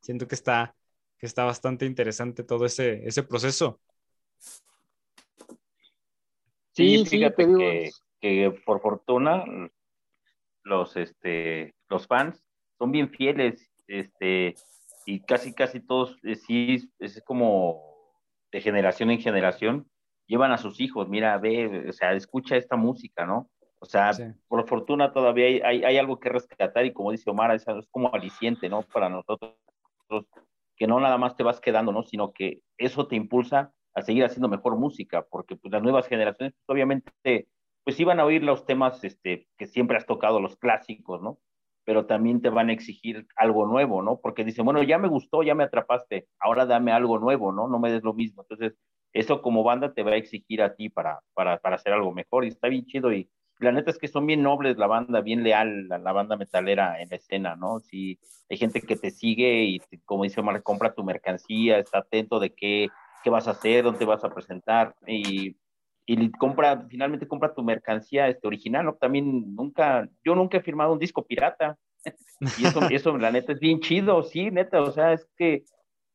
Siento 0.00 0.28
que 0.28 0.36
está, 0.36 0.74
que 1.18 1.26
está 1.26 1.44
bastante 1.44 1.86
interesante 1.86 2.44
todo 2.44 2.66
ese, 2.66 3.06
ese 3.06 3.22
proceso. 3.22 3.80
Sí, 6.72 7.04
fíjate 7.04 7.46
que, 7.46 7.90
que, 8.20 8.50
por 8.64 8.80
fortuna 8.80 9.44
los, 10.62 10.96
este, 10.96 11.74
los 11.88 12.06
fans 12.06 12.42
son 12.78 12.92
bien 12.92 13.10
fieles, 13.10 13.68
este, 13.88 14.54
y 15.04 15.20
casi, 15.20 15.52
casi 15.52 15.80
todos, 15.80 16.16
eh, 16.22 16.36
sí, 16.36 16.90
es 17.00 17.20
como 17.24 17.82
de 18.52 18.60
generación 18.60 19.10
en 19.10 19.20
generación, 19.20 19.89
llevan 20.30 20.52
a 20.52 20.58
sus 20.58 20.80
hijos, 20.80 21.08
mira, 21.08 21.36
ve, 21.38 21.88
o 21.88 21.92
sea, 21.92 22.12
escucha 22.12 22.56
esta 22.56 22.76
música, 22.76 23.26
¿no? 23.26 23.50
O 23.80 23.84
sea, 23.84 24.12
por 24.46 24.64
fortuna 24.68 25.12
todavía 25.12 25.46
hay, 25.46 25.60
hay, 25.64 25.84
hay, 25.84 25.98
algo 25.98 26.20
que 26.20 26.28
rescatar 26.28 26.86
y 26.86 26.92
como 26.92 27.10
dice 27.10 27.28
Omar, 27.30 27.52
es, 27.52 27.66
es, 27.66 27.88
como 27.90 28.14
aliciente, 28.14 28.68
¿no? 28.68 28.82
Para 28.82 29.08
nosotros, 29.08 29.56
que 30.76 30.86
no 30.86 31.00
nada 31.00 31.18
más 31.18 31.34
te 31.34 31.42
vas 31.42 31.60
quedando, 31.60 31.90
¿no? 31.90 32.04
Sino 32.04 32.32
que 32.32 32.60
eso 32.78 33.08
te 33.08 33.16
impulsa 33.16 33.72
a 33.92 34.02
seguir 34.02 34.24
haciendo 34.24 34.48
mejor 34.48 34.76
música, 34.76 35.26
porque 35.28 35.56
pues, 35.56 35.72
las 35.72 35.82
nuevas 35.82 36.06
generaciones, 36.06 36.54
pues, 36.54 36.74
obviamente, 36.74 37.48
pues 37.82 37.98
iban 37.98 38.20
a 38.20 38.24
oír 38.24 38.44
los 38.44 38.66
temas 38.66 39.02
este, 39.02 39.48
que 39.58 39.66
siempre 39.66 39.96
has 39.96 40.06
tocado, 40.06 40.40
los 40.40 40.56
clásicos, 40.56 41.20
¿no? 41.22 41.40
Pero 41.84 42.06
también 42.06 42.40
te 42.40 42.50
van 42.50 42.68
a 42.68 42.72
exigir 42.72 43.26
algo 43.34 43.66
nuevo, 43.66 44.00
¿no? 44.00 44.20
Porque 44.20 44.44
dicen, 44.44 44.64
bueno, 44.64 44.80
ya 44.84 44.98
me 44.98 45.08
gustó, 45.08 45.42
ya 45.42 45.56
me 45.56 45.64
atrapaste, 45.64 46.28
ahora 46.38 46.66
dame 46.66 46.92
algo 46.92 47.18
nuevo, 47.18 47.50
¿no? 47.50 47.66
No 47.66 47.80
me 47.80 47.90
des 47.90 48.04
lo 48.04 48.14
mismo. 48.14 48.42
Entonces, 48.42 48.78
eso 49.12 49.42
como 49.42 49.64
banda 49.64 49.92
te 49.92 50.02
va 50.02 50.12
a 50.12 50.16
exigir 50.16 50.62
a 50.62 50.74
ti 50.74 50.88
para, 50.88 51.20
para, 51.34 51.58
para 51.58 51.76
hacer 51.76 51.92
algo 51.92 52.12
mejor 52.12 52.44
y 52.44 52.48
está 52.48 52.68
bien 52.68 52.86
chido 52.86 53.12
y 53.12 53.28
la 53.60 53.72
neta 53.72 53.90
es 53.90 53.98
que 53.98 54.08
son 54.08 54.26
bien 54.26 54.42
nobles 54.42 54.78
la 54.78 54.86
banda, 54.86 55.20
bien 55.20 55.42
leal 55.42 55.88
la, 55.88 56.12
banda 56.12 56.36
metalera 56.36 57.00
en 57.00 57.10
la 57.10 57.16
escena, 57.16 57.56
¿no? 57.56 57.78
Si 57.80 58.18
hay 58.48 58.56
gente 58.56 58.80
que 58.80 58.96
te 58.96 59.10
sigue 59.10 59.64
y 59.64 59.80
como 60.06 60.24
dice 60.24 60.40
Omar, 60.40 60.62
compra 60.62 60.94
tu 60.94 61.04
mercancía, 61.04 61.78
está 61.78 61.98
atento 61.98 62.40
de 62.40 62.54
qué, 62.54 62.88
qué 63.22 63.30
vas 63.30 63.48
a 63.48 63.52
hacer, 63.52 63.84
dónde 63.84 64.06
vas 64.06 64.24
a 64.24 64.30
presentar 64.30 64.94
y, 65.06 65.56
y 66.06 66.30
compra, 66.32 66.86
finalmente 66.88 67.28
compra 67.28 67.54
tu 67.54 67.62
mercancía 67.62 68.28
este, 68.28 68.46
original, 68.46 68.86
¿no? 68.86 68.94
También 68.94 69.54
nunca, 69.54 70.08
yo 70.24 70.34
nunca 70.34 70.56
he 70.56 70.62
firmado 70.62 70.92
un 70.92 70.98
disco 70.98 71.26
pirata 71.26 71.76
y 72.58 72.64
eso, 72.64 72.80
eso 72.88 73.18
la 73.18 73.30
neta 73.30 73.52
es 73.52 73.60
bien 73.60 73.80
chido, 73.80 74.22
sí, 74.22 74.50
neta, 74.50 74.80
o 74.80 74.90
sea, 74.90 75.12
es 75.12 75.28
que 75.36 75.64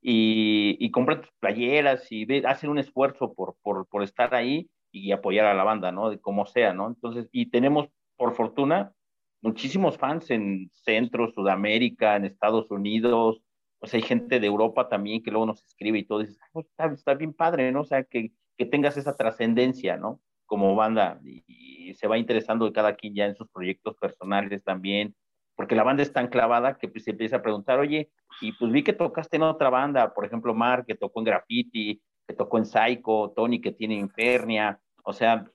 y, 0.08 0.78
y 0.80 0.91
compran 0.91 1.22
tus 1.22 1.32
playeras 1.39 2.12
y 2.12 2.26
ve, 2.26 2.44
hacen 2.46 2.70
un 2.70 2.78
esfuerzo 2.78 3.34
por, 3.34 3.56
por, 3.63 3.88
por 3.88 4.04
estar 4.04 4.36
ahí 4.36 4.70
y 4.91 5.12
apoyar 5.12 5.48
a 5.48 5.56
la 5.56 5.63
banda, 5.63 5.91
¿no? 5.91 6.12
De 6.12 6.20
como 6.20 6.46
sea, 6.46 6.74
¿no? 6.74 6.88
Entonces, 6.88 7.28
y 7.32 7.48
tenemos, 7.50 7.89
por 8.15 8.36
fortuna, 8.36 8.94
muchísimos 9.41 9.98
fans 9.98 10.30
en 10.30 10.70
Centro, 10.74 11.32
Sudamérica, 11.32 12.15
en 12.18 12.26
Estados 12.26 12.70
Unidos, 12.70 13.41
o 13.80 13.88
sea, 13.88 13.98
hay 13.98 14.04
gente 14.04 14.39
de 14.39 14.46
Europa 14.46 14.89
también 14.89 15.24
que 15.24 15.32
luego 15.32 15.48
nos 15.48 15.65
escribe 15.65 15.98
y 15.98 16.06
todo, 16.06 16.22
y 16.22 16.26
dices, 16.26 16.39
pues, 16.54 16.68
está, 16.68 16.86
está, 16.86 17.15
bien 17.15 17.34
padre, 17.34 17.72
¿no? 17.72 17.82
O 17.82 17.86
sea, 17.86 18.04
que, 18.04 18.32
que 18.60 18.68
tengas 18.68 18.98
esa 18.98 19.15
trascendencia, 19.15 19.98
¿no? 19.98 20.22
Como 20.46 20.76
banda, 20.76 21.20
y, 21.24 21.44
y, 21.48 21.96
se 21.96 22.08
va 22.08 22.20
interesando 22.20 22.72
cada 22.72 22.96
quien 22.96 23.15
ya 23.15 23.26
en 23.26 23.36
sus 23.36 23.50
proyectos 23.50 23.96
personales 23.98 24.63
también, 24.63 25.15
porque 25.56 25.76
la 25.76 25.84
banda 25.84 26.04
es 26.04 26.13
tan 26.13 26.28
clavada 26.28 26.78
que 26.78 26.88
pues, 26.88 27.04
se 27.04 27.12
empieza 27.12 27.38
a 27.38 27.41
preguntar, 27.41 27.80
oye, 27.80 28.12
y 28.41 28.52
pues 28.54 28.72
vi 28.72 28.84
que 28.84 28.94
tocaste 28.94 29.38
en 29.38 29.44
otra 29.44 29.70
banda, 29.70 30.13
por 30.13 30.26
ejemplo, 30.26 30.54
Mark, 30.54 30.86
que 30.88 30.96
tocó 30.96 31.20
en 31.20 31.26
Graffiti, 31.26 32.02
que 32.28 32.34
tocó 32.34 32.58
en 32.58 32.65
Psycho, 32.65 33.34
Tony, 33.36 33.62
que 33.62 33.72
tiene 33.72 33.96
Infernia, 33.96 34.80
o 35.04 35.13
sea, 35.13 35.46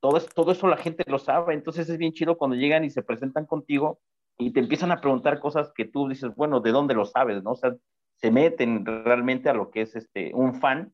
todo, 0.00 0.16
es, 0.16 0.26
todo 0.28 0.52
eso 0.52 0.66
la 0.66 0.76
gente 0.76 1.04
lo 1.06 1.18
sabe, 1.18 1.54
entonces 1.54 1.88
es 1.88 1.98
bien 1.98 2.12
chido 2.12 2.36
cuando 2.36 2.56
llegan 2.56 2.84
y 2.84 2.90
se 2.90 3.02
presentan 3.02 3.46
contigo 3.46 4.00
y 4.38 4.50
te 4.50 4.60
empiezan 4.60 4.90
a 4.90 5.00
preguntar 5.00 5.38
cosas 5.38 5.72
que 5.74 5.84
tú 5.84 6.08
dices, 6.08 6.34
bueno, 6.34 6.60
¿de 6.60 6.72
dónde 6.72 6.94
lo 6.94 7.04
sabes? 7.04 7.42
¿no? 7.42 7.52
O 7.52 7.56
sea, 7.56 7.74
se 8.16 8.30
meten 8.30 8.84
realmente 8.84 9.48
a 9.48 9.54
lo 9.54 9.70
que 9.70 9.82
es 9.82 9.94
este, 9.94 10.32
un 10.34 10.60
fan, 10.60 10.92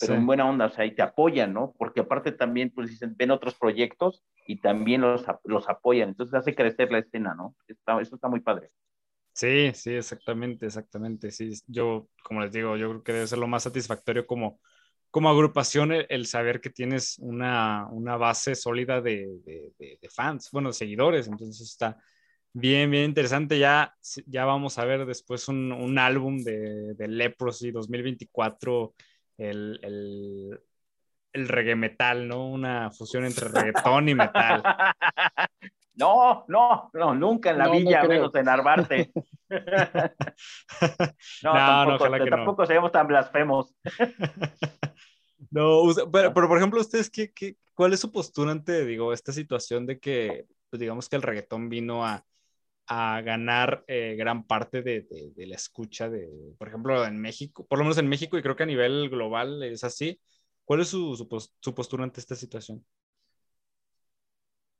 pero 0.00 0.14
sí. 0.14 0.20
en 0.20 0.26
buena 0.26 0.48
onda, 0.48 0.66
o 0.66 0.70
sea, 0.70 0.86
y 0.86 0.94
te 0.96 1.02
apoyan, 1.02 1.52
¿no? 1.54 1.74
Porque 1.78 2.00
aparte 2.00 2.32
también, 2.32 2.72
pues 2.74 2.90
dicen, 2.90 3.14
ven 3.18 3.30
otros 3.30 3.54
proyectos 3.56 4.24
y 4.46 4.60
también 4.60 5.02
los, 5.02 5.24
los 5.44 5.68
apoyan, 5.68 6.10
entonces 6.10 6.34
hace 6.34 6.56
crecer 6.56 6.90
la 6.92 7.00
escena, 7.00 7.34
¿no? 7.36 7.54
Está, 7.68 8.00
eso 8.00 8.16
está 8.16 8.28
muy 8.28 8.40
padre. 8.40 8.70
Sí, 9.32 9.72
sí, 9.74 9.92
exactamente, 9.94 10.66
exactamente. 10.66 11.30
Sí, 11.30 11.50
yo, 11.66 12.08
como 12.22 12.42
les 12.42 12.52
digo, 12.52 12.76
yo 12.76 12.90
creo 12.90 13.02
que 13.02 13.12
debe 13.12 13.26
ser 13.26 13.38
lo 13.38 13.46
más 13.46 13.62
satisfactorio 13.62 14.26
como, 14.26 14.60
como 15.10 15.30
agrupación 15.30 15.92
el, 15.92 16.06
el 16.10 16.26
saber 16.26 16.60
que 16.60 16.70
tienes 16.70 17.18
una, 17.20 17.86
una 17.90 18.16
base 18.16 18.54
sólida 18.54 19.00
de, 19.00 19.26
de, 19.44 19.72
de, 19.78 19.98
de, 20.02 20.08
fans, 20.10 20.50
bueno, 20.52 20.68
de 20.70 20.74
seguidores. 20.74 21.26
Entonces 21.28 21.60
está 21.70 21.96
bien, 22.52 22.90
bien 22.90 23.04
interesante. 23.04 23.58
Ya, 23.58 23.94
ya 24.26 24.44
vamos 24.44 24.78
a 24.78 24.84
ver 24.84 25.06
después 25.06 25.48
un, 25.48 25.72
un 25.72 25.98
álbum 25.98 26.38
de, 26.42 26.94
de 26.94 27.08
Leprosy 27.08 27.70
2024, 27.70 28.94
el, 29.40 29.80
el, 29.82 30.60
el 31.32 31.48
reggae 31.48 31.76
metal, 31.76 32.28
¿no? 32.28 32.46
Una 32.46 32.90
fusión 32.90 33.24
entre 33.24 33.48
reggaetón 33.48 34.08
y 34.08 34.14
metal. 34.14 34.62
No, 35.92 36.46
no, 36.48 36.88
no, 36.94 37.14
nunca 37.14 37.50
en 37.50 37.58
la 37.58 37.66
no, 37.66 37.72
villa, 37.72 38.02
no 38.02 38.08
menos 38.08 38.34
en 38.34 38.48
Arbarte. 38.48 39.12
no, 39.50 39.58
no, 41.42 41.52
tampoco, 41.52 42.08
no, 42.08 42.24
tampoco 42.24 42.64
seamos 42.64 42.90
tan 42.90 43.06
blasfemos. 43.06 43.74
no, 45.50 45.82
pero, 46.10 46.32
pero, 46.32 46.48
por 46.48 46.56
ejemplo, 46.56 46.80
ustedes, 46.80 47.10
¿qué, 47.10 47.30
qué, 47.34 47.56
cuál 47.74 47.92
es 47.92 48.00
su 48.00 48.10
postura 48.10 48.50
ante, 48.50 48.86
digo, 48.86 49.12
esta 49.12 49.32
situación 49.32 49.84
de 49.84 50.00
que, 50.00 50.46
pues 50.70 50.80
digamos 50.80 51.06
que 51.06 51.16
el 51.16 51.22
reggaetón 51.22 51.68
vino 51.68 52.06
a, 52.06 52.24
a 52.92 53.20
ganar 53.22 53.84
eh, 53.86 54.16
gran 54.18 54.46
parte 54.46 54.82
de, 54.82 55.02
de, 55.02 55.30
de, 55.34 55.46
la 55.46 55.54
escucha 55.54 56.10
de, 56.10 56.28
por 56.58 56.66
ejemplo, 56.68 57.04
en 57.06 57.20
México, 57.20 57.64
por 57.66 57.78
lo 57.78 57.84
menos 57.84 57.98
en 57.98 58.08
México 58.08 58.36
y 58.36 58.42
creo 58.42 58.56
que 58.56 58.64
a 58.64 58.66
nivel 58.66 59.08
global 59.08 59.62
es 59.62 59.84
así. 59.84 60.20
¿Cuál 60.64 60.80
es 60.80 60.88
su, 60.88 61.16
su, 61.16 61.50
su 61.60 61.74
postura 61.74 62.04
ante 62.04 62.20
esta 62.20 62.34
situación? 62.34 62.84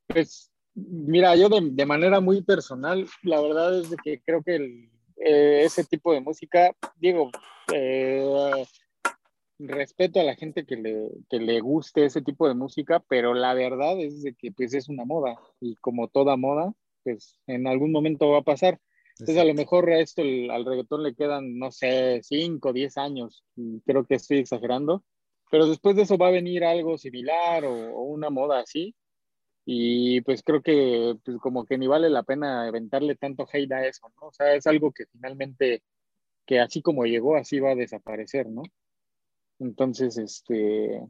Pues 0.08 0.50
Mira, 0.74 1.34
yo 1.36 1.48
de, 1.48 1.60
de, 1.72 1.86
manera 1.86 2.20
muy 2.20 2.42
personal, 2.42 3.06
la 3.22 3.40
verdad 3.40 3.80
es 3.80 3.94
que 4.02 4.20
creo 4.20 4.42
que 4.42 4.56
el, 4.56 4.90
eh, 5.16 5.62
ese 5.64 5.84
tipo 5.84 6.12
de 6.12 6.20
música, 6.20 6.74
digo, 6.96 7.30
eh, 7.74 8.64
respeto 9.58 10.20
a 10.20 10.24
la 10.24 10.36
gente 10.36 10.64
que 10.64 10.76
le, 10.76 11.10
que 11.28 11.38
le 11.38 11.60
guste 11.60 12.04
ese 12.04 12.22
tipo 12.22 12.48
de 12.48 12.54
música, 12.54 13.00
pero 13.08 13.34
la 13.34 13.52
verdad 13.54 14.00
es 14.00 14.22
de 14.22 14.34
que 14.34 14.52
pues 14.52 14.72
es 14.74 14.88
una 14.88 15.04
moda 15.04 15.36
y 15.60 15.74
como 15.76 16.08
toda 16.08 16.36
moda, 16.36 16.72
pues 17.04 17.38
en 17.46 17.66
algún 17.66 17.92
momento 17.92 18.30
va 18.30 18.38
a 18.38 18.42
pasar. 18.42 18.78
Entonces 19.18 19.36
a 19.36 19.44
lo 19.44 19.54
mejor 19.54 19.90
a 19.90 20.00
esto 20.00 20.22
el, 20.22 20.50
al 20.50 20.64
reggaetón 20.64 21.02
le 21.02 21.14
quedan, 21.14 21.58
no 21.58 21.70
sé, 21.70 22.20
5, 22.22 22.72
10 22.72 22.96
años, 22.96 23.44
creo 23.84 24.06
que 24.06 24.14
estoy 24.14 24.38
exagerando, 24.38 25.04
pero 25.50 25.66
después 25.66 25.96
de 25.96 26.02
eso 26.02 26.16
va 26.16 26.28
a 26.28 26.32
venir 26.32 26.64
algo 26.64 26.96
similar 26.96 27.64
o, 27.64 27.72
o 27.72 28.02
una 28.04 28.30
moda 28.30 28.60
así, 28.60 28.94
y 29.64 30.20
pues 30.22 30.42
creo 30.42 30.62
que 30.62 31.16
pues 31.24 31.38
como 31.38 31.64
que 31.64 31.78
ni 31.78 31.86
vale 31.86 32.10
la 32.10 32.22
pena 32.22 32.66
aventarle 32.66 33.16
tanto 33.16 33.46
hate 33.52 33.72
a 33.72 33.86
eso, 33.86 34.08
¿no? 34.20 34.28
O 34.28 34.32
sea, 34.32 34.54
es 34.54 34.66
algo 34.66 34.92
que 34.92 35.06
finalmente, 35.06 35.82
que 36.46 36.60
así 36.60 36.82
como 36.82 37.04
llegó, 37.04 37.36
así 37.36 37.60
va 37.60 37.72
a 37.72 37.76
desaparecer, 37.76 38.48
¿no? 38.48 38.62
Entonces, 39.60 40.18
este, 40.18 41.00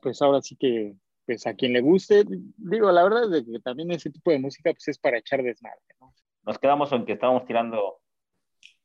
pues 0.00 0.22
ahora 0.22 0.40
sí 0.42 0.56
que, 0.56 0.94
pues 1.26 1.46
a 1.46 1.54
quien 1.54 1.72
le 1.72 1.80
guste, 1.80 2.24
digo, 2.56 2.90
la 2.92 3.02
verdad 3.02 3.34
es 3.34 3.44
que 3.44 3.60
también 3.60 3.90
ese 3.90 4.10
tipo 4.10 4.30
de 4.30 4.38
música 4.38 4.72
pues 4.72 4.88
es 4.88 4.98
para 4.98 5.18
echar 5.18 5.42
desmadre, 5.42 5.80
¿no? 6.00 6.14
Nos 6.44 6.58
quedamos 6.58 6.92
en 6.92 7.04
que 7.04 7.14
estábamos 7.14 7.44
tirando 7.44 8.00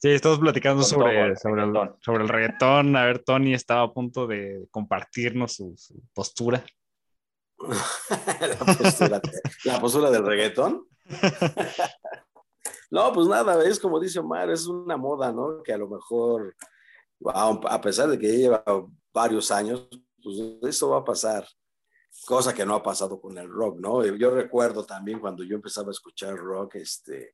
Sí, 0.02 0.10
estamos 0.10 0.40
platicando 0.40 0.82
sobre, 0.82 1.36
sobre, 1.36 1.62
el, 1.62 1.74
sobre 2.00 2.24
el 2.24 2.30
reggaetón. 2.30 2.96
A 2.96 3.06
ver, 3.06 3.20
Tony 3.20 3.54
estaba 3.54 3.84
a 3.84 3.94
punto 3.94 4.26
de 4.26 4.68
compartirnos 4.72 5.54
su, 5.54 5.76
su 5.78 6.02
postura. 6.12 6.66
la, 9.64 9.80
postura, 9.80 10.10
del 10.10 10.26
reggaetón. 10.26 10.88
no, 12.90 13.14
pues 13.14 13.28
nada, 13.28 13.64
es 13.64 13.80
como 13.80 14.00
dice 14.00 14.18
Omar, 14.18 14.50
es 14.50 14.66
una 14.66 14.98
moda, 14.98 15.32
¿no? 15.32 15.62
Que 15.62 15.74
a 15.74 15.78
lo 15.78 15.88
mejor, 15.88 16.56
a 17.24 17.80
pesar 17.80 18.10
de 18.10 18.18
que 18.18 18.36
lleva 18.36 18.64
varios 19.14 19.52
años, 19.52 19.88
pues 20.24 20.38
eso 20.64 20.90
va 20.90 20.98
a 20.98 21.06
pasar. 21.06 21.46
Cosa 22.26 22.54
que 22.54 22.66
no 22.66 22.76
ha 22.76 22.84
pasado 22.84 23.20
con 23.20 23.38
el 23.38 23.50
rock, 23.50 23.80
¿no? 23.80 24.06
Yo 24.06 24.32
recuerdo 24.32 24.86
también 24.86 25.20
cuando 25.20 25.44
yo 25.44 25.56
empezaba 25.56 25.88
a 25.90 25.92
escuchar 25.92 26.36
rock, 26.36 26.76
este, 26.76 27.34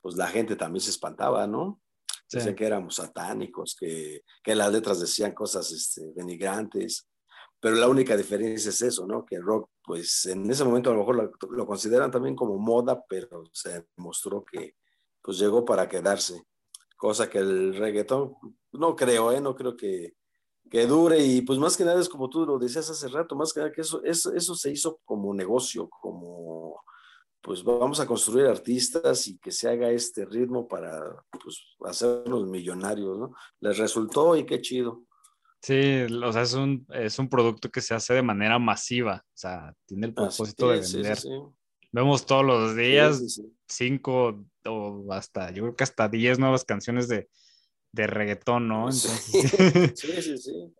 pues 0.00 0.16
la 0.16 0.26
gente 0.26 0.56
también 0.56 0.80
se 0.80 0.90
espantaba, 0.90 1.46
¿no? 1.46 1.80
Decían 2.30 2.56
que 2.56 2.66
éramos 2.66 2.96
satánicos, 2.96 3.76
que, 3.78 4.22
que, 4.42 4.54
las 4.54 4.72
letras 4.72 5.00
decían 5.00 5.32
cosas 5.32 5.70
este, 5.70 6.12
denigrantes, 6.12 7.08
pero 7.60 7.76
la 7.76 7.88
única 7.88 8.16
diferencia 8.16 8.68
es 8.68 8.82
eso, 8.82 9.06
¿no? 9.06 9.24
Que 9.24 9.36
el 9.36 9.42
rock, 9.42 9.70
pues 9.84 10.26
en 10.26 10.48
ese 10.50 10.64
momento 10.64 10.90
a 10.90 10.92
lo 10.92 11.00
mejor 11.00 11.32
lo, 11.50 11.66
consideran 11.66 12.10
también 12.10 12.36
como 12.36 12.58
moda, 12.58 13.02
pero 13.08 13.44
se 13.52 13.86
mostró 13.96 14.44
que 14.44 14.76
pues 15.22 15.38
llegó 15.38 15.64
para 15.64 15.88
quedarse, 15.88 16.42
cosa 16.96 17.28
que 17.28 17.38
el 17.38 17.76
reggaetón, 17.76 18.34
no 18.72 18.94
creo, 18.94 19.32
¿eh? 19.32 19.40
No 19.40 19.56
creo 19.56 19.76
que, 19.76 20.14
que 20.70 20.86
dure 20.86 21.18
y 21.18 21.42
pues 21.42 21.58
más 21.58 21.76
que 21.76 21.84
nada 21.84 22.00
es 22.00 22.08
como 22.08 22.28
tú 22.28 22.44
lo 22.44 22.58
decías 22.58 22.88
hace 22.90 23.08
rato, 23.08 23.36
más 23.36 23.52
que 23.52 23.60
nada 23.60 23.72
que 23.72 23.80
eso, 23.80 24.02
eso, 24.02 24.32
eso 24.34 24.54
se 24.54 24.70
hizo 24.70 25.00
como 25.04 25.32
negocio, 25.34 25.88
como 25.88 26.80
pues 27.40 27.62
vamos 27.62 28.00
a 28.00 28.06
construir 28.06 28.46
artistas 28.46 29.28
y 29.28 29.38
que 29.38 29.52
se 29.52 29.68
haga 29.68 29.88
este 29.90 30.24
ritmo 30.24 30.66
para 30.66 31.22
pues, 31.30 31.76
hacernos 31.84 32.48
millonarios, 32.48 33.16
¿no? 33.18 33.34
Les 33.60 33.78
resultó 33.78 34.36
y 34.36 34.44
qué 34.44 34.60
chido. 34.60 35.04
Sí, 35.62 36.02
o 36.02 36.32
sea, 36.32 36.42
es 36.42 36.54
un, 36.54 36.84
es 36.92 37.18
un 37.20 37.28
producto 37.28 37.70
que 37.70 37.80
se 37.80 37.94
hace 37.94 38.14
de 38.14 38.22
manera 38.22 38.58
masiva, 38.58 39.24
o 39.24 39.36
sea, 39.36 39.72
tiene 39.86 40.08
el 40.08 40.14
propósito 40.14 40.70
de 40.70 40.80
vender. 40.80 41.18
Vemos 41.92 42.26
todos 42.26 42.44
los 42.44 42.76
días 42.76 43.40
cinco 43.68 44.44
o 44.66 45.12
hasta, 45.12 45.50
yo 45.52 45.62
creo 45.62 45.76
que 45.76 45.84
hasta 45.84 46.08
diez 46.08 46.38
nuevas 46.38 46.64
canciones 46.64 47.06
de, 47.06 47.28
de 47.96 48.06
reggaetón, 48.06 48.68
¿no? 48.68 48.92
sí, 48.92 49.40
sí, 49.94 50.38
sí. 50.38 50.74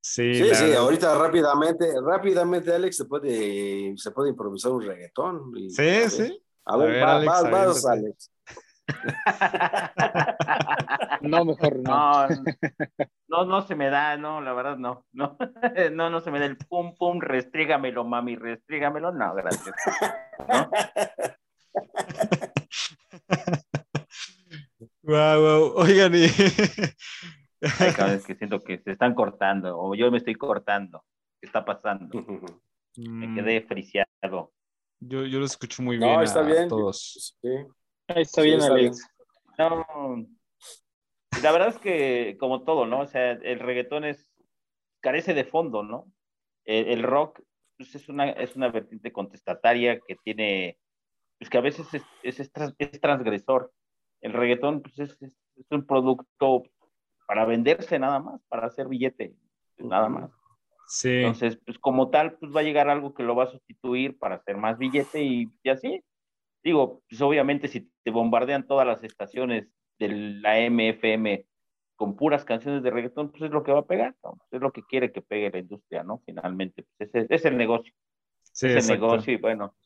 Sí, 0.00 0.54
sí, 0.54 0.72
ahorita 0.72 1.18
rápidamente, 1.18 1.92
rápidamente 2.00 2.72
Alex 2.72 2.96
se 2.96 3.04
puede, 3.06 3.92
se 3.96 4.12
puede 4.12 4.30
improvisar 4.30 4.70
un 4.70 4.82
reggaetón. 4.82 5.52
sí, 5.70 6.08
sí. 6.08 6.40
A 6.64 6.76
ver, 6.76 7.04
vas, 7.04 7.84
Alex. 7.86 8.30
no, 11.22 11.44
mejor 11.44 11.76
no. 11.78 12.28
no. 13.28 13.44
No, 13.44 13.66
se 13.66 13.74
me 13.74 13.90
da, 13.90 14.16
no, 14.16 14.40
la 14.40 14.52
verdad 14.52 14.76
no. 14.76 15.06
No, 15.12 15.36
no, 15.92 16.10
no 16.10 16.20
se 16.20 16.30
me 16.30 16.38
da 16.38 16.46
el 16.46 16.56
pum, 16.56 16.94
pum, 16.96 17.20
restrígamelo, 17.20 18.04
mami, 18.04 18.36
restrígamelo. 18.36 19.10
No, 19.10 19.34
gracias. 19.34 19.74
¿No? 20.48 20.70
Wow, 25.06 25.40
wow. 25.40 25.72
Oigan, 25.76 26.12
y 26.16 26.26
cada 27.96 28.14
vez 28.14 28.26
que 28.26 28.34
siento 28.34 28.58
que 28.60 28.78
se 28.78 28.90
están 28.90 29.14
cortando 29.14 29.78
o 29.78 29.94
yo 29.94 30.10
me 30.10 30.18
estoy 30.18 30.34
cortando. 30.34 31.04
¿Qué 31.40 31.46
está 31.46 31.64
pasando? 31.64 32.24
Me 32.96 33.32
quedé 33.32 33.60
mm. 33.60 33.68
friciado. 33.68 34.52
Yo, 34.98 35.24
yo 35.24 35.38
lo 35.38 35.44
escucho 35.44 35.84
muy 35.84 35.98
bien. 35.98 36.12
No, 36.12 36.22
está 36.22 36.42
bien. 36.42 36.68
Todos. 36.68 37.36
Sí. 37.40 37.48
está 38.08 38.42
bien, 38.42 38.60
Alex. 38.60 39.08
No, 39.56 40.26
la 41.40 41.52
verdad 41.52 41.68
es 41.68 41.78
que, 41.78 42.36
como 42.40 42.64
todo, 42.64 42.84
¿no? 42.84 43.02
O 43.02 43.06
sea, 43.06 43.30
el 43.30 43.60
reggaetón 43.60 44.04
es, 44.04 44.32
carece 45.00 45.34
de 45.34 45.44
fondo, 45.44 45.84
¿no? 45.84 46.10
El, 46.64 47.04
rock 47.04 47.42
pues, 47.76 47.94
es, 47.94 48.08
una, 48.08 48.30
es 48.30 48.56
una 48.56 48.70
vertiente 48.70 49.12
contestataria 49.12 50.00
que 50.00 50.16
tiene, 50.16 50.78
pues 51.38 51.48
que 51.48 51.58
a 51.58 51.60
veces 51.60 51.86
es, 51.94 52.02
es, 52.24 52.40
es 52.40 53.00
transgresor. 53.00 53.72
El 54.26 54.32
reggaetón 54.32 54.82
pues, 54.82 54.98
es, 54.98 55.22
es, 55.22 55.36
un 55.70 55.86
producto 55.86 56.64
para 57.28 57.44
venderse 57.44 57.96
nada 58.00 58.18
más, 58.18 58.40
para 58.48 58.66
hacer 58.66 58.88
billete, 58.88 59.36
nada 59.78 60.08
más. 60.08 60.30
Sí. 60.88 61.18
Entonces, 61.18 61.60
pues 61.64 61.78
como 61.78 62.10
tal, 62.10 62.36
pues 62.36 62.54
va 62.54 62.58
a 62.58 62.64
llegar 62.64 62.88
algo 62.88 63.14
que 63.14 63.22
lo 63.22 63.36
va 63.36 63.44
a 63.44 63.52
sustituir 63.52 64.18
para 64.18 64.34
hacer 64.34 64.56
más 64.56 64.78
billete 64.78 65.22
y, 65.22 65.48
así. 65.70 66.02
Digo, 66.64 67.04
pues 67.08 67.20
obviamente 67.20 67.68
si 67.68 67.88
te 68.02 68.10
bombardean 68.10 68.66
todas 68.66 68.84
las 68.84 69.04
estaciones 69.04 69.68
de 70.00 70.08
la 70.08 70.58
MFM 70.58 71.46
con 71.94 72.16
puras 72.16 72.44
canciones 72.44 72.82
de 72.82 72.90
reggaetón, 72.90 73.30
pues 73.30 73.44
es 73.44 73.50
lo 73.52 73.62
que 73.62 73.70
va 73.70 73.80
a 73.80 73.86
pegar, 73.86 74.16
es 74.50 74.60
lo 74.60 74.72
que 74.72 74.82
quiere 74.82 75.12
que 75.12 75.22
pegue 75.22 75.52
la 75.52 75.60
industria, 75.60 76.02
¿no? 76.02 76.20
Finalmente, 76.26 76.84
pues 76.98 77.14
es, 77.14 77.26
es 77.30 77.44
el 77.44 77.56
negocio. 77.56 77.94
Sí, 78.42 78.66
es 78.66 78.88
el 78.88 78.98
negocio 78.98 79.32
y 79.32 79.36
bueno, 79.36 79.76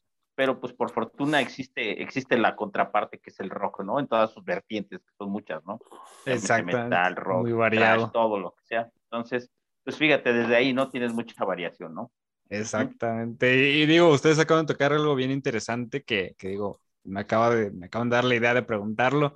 pero 0.41 0.59
pues 0.59 0.73
por 0.73 0.91
fortuna 0.91 1.39
existe, 1.43 2.03
existe 2.03 2.39
la 2.39 2.57
contraparte 2.57 3.19
que 3.19 3.29
es 3.29 3.39
el 3.41 3.51
rock, 3.51 3.85
¿no? 3.85 4.01
En 4.01 4.07
todas 4.07 4.33
sus 4.33 4.43
vertientes, 4.43 4.99
que 5.01 5.13
son 5.19 5.31
muchas, 5.31 5.63
¿no? 5.67 5.79
Exacto. 6.25 6.79
Metal, 6.79 7.15
rock, 7.15 7.43
muy 7.43 7.53
variado. 7.53 8.11
todo 8.11 8.39
lo 8.39 8.53
que 8.53 8.65
sea. 8.65 8.91
Entonces, 9.03 9.51
pues 9.85 9.99
fíjate, 9.99 10.33
desde 10.33 10.57
ahí 10.57 10.73
no 10.73 10.89
tienes 10.89 11.13
mucha 11.13 11.45
variación, 11.45 11.95
¿no? 11.95 12.11
Exactamente. 12.49 13.55
Y, 13.55 13.85
digo, 13.85 14.09
ustedes 14.09 14.39
acaban 14.39 14.65
de 14.65 14.73
tocar 14.73 14.95
algo 14.95 15.15
bien 15.15 15.31
interesante 15.31 16.05
que, 16.05 16.35
que 16.39 16.49
digo, 16.49 16.81
me, 17.05 17.21
acaba 17.21 17.55
de, 17.55 17.71
me 17.73 17.85
acaban 17.85 18.09
de 18.09 18.17
dar 18.17 18.25
la 18.25 18.37
idea 18.37 18.55
de 18.55 18.63
preguntarlo. 18.63 19.35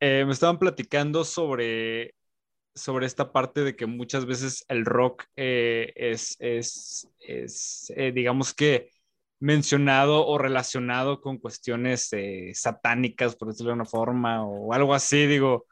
Eh, 0.00 0.24
me 0.26 0.32
estaban 0.32 0.58
platicando 0.58 1.22
sobre, 1.22 2.16
sobre 2.74 3.06
esta 3.06 3.30
parte 3.30 3.60
de 3.60 3.76
que 3.76 3.86
muchas 3.86 4.26
veces 4.26 4.64
el 4.66 4.86
rock 4.86 5.22
eh, 5.36 5.92
es, 5.94 6.34
es, 6.40 7.08
es 7.20 7.92
eh, 7.94 8.10
digamos 8.10 8.52
que, 8.52 8.90
mencionado 9.38 10.26
o 10.26 10.38
relacionado 10.38 11.20
con 11.20 11.38
cuestiones 11.38 12.12
eh, 12.12 12.52
satánicas, 12.54 13.36
por 13.36 13.48
decirlo 13.48 13.70
de 13.70 13.76
una 13.76 13.84
forma, 13.84 14.46
o 14.46 14.72
algo 14.72 14.94
así, 14.94 15.26
digo, 15.26 15.66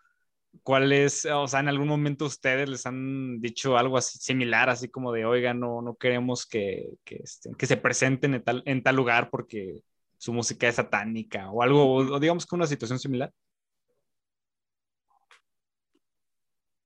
¿cuál 0.63 0.93
es, 0.93 1.25
o 1.27 1.49
sea, 1.49 1.61
en 1.61 1.69
algún 1.69 1.89
momento 1.89 2.27
ustedes 2.27 2.69
les 2.69 2.87
han 2.87 3.41
dicho 3.41 3.77
algo 3.77 3.97
así 3.97 4.19
similar, 4.19 4.69
así 4.69 4.89
como 4.89 5.13
de, 5.13 5.25
oiga, 5.25 5.55
no, 5.55 5.83
no 5.83 5.95
queremos 5.97 6.47
que, 6.47 6.91
que, 7.05 7.17
este, 7.17 7.51
que 7.57 7.67
se 7.67 7.77
presenten 7.77 8.35
en 8.35 8.45
tal, 8.45 8.63
en 8.67 8.83
tal 8.83 8.97
lugar 8.97 9.31
porque 9.31 9.83
su 10.19 10.33
música 10.33 10.69
es 10.69 10.77
satánica, 10.77 11.51
o 11.51 11.63
algo, 11.63 11.95
o 11.95 12.21
digamos 12.21 12.47
que 12.47 12.55
una 12.55 12.67
situación 12.67 12.99
similar? 12.99 13.33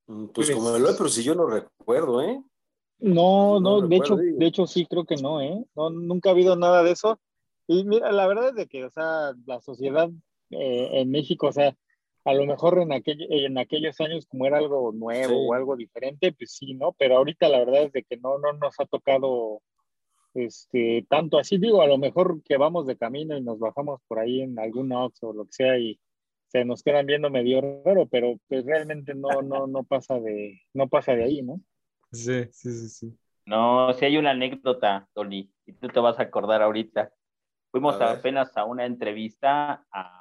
Mm, 0.06 0.26
pues, 0.28 0.50
como 0.50 0.70
lo 0.76 0.96
pero 0.96 1.08
si 1.08 1.22
yo 1.22 1.34
no 1.34 1.46
recuerdo, 1.46 2.22
¿eh? 2.22 2.42
No, 3.01 3.61
no, 3.61 3.80
de 3.82 3.96
hecho, 3.96 4.16
de 4.16 4.46
hecho 4.46 4.66
sí 4.66 4.86
creo 4.86 5.05
que 5.05 5.16
no, 5.16 5.40
¿eh? 5.40 5.64
No, 5.76 5.90
nunca 5.90 6.30
ha 6.30 6.32
habido 6.32 6.57
nada 6.57 6.82
de 6.82 6.92
eso. 6.92 7.20
Y 7.66 7.84
mira, 7.84 8.11
la 8.12 8.26
verdad 8.26 8.49
es 8.49 8.55
de 8.55 8.66
que, 8.66 8.84
o 8.84 8.90
sea, 8.90 9.32
la 9.46 9.61
sociedad 9.61 10.11
eh, 10.51 10.88
en 10.92 11.11
México, 11.11 11.49
o 11.49 11.53
sea, 11.53 11.76
a 12.24 12.34
lo 12.34 12.44
mejor 12.44 12.80
en, 12.80 12.92
aquel, 12.92 13.26
en 13.30 13.59
aquellos 13.59 14.01
años 14.01 14.26
como 14.26 14.46
era 14.46 14.59
algo 14.59 14.92
nuevo 14.92 15.49
o 15.49 15.55
algo 15.55 15.76
diferente, 15.76 16.32
pues 16.32 16.53
sí, 16.53 16.74
¿no? 16.74 16.92
Pero 16.99 17.16
ahorita 17.16 17.49
la 17.49 17.61
verdad 17.61 17.84
es 17.84 17.92
de 17.92 18.03
que 18.03 18.16
no, 18.16 18.38
no 18.38 18.53
nos 18.55 18.78
ha 18.80 18.86
tocado 18.86 19.62
este, 20.34 21.07
tanto 21.09 21.38
así, 21.38 21.59
digo, 21.59 21.82
a 21.82 21.86
lo 21.86 21.99
mejor 21.99 22.42
que 22.42 22.57
vamos 22.57 22.86
de 22.86 22.96
camino 22.96 23.36
y 23.36 23.42
nos 23.42 23.59
bajamos 23.59 24.01
por 24.09 24.18
ahí 24.18 24.42
en 24.42 24.59
algún 24.59 24.92
Ox 24.92 25.22
o 25.22 25.32
lo 25.32 25.44
que 25.44 25.53
sea 25.53 25.78
y 25.78 25.99
se 26.49 26.64
nos 26.64 26.82
quedan 26.82 27.07
viendo 27.07 27.30
medio 27.30 27.61
raro, 27.84 28.07
pero 28.09 28.36
pues 28.49 28.64
realmente 28.64 29.14
no, 29.14 29.42
no, 29.42 29.66
no 29.66 29.84
pasa 29.84 30.18
de, 30.18 30.61
no 30.74 30.88
pasa 30.88 31.14
de 31.14 31.24
ahí, 31.24 31.42
¿no? 31.42 31.61
Sí, 32.12 32.44
sí, 32.52 32.72
sí, 32.72 32.88
sí. 32.88 33.18
No, 33.44 33.92
si 33.94 34.04
hay 34.04 34.18
una 34.18 34.30
anécdota, 34.30 35.09
Tony, 35.14 35.50
y 35.64 35.72
tú 35.72 35.88
te 35.88 36.00
vas 36.00 36.18
a 36.18 36.24
acordar 36.24 36.62
ahorita. 36.62 37.11
Fuimos 37.70 38.00
apenas 38.00 38.56
a 38.56 38.64
una 38.64 38.84
entrevista 38.84 39.86
a 39.90 40.18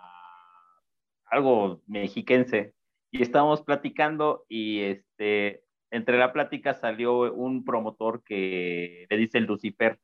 algo 1.25 1.81
mexiquense 1.87 2.73
y 3.11 3.21
estábamos 3.21 3.61
platicando 3.61 4.45
y 4.47 4.81
este, 4.81 5.63
entre 5.91 6.17
la 6.17 6.33
plática 6.33 6.73
salió 6.73 7.33
un 7.33 7.63
promotor 7.63 8.23
que 8.23 9.07
le 9.09 9.17
dice 9.17 9.39
Lucifer. 9.39 9.99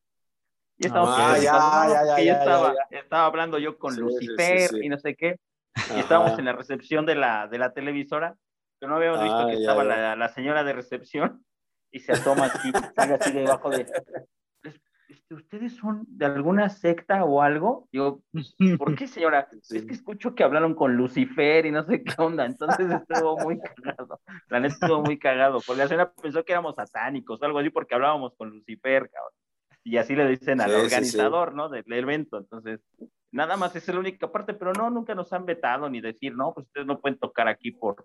Y 0.78 0.88
estábamos 0.88 1.16
ah, 1.18 1.38
ya, 1.38 2.18
ya, 2.18 2.24
ya, 2.24 2.40
estaba, 2.40 2.74
estaba 2.90 3.26
hablando 3.26 3.60
yo 3.60 3.78
con 3.78 3.96
Lucifer 3.96 4.70
y 4.82 4.90
no 4.90 4.98
sé 4.98 5.16
qué. 5.16 5.38
Y 5.96 6.00
estábamos 6.00 6.38
en 6.40 6.46
la 6.46 6.54
recepción 6.54 7.06
de 7.06 7.16
la, 7.16 7.48
de 7.48 7.58
la 7.58 7.74
televisora, 7.74 8.36
pero 8.80 8.90
no 8.90 8.98
habíamos 8.98 9.22
visto 9.22 9.38
ah, 9.38 9.48
que 9.48 9.54
estaba 9.54 9.84
la, 9.84 10.16
la, 10.16 10.30
señora 10.30 10.64
de 10.64 10.74
recepción 10.74 11.46
y 11.94 12.00
se 12.00 12.12
asoma 12.12 12.46
así, 12.48 12.72
sale 12.96 13.14
así 13.14 13.32
debajo 13.32 13.70
de, 13.70 13.86
este, 15.14 15.36
¿ustedes 15.36 15.76
son 15.76 16.06
de 16.08 16.26
alguna 16.26 16.70
secta 16.70 17.24
o 17.24 17.42
algo? 17.42 17.88
Digo, 17.92 18.24
¿por 18.80 18.96
qué, 18.96 19.08
señora? 19.08 19.48
Es 19.70 19.86
que 19.86 19.94
escucho 19.94 20.34
que 20.34 20.44
hablaron 20.44 20.74
con 20.74 20.96
Lucifer 20.96 21.66
y 21.68 21.72
no 21.72 21.84
sé 21.86 22.04
qué 22.04 22.14
onda, 22.18 22.46
entonces 22.46 22.92
estuvo 22.92 23.38
muy 23.38 23.60
cagado. 23.60 24.20
La 24.50 24.60
neta 24.60 24.74
estuvo 24.74 25.04
muy 25.04 25.20
cagado, 25.20 25.60
porque 25.66 25.84
la 25.84 25.88
señora 25.88 26.12
pensó 26.14 26.44
que 26.44 26.54
éramos 26.54 26.76
satánicos 26.76 27.40
o 27.40 27.46
algo 27.46 27.60
así 27.60 27.70
porque 27.70 27.94
hablábamos 27.94 28.34
con 28.36 28.50
Lucifer, 28.50 29.10
cabrón. 29.10 29.34
Y 29.86 29.98
así 29.98 30.16
le 30.16 30.28
dicen 30.28 30.62
al 30.62 30.74
organizador, 30.74 31.54
¿no? 31.54 31.70
Del 31.70 31.84
evento. 31.92 32.38
Entonces, 32.38 32.80
nada 33.32 33.58
más 33.58 33.76
es 33.76 33.88
la 33.90 34.00
única 34.00 34.32
parte, 34.32 34.54
pero 34.54 34.72
no, 34.74 34.90
nunca 34.90 35.14
nos 35.14 35.32
han 35.34 35.46
vetado 35.46 35.90
ni 35.90 36.00
decir, 36.00 36.34
no, 36.36 36.54
pues 36.54 36.68
ustedes 36.68 36.88
no 36.88 37.00
pueden 37.00 37.20
tocar 37.20 37.48
aquí 37.50 37.72
por, 37.72 38.04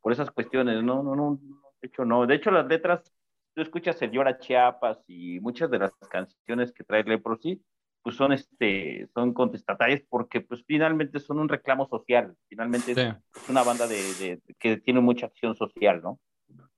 por 0.00 0.12
esas 0.12 0.30
cuestiones. 0.30 0.82
No, 0.82 1.02
no, 1.02 1.14
no, 1.14 1.38
de 1.82 1.88
hecho 1.88 2.04
no. 2.04 2.26
De 2.26 2.34
hecho, 2.34 2.50
las 2.50 2.66
letras 2.66 3.12
tú 3.58 3.62
escuchas 3.62 4.00
el 4.02 4.12
Llora 4.12 4.38
Chiapas 4.38 4.98
y 5.08 5.40
muchas 5.40 5.68
de 5.68 5.80
las 5.80 5.90
canciones 6.08 6.72
que 6.72 6.84
trae 6.84 7.02
Leprosy, 7.02 7.60
pues 8.02 8.14
son, 8.14 8.32
este, 8.32 9.08
son 9.12 9.34
contestatarias 9.34 10.00
porque 10.08 10.40
pues 10.40 10.62
finalmente 10.64 11.18
son 11.18 11.40
un 11.40 11.48
reclamo 11.48 11.88
social, 11.88 12.36
finalmente 12.48 12.92
es 12.92 13.48
una 13.48 13.64
banda 13.64 13.88
de, 13.88 14.40
que 14.60 14.76
tiene 14.76 15.00
mucha 15.00 15.26
acción 15.26 15.56
social, 15.56 16.00
¿no? 16.00 16.20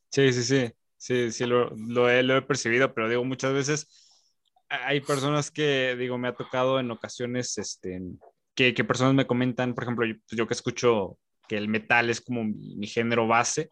Sí, 0.08 0.32
sí, 0.32 0.42
sí, 0.42 0.72
sí, 0.96 1.30
sí, 1.30 1.44
lo, 1.44 1.68
lo, 1.76 2.08
he, 2.08 2.22
lo 2.22 2.38
he 2.38 2.40
percibido, 2.40 2.94
pero 2.94 3.10
digo, 3.10 3.24
muchas 3.24 3.52
veces 3.52 4.32
hay 4.70 5.02
personas 5.02 5.50
que, 5.50 5.96
digo, 5.98 6.16
me 6.16 6.28
ha 6.28 6.34
tocado 6.34 6.80
en 6.80 6.90
ocasiones, 6.90 7.58
este, 7.58 8.00
que, 8.54 8.72
que 8.72 8.84
personas 8.84 9.12
me 9.12 9.26
comentan, 9.26 9.74
por 9.74 9.84
ejemplo, 9.84 10.06
yo, 10.06 10.14
yo, 10.30 10.46
que 10.46 10.54
escucho 10.54 11.18
que 11.46 11.58
el 11.58 11.68
metal 11.68 12.08
es 12.08 12.22
como 12.22 12.42
mi, 12.42 12.76
mi 12.76 12.86
género 12.86 13.26
base, 13.26 13.68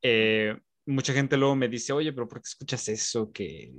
eh, 0.00 0.56
mucha 0.86 1.12
gente 1.12 1.36
luego 1.36 1.56
me 1.56 1.68
dice, 1.68 1.92
oye, 1.92 2.12
pero 2.12 2.28
¿por 2.28 2.40
qué 2.40 2.48
escuchas 2.48 2.88
eso? 2.88 3.32
Que 3.32 3.72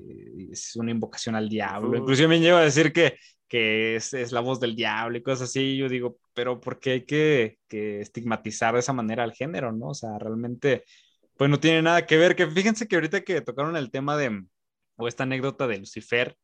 es 0.52 0.76
una 0.76 0.92
invocación 0.92 1.36
al 1.36 1.50
diablo. 1.50 1.98
Incluso 1.98 2.28
me 2.28 2.40
llevo 2.40 2.58
a 2.58 2.64
decir 2.64 2.92
que, 2.92 3.18
que 3.48 3.96
es, 3.96 4.14
es, 4.14 4.32
la 4.32 4.42
voz 4.42 4.60
del 4.60 4.76
diablo 4.76 5.18
y 5.18 5.24
cosas 5.24 5.50
así. 5.50 5.78
yo 5.78 5.90
digo, 5.90 6.18
pero 6.34 6.60
¿por 6.60 6.80
qué 6.80 6.92
hay 6.92 7.06
que, 7.06 7.60
que, 7.68 8.02
estigmatizar 8.02 8.74
de 8.74 8.80
esa 8.80 8.94
manera 8.94 9.24
al 9.24 9.34
género? 9.34 9.72
¿no? 9.72 9.90
O 9.90 9.94
sea, 9.94 10.18
realmente, 10.20 10.84
pues 11.38 11.50
no 11.50 11.60
tiene 11.60 11.82
nada 11.82 12.06
que 12.06 12.18
ver. 12.18 12.36
Que 12.36 12.48
fíjense 12.48 12.88
que 12.88 12.96
ahorita 12.96 13.22
que 13.22 13.42
tocaron 13.42 13.76
el 13.78 13.92
tema 13.92 14.18
de, 14.18 14.44
o 14.98 15.08
esta 15.08 15.24
anécdota 15.24 15.68
de 15.68 15.80
Lucifer, 15.80 16.36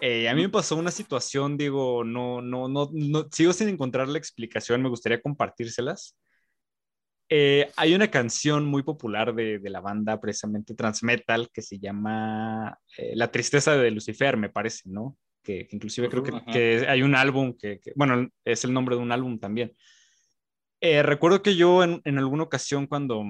eh, 0.00 0.28
a 0.28 0.34
mí 0.34 0.42
me 0.42 0.48
pasó 0.48 0.76
una 0.76 0.90
situación, 0.90 1.56
digo, 1.56 2.04
no, 2.04 2.40
no, 2.40 2.68
no, 2.68 2.88
no, 2.92 3.28
sigo 3.30 3.52
sin 3.52 3.68
encontrar 3.68 4.08
la 4.08 4.18
explicación, 4.18 4.82
me 4.82 4.88
gustaría 4.88 5.20
compartírselas. 5.20 6.16
Eh, 7.32 7.70
hay 7.76 7.94
una 7.94 8.10
canción 8.10 8.64
muy 8.64 8.82
popular 8.82 9.32
de, 9.32 9.60
de, 9.60 9.70
la 9.70 9.80
banda, 9.80 10.20
precisamente 10.20 10.74
Transmetal, 10.74 11.48
que 11.52 11.62
se 11.62 11.78
llama 11.78 12.76
eh, 12.98 13.12
La 13.14 13.30
tristeza 13.30 13.76
de 13.76 13.92
Lucifer, 13.92 14.36
me 14.36 14.50
parece, 14.50 14.90
¿no? 14.90 15.16
Que, 15.40 15.68
que 15.68 15.76
inclusive 15.76 16.08
creo 16.08 16.24
que, 16.24 16.32
que, 16.52 16.86
hay 16.88 17.02
un 17.02 17.14
álbum 17.14 17.56
que, 17.56 17.78
que, 17.78 17.92
bueno, 17.94 18.28
es 18.44 18.64
el 18.64 18.72
nombre 18.72 18.96
de 18.96 19.02
un 19.02 19.12
álbum 19.12 19.38
también. 19.38 19.72
Eh, 20.80 21.04
recuerdo 21.04 21.40
que 21.40 21.54
yo 21.54 21.84
en, 21.84 22.02
en, 22.04 22.18
alguna 22.18 22.42
ocasión 22.42 22.88
cuando 22.88 23.24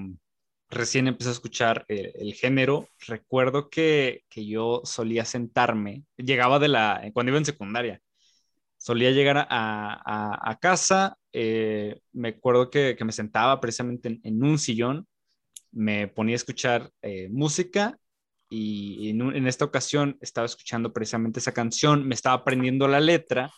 recién 0.71 1.07
empecé 1.07 1.29
a 1.29 1.33
escuchar 1.33 1.85
el, 1.89 2.11
el 2.15 2.33
género, 2.33 2.89
recuerdo 3.07 3.69
que, 3.69 4.23
que 4.31 4.47
yo 4.47 4.81
solía 4.85 5.27
sentarme, 5.27 6.05
llegaba 6.17 6.59
de 6.59 6.69
la, 6.69 7.11
cuando 7.13 7.31
iba 7.31 7.39
en 7.39 7.45
secundaria, 7.45 8.01
solía 8.81 9.11
llegar 9.11 9.37
a, 9.37 9.47
a, 9.51 10.51
a 10.51 10.59
casa, 10.59 11.19
eh, 11.33 12.01
me 12.13 12.31
acuerdo 12.31 12.71
que, 12.71 12.97
que, 12.97 13.05
me 13.05 13.13
sentaba 13.13 13.61
precisamente 13.61 14.09
en, 14.09 14.21
en, 14.25 14.43
un 14.43 14.59
sillón, 14.59 15.07
me 15.71 16.09
ponía 16.09 16.35
a 16.35 16.37
escuchar 16.37 16.91
eh, 17.03 17.29
música 17.31 17.99
y, 18.49 19.11
en, 19.11 19.21
un, 19.21 19.37
en, 19.37 19.47
esta 19.47 19.67
ocasión 19.67 20.17
estaba 20.23 20.47
escuchando 20.47 20.95
precisamente 20.95 21.41
esa 21.41 21.53
canción, 21.53 22.09
me 22.09 22.15
estaba 22.15 22.37
aprendiendo 22.37 22.89
la 22.89 23.01
letra, 23.01 23.51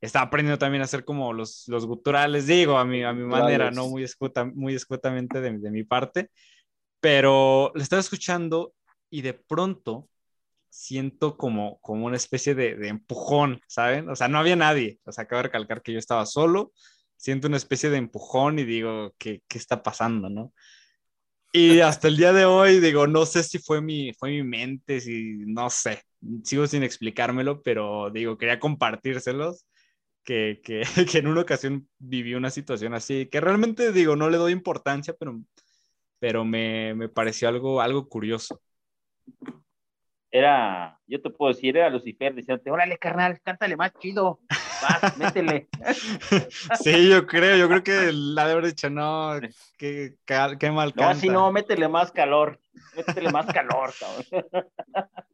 estaba 0.00 0.24
aprendiendo 0.24 0.58
también 0.58 0.80
a 0.80 0.86
hacer 0.86 1.04
como 1.04 1.34
los, 1.34 1.64
los 1.68 1.84
guturales, 1.84 2.46
digo, 2.46 2.78
a 2.78 2.86
mi, 2.86 3.04
a 3.04 3.12
mi 3.12 3.24
manera, 3.24 3.70
¿no? 3.70 3.86
Muy, 3.88 4.06
muy 4.54 4.74
escuetamente 4.74 5.42
de, 5.42 5.58
de 5.58 5.70
mi 5.70 5.84
parte, 5.84 6.30
pero 7.00 7.70
le 7.74 7.82
estaba 7.82 8.00
escuchando 8.00 8.72
y 9.10 9.20
de 9.20 9.34
pronto 9.34 10.08
siento 10.70 11.36
como, 11.36 11.78
como 11.80 12.06
una 12.06 12.16
especie 12.16 12.54
de, 12.54 12.76
de, 12.76 12.88
empujón, 12.88 13.60
¿saben? 13.66 14.08
O 14.08 14.16
sea, 14.16 14.28
no 14.28 14.38
había 14.38 14.56
nadie. 14.56 14.98
O 15.04 15.12
sea, 15.12 15.24
acabo 15.24 15.38
de 15.38 15.44
recalcar 15.44 15.82
que 15.82 15.92
yo 15.92 15.98
estaba 15.98 16.26
solo, 16.26 16.72
siento 17.16 17.48
una 17.48 17.56
especie 17.56 17.90
de 17.90 17.98
empujón 17.98 18.58
y 18.58 18.64
digo, 18.64 19.14
¿qué, 19.18 19.42
qué 19.48 19.58
está 19.58 19.82
pasando, 19.82 20.28
no? 20.30 20.52
Y 21.52 21.80
hasta 21.80 22.08
el 22.08 22.16
día 22.16 22.32
de 22.32 22.44
hoy, 22.44 22.80
digo, 22.80 23.06
no 23.06 23.26
sé 23.26 23.42
si 23.42 23.58
fue 23.58 23.80
mi, 23.80 24.12
fue 24.14 24.30
mi 24.30 24.42
mente, 24.42 25.00
si 25.00 25.38
no 25.46 25.70
sé, 25.70 26.02
sigo 26.44 26.66
sin 26.66 26.82
explicármelo, 26.82 27.62
pero 27.62 28.10
digo, 28.10 28.38
quería 28.38 28.60
compartírselos, 28.60 29.66
que, 30.24 30.60
que, 30.62 30.82
que 31.10 31.18
en 31.18 31.28
una 31.28 31.42
ocasión 31.42 31.88
viví 31.98 32.34
una 32.34 32.50
situación 32.50 32.94
así, 32.94 33.26
que 33.26 33.40
realmente 33.40 33.92
digo, 33.92 34.16
no 34.16 34.30
le 34.30 34.38
doy 34.38 34.52
importancia, 34.52 35.14
pero, 35.18 35.40
pero 36.18 36.44
me, 36.44 36.94
me 36.94 37.08
pareció 37.08 37.48
algo, 37.48 37.80
algo 37.80 38.08
curioso 38.08 38.60
era, 40.30 40.98
yo 41.06 41.20
te 41.22 41.30
puedo 41.30 41.52
decir, 41.52 41.76
era 41.76 41.88
Lucifer 41.88 42.34
diciéndote, 42.34 42.70
órale, 42.70 42.98
carnal, 42.98 43.40
cántale 43.42 43.76
más 43.76 43.92
chido, 43.98 44.40
vas, 44.82 45.16
métele. 45.16 45.68
Sí, 46.82 47.08
yo 47.08 47.26
creo, 47.26 47.56
yo 47.56 47.68
creo 47.68 47.82
que 47.82 48.12
la 48.12 48.46
de 48.46 48.52
haber 48.52 48.66
dicho, 48.66 48.90
no, 48.90 49.32
qué, 49.78 50.16
qué 50.26 50.70
mal 50.70 50.92
canta. 50.92 51.14
No, 51.14 51.20
si 51.20 51.28
no, 51.28 51.50
métele 51.52 51.88
más 51.88 52.12
calor, 52.12 52.60
métele 52.96 53.30
más 53.30 53.46
calor, 53.46 53.92
cabrón. 53.98 54.46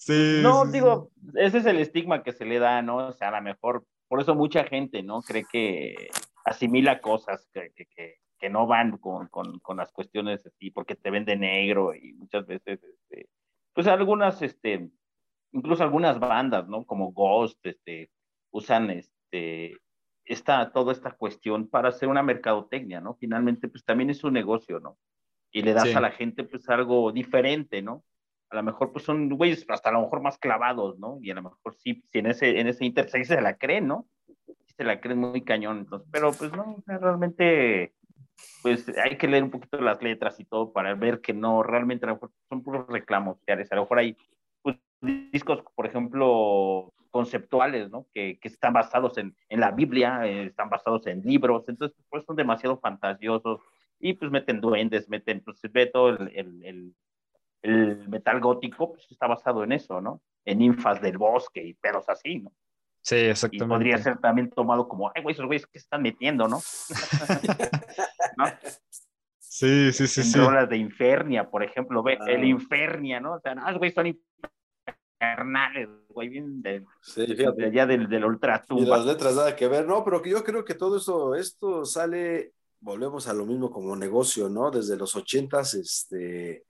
Sí. 0.00 0.38
No, 0.42 0.64
digo, 0.64 1.10
ese 1.34 1.58
es 1.58 1.66
el 1.66 1.80
estigma 1.80 2.22
que 2.22 2.32
se 2.32 2.46
le 2.46 2.58
da, 2.58 2.80
¿no? 2.80 3.08
O 3.08 3.12
sea, 3.12 3.28
a 3.28 3.32
lo 3.32 3.42
mejor, 3.42 3.84
por 4.06 4.22
eso 4.22 4.34
mucha 4.34 4.64
gente, 4.64 5.02
¿no? 5.02 5.20
Cree 5.20 5.44
que 5.44 6.08
asimila 6.46 7.00
cosas 7.00 7.46
que, 7.52 7.72
que, 7.74 7.84
que, 7.86 8.14
que 8.38 8.48
no 8.48 8.66
van 8.66 8.96
con, 8.98 9.26
con, 9.28 9.58
con, 9.58 9.76
las 9.76 9.92
cuestiones 9.92 10.46
así, 10.46 10.70
porque 10.70 10.94
te 10.94 11.10
vende 11.10 11.36
negro 11.36 11.94
y 11.94 12.14
muchas 12.14 12.46
veces, 12.46 12.80
este, 12.82 13.28
pues 13.78 13.86
algunas, 13.86 14.42
este, 14.42 14.90
incluso 15.52 15.84
algunas 15.84 16.18
bandas, 16.18 16.66
¿no? 16.66 16.84
Como 16.84 17.12
Ghost, 17.12 17.64
este, 17.64 18.10
usan, 18.50 18.90
este, 18.90 19.76
esta, 20.24 20.72
toda 20.72 20.92
esta 20.92 21.12
cuestión 21.12 21.68
para 21.68 21.90
hacer 21.90 22.08
una 22.08 22.24
mercadotecnia, 22.24 23.00
¿no? 23.00 23.14
Finalmente, 23.20 23.68
pues 23.68 23.84
también 23.84 24.10
es 24.10 24.24
un 24.24 24.32
negocio, 24.32 24.80
¿no? 24.80 24.98
Y 25.52 25.62
le 25.62 25.74
das 25.74 25.90
sí. 25.90 25.94
a 25.94 26.00
la 26.00 26.10
gente, 26.10 26.42
pues, 26.42 26.68
algo 26.68 27.12
diferente, 27.12 27.80
¿no? 27.80 28.02
A 28.50 28.56
lo 28.56 28.64
mejor, 28.64 28.90
pues, 28.90 29.04
son 29.04 29.28
güeyes 29.28 29.64
hasta 29.68 29.90
a 29.90 29.92
lo 29.92 30.00
mejor 30.00 30.22
más 30.22 30.38
clavados, 30.38 30.98
¿no? 30.98 31.20
Y 31.22 31.30
a 31.30 31.34
lo 31.36 31.44
mejor 31.44 31.76
sí, 31.76 32.02
si 32.10 32.18
en 32.18 32.26
ese, 32.26 32.58
en 32.58 32.66
ese 32.66 32.84
inter 32.84 33.08
se 33.08 33.40
la 33.40 33.58
creen, 33.58 33.86
¿no? 33.86 34.08
Se 34.76 34.82
la 34.82 35.00
creen 35.00 35.20
muy 35.20 35.44
cañón, 35.44 35.78
entonces, 35.78 36.08
pero 36.10 36.32
pues 36.32 36.50
no, 36.50 36.82
realmente 36.84 37.94
pues 38.62 38.88
hay 38.98 39.16
que 39.16 39.28
leer 39.28 39.44
un 39.44 39.50
poquito 39.50 39.80
las 39.80 40.02
letras 40.02 40.38
y 40.40 40.44
todo 40.44 40.72
para 40.72 40.94
ver 40.94 41.20
que 41.20 41.32
no, 41.32 41.62
realmente 41.62 42.06
a 42.06 42.08
lo 42.08 42.14
mejor 42.14 42.32
son 42.48 42.62
puros 42.62 42.86
reclamos, 42.88 43.38
a 43.46 43.74
lo 43.74 43.82
mejor 43.82 43.98
hay 43.98 44.16
pues, 44.62 44.76
discos, 45.00 45.62
por 45.74 45.86
ejemplo, 45.86 46.92
conceptuales, 47.10 47.90
¿no? 47.90 48.06
Que, 48.12 48.38
que 48.38 48.48
están 48.48 48.72
basados 48.72 49.18
en, 49.18 49.34
en 49.48 49.60
la 49.60 49.70
Biblia, 49.70 50.26
eh, 50.26 50.44
están 50.44 50.68
basados 50.68 51.06
en 51.06 51.22
libros, 51.22 51.64
entonces 51.68 51.96
pues 52.08 52.24
son 52.24 52.36
demasiado 52.36 52.78
fantasiosos 52.78 53.60
y 53.98 54.12
pues 54.14 54.30
meten 54.30 54.60
duendes, 54.60 55.08
meten, 55.08 55.40
pues 55.40 55.60
ve 55.72 55.86
todo 55.86 56.10
el, 56.10 56.30
el, 56.34 56.64
el, 56.64 56.94
el 57.62 58.08
metal 58.08 58.40
gótico, 58.40 58.92
pues 58.92 59.10
está 59.10 59.26
basado 59.26 59.64
en 59.64 59.72
eso, 59.72 60.00
¿no? 60.00 60.20
En 60.44 60.58
ninfas 60.58 61.00
del 61.00 61.18
bosque 61.18 61.62
y 61.62 61.74
pedos 61.74 62.08
así, 62.08 62.38
¿no? 62.40 62.52
Sí, 63.08 63.16
exactamente. 63.16 63.64
Y 63.64 63.68
podría 63.68 63.98
ser 64.02 64.18
también 64.18 64.50
tomado 64.50 64.86
como, 64.86 65.10
ay, 65.14 65.22
güey, 65.22 65.32
esos 65.32 65.46
güeyes 65.46 65.66
que 65.66 65.78
están 65.78 66.02
metiendo, 66.02 66.46
¿no? 66.46 66.60
¿no? 68.36 68.44
Sí, 69.38 69.92
sí, 69.94 70.06
sí. 70.06 70.20
En 70.20 70.26
sí. 70.26 70.38
rolas 70.38 70.68
de 70.68 70.76
Infernia, 70.76 71.48
por 71.48 71.62
ejemplo, 71.62 72.02
ve, 72.02 72.18
ah. 72.20 72.26
el 72.28 72.44
Infernia, 72.44 73.18
¿no? 73.18 73.36
O 73.36 73.40
sea, 73.40 73.54
no, 73.54 73.66
esos 73.66 73.78
güeyes 73.78 73.94
son 73.94 74.08
infernales, 74.08 75.88
güey, 76.10 76.28
vienen 76.28 76.60
de, 76.60 76.84
sí, 77.00 77.34
de, 77.34 77.64
allá 77.64 77.86
del, 77.86 78.10
del 78.10 78.26
ultratumba. 78.26 78.82
Y 78.82 78.86
las 78.86 79.06
letras 79.06 79.34
nada 79.34 79.56
que 79.56 79.68
ver, 79.68 79.86
no, 79.86 80.04
pero 80.04 80.20
que 80.20 80.28
yo 80.28 80.44
creo 80.44 80.66
que 80.66 80.74
todo 80.74 80.98
eso, 80.98 81.34
esto 81.34 81.86
sale, 81.86 82.52
volvemos 82.78 83.26
a 83.26 83.32
lo 83.32 83.46
mismo 83.46 83.70
como 83.70 83.96
negocio, 83.96 84.50
¿no? 84.50 84.70
Desde 84.70 84.98
los 84.98 85.16
ochentas, 85.16 85.72
este, 85.72 86.66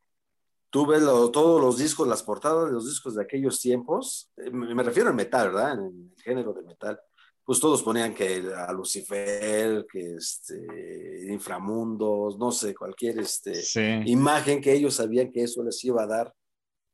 tú 0.71 0.87
ves 0.87 1.03
lo, 1.03 1.31
todos 1.31 1.61
los 1.61 1.79
discos, 1.79 2.09
las 2.09 2.23
portadas 2.23 2.67
de 2.67 2.73
los 2.73 2.87
discos 2.87 3.15
de 3.15 3.23
aquellos 3.23 3.61
tiempos, 3.61 4.31
eh, 4.37 4.51
me, 4.51 4.75
me, 4.75 4.83
refiero 4.83 5.09
al 5.09 5.15
metal, 5.15 5.53
¿verdad? 5.53 5.75
En 5.75 6.13
el 6.17 6.23
género 6.23 6.53
de 6.53 6.63
metal, 6.63 7.01
pues 7.45 7.61
todos 7.61 7.83
ponían 7.83 8.15
que 8.15 8.43
a 8.55 8.73
Lucifer, 8.73 9.87
que 9.91 10.17
este, 10.17 11.27
inframundos, 11.29 12.39
no 12.39 12.53
sé, 12.53 12.75
cualquier 12.75 13.21
este, 13.21 13.55
sí. 13.55 14.03
imagen 14.05 14.61
que 14.61 14.73
ellos 14.73 14.95
sabían 14.95 15.31
que 15.31 15.45
eso 15.45 15.63
les 15.63 15.83
iba 15.85 16.03
a 16.03 16.07
dar, 16.07 16.35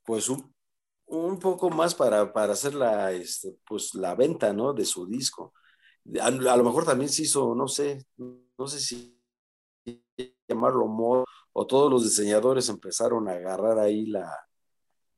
pues 0.04 0.28
un, 0.28 0.54
un 1.06 1.38
poco 1.38 1.70
más 1.70 1.94
para, 1.94 2.32
para 2.32 2.52
hacer 2.52 2.74
la, 2.74 3.12
este, 3.12 3.56
pues, 3.66 3.94
la 3.94 4.14
venta, 4.14 4.52
¿no? 4.52 4.72
De 4.72 4.84
su 4.84 5.06
disco. 5.06 5.52
A, 6.20 6.26
a 6.26 6.56
lo 6.56 6.64
mejor 6.64 6.84
también 6.84 7.10
se 7.10 7.22
hizo, 7.22 7.54
no 7.54 7.66
sé, 7.66 8.06
no 8.16 8.66
sé 8.68 8.78
si 8.78 9.18
llamarlo 10.48 10.86
modo 10.86 11.24
o 11.54 11.66
todos 11.66 11.90
los 11.90 12.02
diseñadores 12.02 12.68
empezaron 12.68 13.28
a 13.28 13.32
agarrar 13.32 13.78
ahí 13.78 14.06
la, 14.06 14.28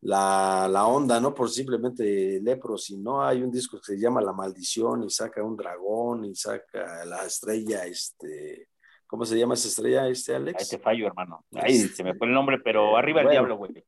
la, 0.03 0.68
la, 0.70 0.87
onda, 0.87 1.18
no 1.18 1.34
por 1.34 1.51
simplemente 1.51 2.41
lepro, 2.43 2.76
sino 2.76 3.24
hay 3.24 3.43
un 3.43 3.51
disco 3.51 3.78
que 3.78 3.95
se 3.95 3.99
llama 3.99 4.20
La 4.20 4.34
Maldición 4.34 5.03
y 5.03 5.11
saca 5.11 5.43
un 5.43 5.57
dragón 5.57 6.26
y 6.26 6.34
saca 6.34 7.07
la 7.07 7.24
estrella, 7.24 7.87
este, 7.87 8.68
¿cómo 9.07 9.24
se 9.24 9.39
llama 9.39 9.55
esa 9.55 9.68
estrella, 9.68 10.09
este 10.09 10.34
Alex? 10.34 10.62
Ahí 10.62 10.68
te 10.68 10.78
fallo, 10.78 11.07
hermano. 11.07 11.43
Ahí 11.55 11.76
este, 11.76 11.97
se 11.97 12.05
me 12.05 12.14
fue 12.14 12.26
el 12.26 12.34
nombre, 12.34 12.59
pero 12.62 12.99
arriba 12.99 13.22
bueno, 13.22 13.30
el 13.30 13.34
diablo, 13.34 13.57
güey. 13.57 13.84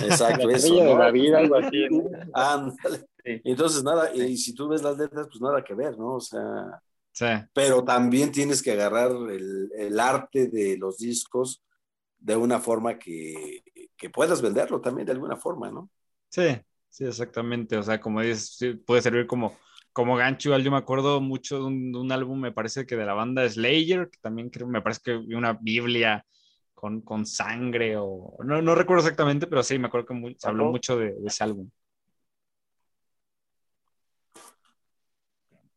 Exacto, 0.00 0.46
la 0.48 0.56
eso. 0.56 0.74
¿no? 0.74 0.84
de 0.84 0.94
la 0.94 1.10
vida, 1.10 1.38
algo 1.40 1.56
así. 1.56 1.88
¿no? 1.90 2.04
Ándale. 2.32 2.98
Sí. 3.22 3.40
Entonces, 3.44 3.84
nada, 3.84 4.14
y 4.14 4.38
si 4.38 4.54
tú 4.54 4.66
ves 4.66 4.82
las 4.82 4.96
letras, 4.96 5.28
pues 5.28 5.42
nada 5.42 5.62
que 5.62 5.74
ver, 5.74 5.98
¿no? 5.98 6.14
O 6.14 6.20
sea, 6.20 6.80
sí. 7.12 7.26
pero 7.52 7.84
también 7.84 8.32
tienes 8.32 8.62
que 8.62 8.72
agarrar 8.72 9.10
el, 9.10 9.70
el 9.76 10.00
arte 10.00 10.48
de 10.48 10.78
los 10.78 10.96
discos 10.96 11.62
de 12.22 12.36
una 12.36 12.60
forma 12.60 12.98
que, 12.98 13.62
que 13.96 14.10
puedas 14.10 14.40
venderlo 14.40 14.80
también 14.80 15.06
de 15.06 15.12
alguna 15.12 15.36
forma, 15.36 15.70
¿no? 15.70 15.90
Sí, 16.28 16.56
sí, 16.88 17.04
exactamente. 17.04 17.76
O 17.76 17.82
sea, 17.82 18.00
como 18.00 18.20
dices, 18.20 18.78
puede 18.86 19.02
servir 19.02 19.26
como, 19.26 19.56
como 19.92 20.16
gancho. 20.16 20.56
Yo 20.58 20.70
me 20.70 20.76
acuerdo 20.76 21.20
mucho 21.20 21.58
de 21.58 21.64
un, 21.64 22.12
álbum, 22.12 22.40
me 22.40 22.52
parece 22.52 22.86
que 22.86 22.96
de 22.96 23.04
la 23.04 23.14
banda 23.14 23.48
Slayer, 23.48 24.08
que 24.08 24.18
también 24.20 24.50
creo, 24.50 24.68
me 24.68 24.82
parece 24.82 25.00
que 25.04 25.16
una 25.34 25.54
Biblia 25.54 26.24
con, 26.74 27.00
con 27.02 27.26
sangre 27.26 27.96
o 27.98 28.36
no, 28.44 28.62
no 28.62 28.74
recuerdo 28.74 29.02
exactamente, 29.02 29.46
pero 29.46 29.62
sí, 29.62 29.78
me 29.78 29.88
acuerdo 29.88 30.06
que 30.06 30.36
se 30.38 30.48
habló 30.48 30.66
mucho 30.66 30.96
de, 30.96 31.14
ese 31.26 31.44
álbum. 31.44 31.70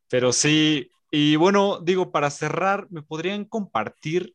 Pero 0.10 0.32
sí, 0.32 0.90
y 1.12 1.36
bueno, 1.36 1.80
digo, 1.82 2.12
para 2.12 2.30
cerrar, 2.30 2.88
¿me 2.92 3.02
podrían 3.02 3.46
compartir 3.46 4.35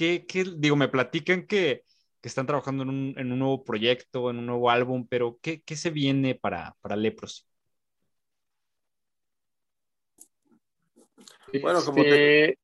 qué, 0.00 0.24
qué 0.26 0.44
digo, 0.56 0.76
me 0.76 0.88
platican 0.88 1.46
que, 1.46 1.84
que 2.22 2.28
están 2.28 2.46
trabajando 2.46 2.84
en 2.84 2.88
un, 2.88 3.14
en 3.18 3.32
un, 3.32 3.38
nuevo 3.38 3.62
proyecto, 3.62 4.30
en 4.30 4.38
un 4.38 4.46
nuevo 4.46 4.70
álbum, 4.70 5.06
pero 5.06 5.38
¿qué, 5.42 5.60
qué 5.60 5.76
se 5.76 5.90
viene 5.90 6.34
para, 6.34 6.74
para 6.80 6.96
Leprosy? 6.96 7.42
Bueno, 11.60 11.84
como 11.84 12.02
te... 12.02 12.56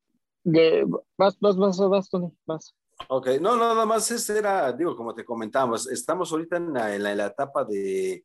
Este, 0.45 0.84
vas, 1.18 1.39
vas, 1.39 1.57
vas, 1.59 1.78
vas, 1.78 2.09
Tony, 2.09 2.32
vas. 2.47 2.74
Ok, 3.09 3.28
no, 3.39 3.55
nada 3.55 3.84
más 3.84 4.11
ese 4.11 4.39
era, 4.39 4.72
digo, 4.72 4.97
como 4.97 5.12
te 5.12 5.22
comentábamos, 5.22 5.91
estamos 5.91 6.32
ahorita 6.32 6.57
en 6.57 6.72
la, 6.72 6.95
en 6.95 7.03
la, 7.03 7.26
etapa 7.26 7.66
de, 7.66 8.24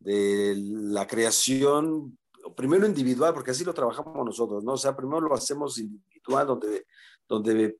de, 0.00 0.54
la 0.58 1.06
creación, 1.06 2.18
primero 2.54 2.84
individual, 2.84 3.32
porque 3.32 3.52
así 3.52 3.64
lo 3.64 3.72
trabajamos 3.72 4.22
nosotros, 4.22 4.62
¿no? 4.62 4.72
O 4.72 4.76
sea, 4.76 4.94
primero 4.94 5.22
lo 5.22 5.34
hacemos 5.34 5.78
individual, 5.78 6.46
donde, 6.46 6.84
donde 7.26 7.78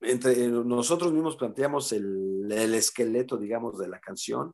entre 0.00 0.48
nosotros 0.48 1.12
mismos 1.12 1.36
planteamos 1.36 1.92
el, 1.92 2.50
el 2.50 2.74
esqueleto, 2.74 3.36
digamos, 3.36 3.78
de 3.78 3.88
la 3.88 4.00
canción. 4.00 4.52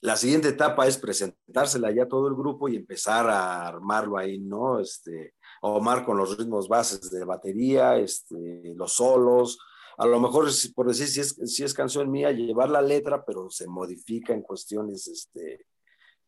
La 0.00 0.16
siguiente 0.16 0.48
etapa 0.48 0.86
es 0.86 0.98
presentársela 0.98 1.90
ya 1.90 2.02
a 2.02 2.08
todo 2.08 2.28
el 2.28 2.34
grupo 2.34 2.68
y 2.68 2.76
empezar 2.76 3.28
a 3.30 3.66
armarlo 3.66 4.18
ahí, 4.18 4.38
¿no? 4.38 4.80
Este, 4.80 5.34
Omar 5.62 6.04
con 6.04 6.18
los 6.18 6.36
ritmos 6.36 6.68
bases 6.68 7.10
de 7.10 7.24
batería, 7.24 7.96
este, 7.96 8.74
los 8.76 8.92
solos, 8.92 9.58
a 9.96 10.06
lo 10.06 10.20
mejor, 10.20 10.48
por 10.74 10.88
decir, 10.88 11.06
si 11.06 11.20
es, 11.20 11.36
si 11.46 11.62
es 11.62 11.72
canción 11.72 12.10
mía, 12.10 12.32
llevar 12.32 12.68
la 12.68 12.82
letra, 12.82 13.24
pero 13.24 13.48
se 13.50 13.66
modifica 13.66 14.32
en 14.32 14.42
cuestiones, 14.42 15.06
este, 15.06 15.66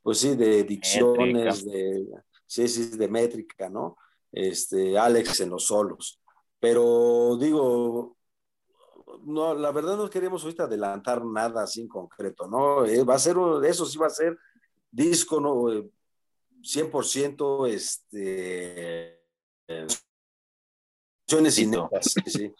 pues 0.02 0.18
sí, 0.18 0.36
de 0.36 0.62
dicciones, 0.62 1.64
de, 1.64 2.06
sí, 2.46 2.68
sí, 2.68 2.96
de 2.96 3.08
métrica, 3.08 3.68
¿no? 3.68 3.96
Este, 4.30 4.96
Alex 4.96 5.40
en 5.40 5.50
los 5.50 5.66
solos. 5.66 6.20
Pero 6.60 7.36
digo, 7.38 8.15
no, 9.24 9.54
la 9.54 9.70
verdad 9.72 9.96
no 9.96 10.10
queremos 10.10 10.42
ahorita 10.42 10.64
adelantar 10.64 11.24
nada 11.24 11.62
así 11.62 11.80
en 11.80 11.88
concreto, 11.88 12.46
¿no? 12.46 12.84
Eh, 12.84 13.04
va 13.04 13.14
a 13.14 13.18
ser, 13.18 13.36
eso 13.64 13.86
sí 13.86 13.98
va 13.98 14.06
a 14.06 14.10
ser 14.10 14.36
disco, 14.90 15.40
¿no? 15.40 15.64
100% 16.62 17.68
este, 17.68 19.20
canciones 21.26 21.58
inéditas, 21.58 22.14
sí. 22.26 22.52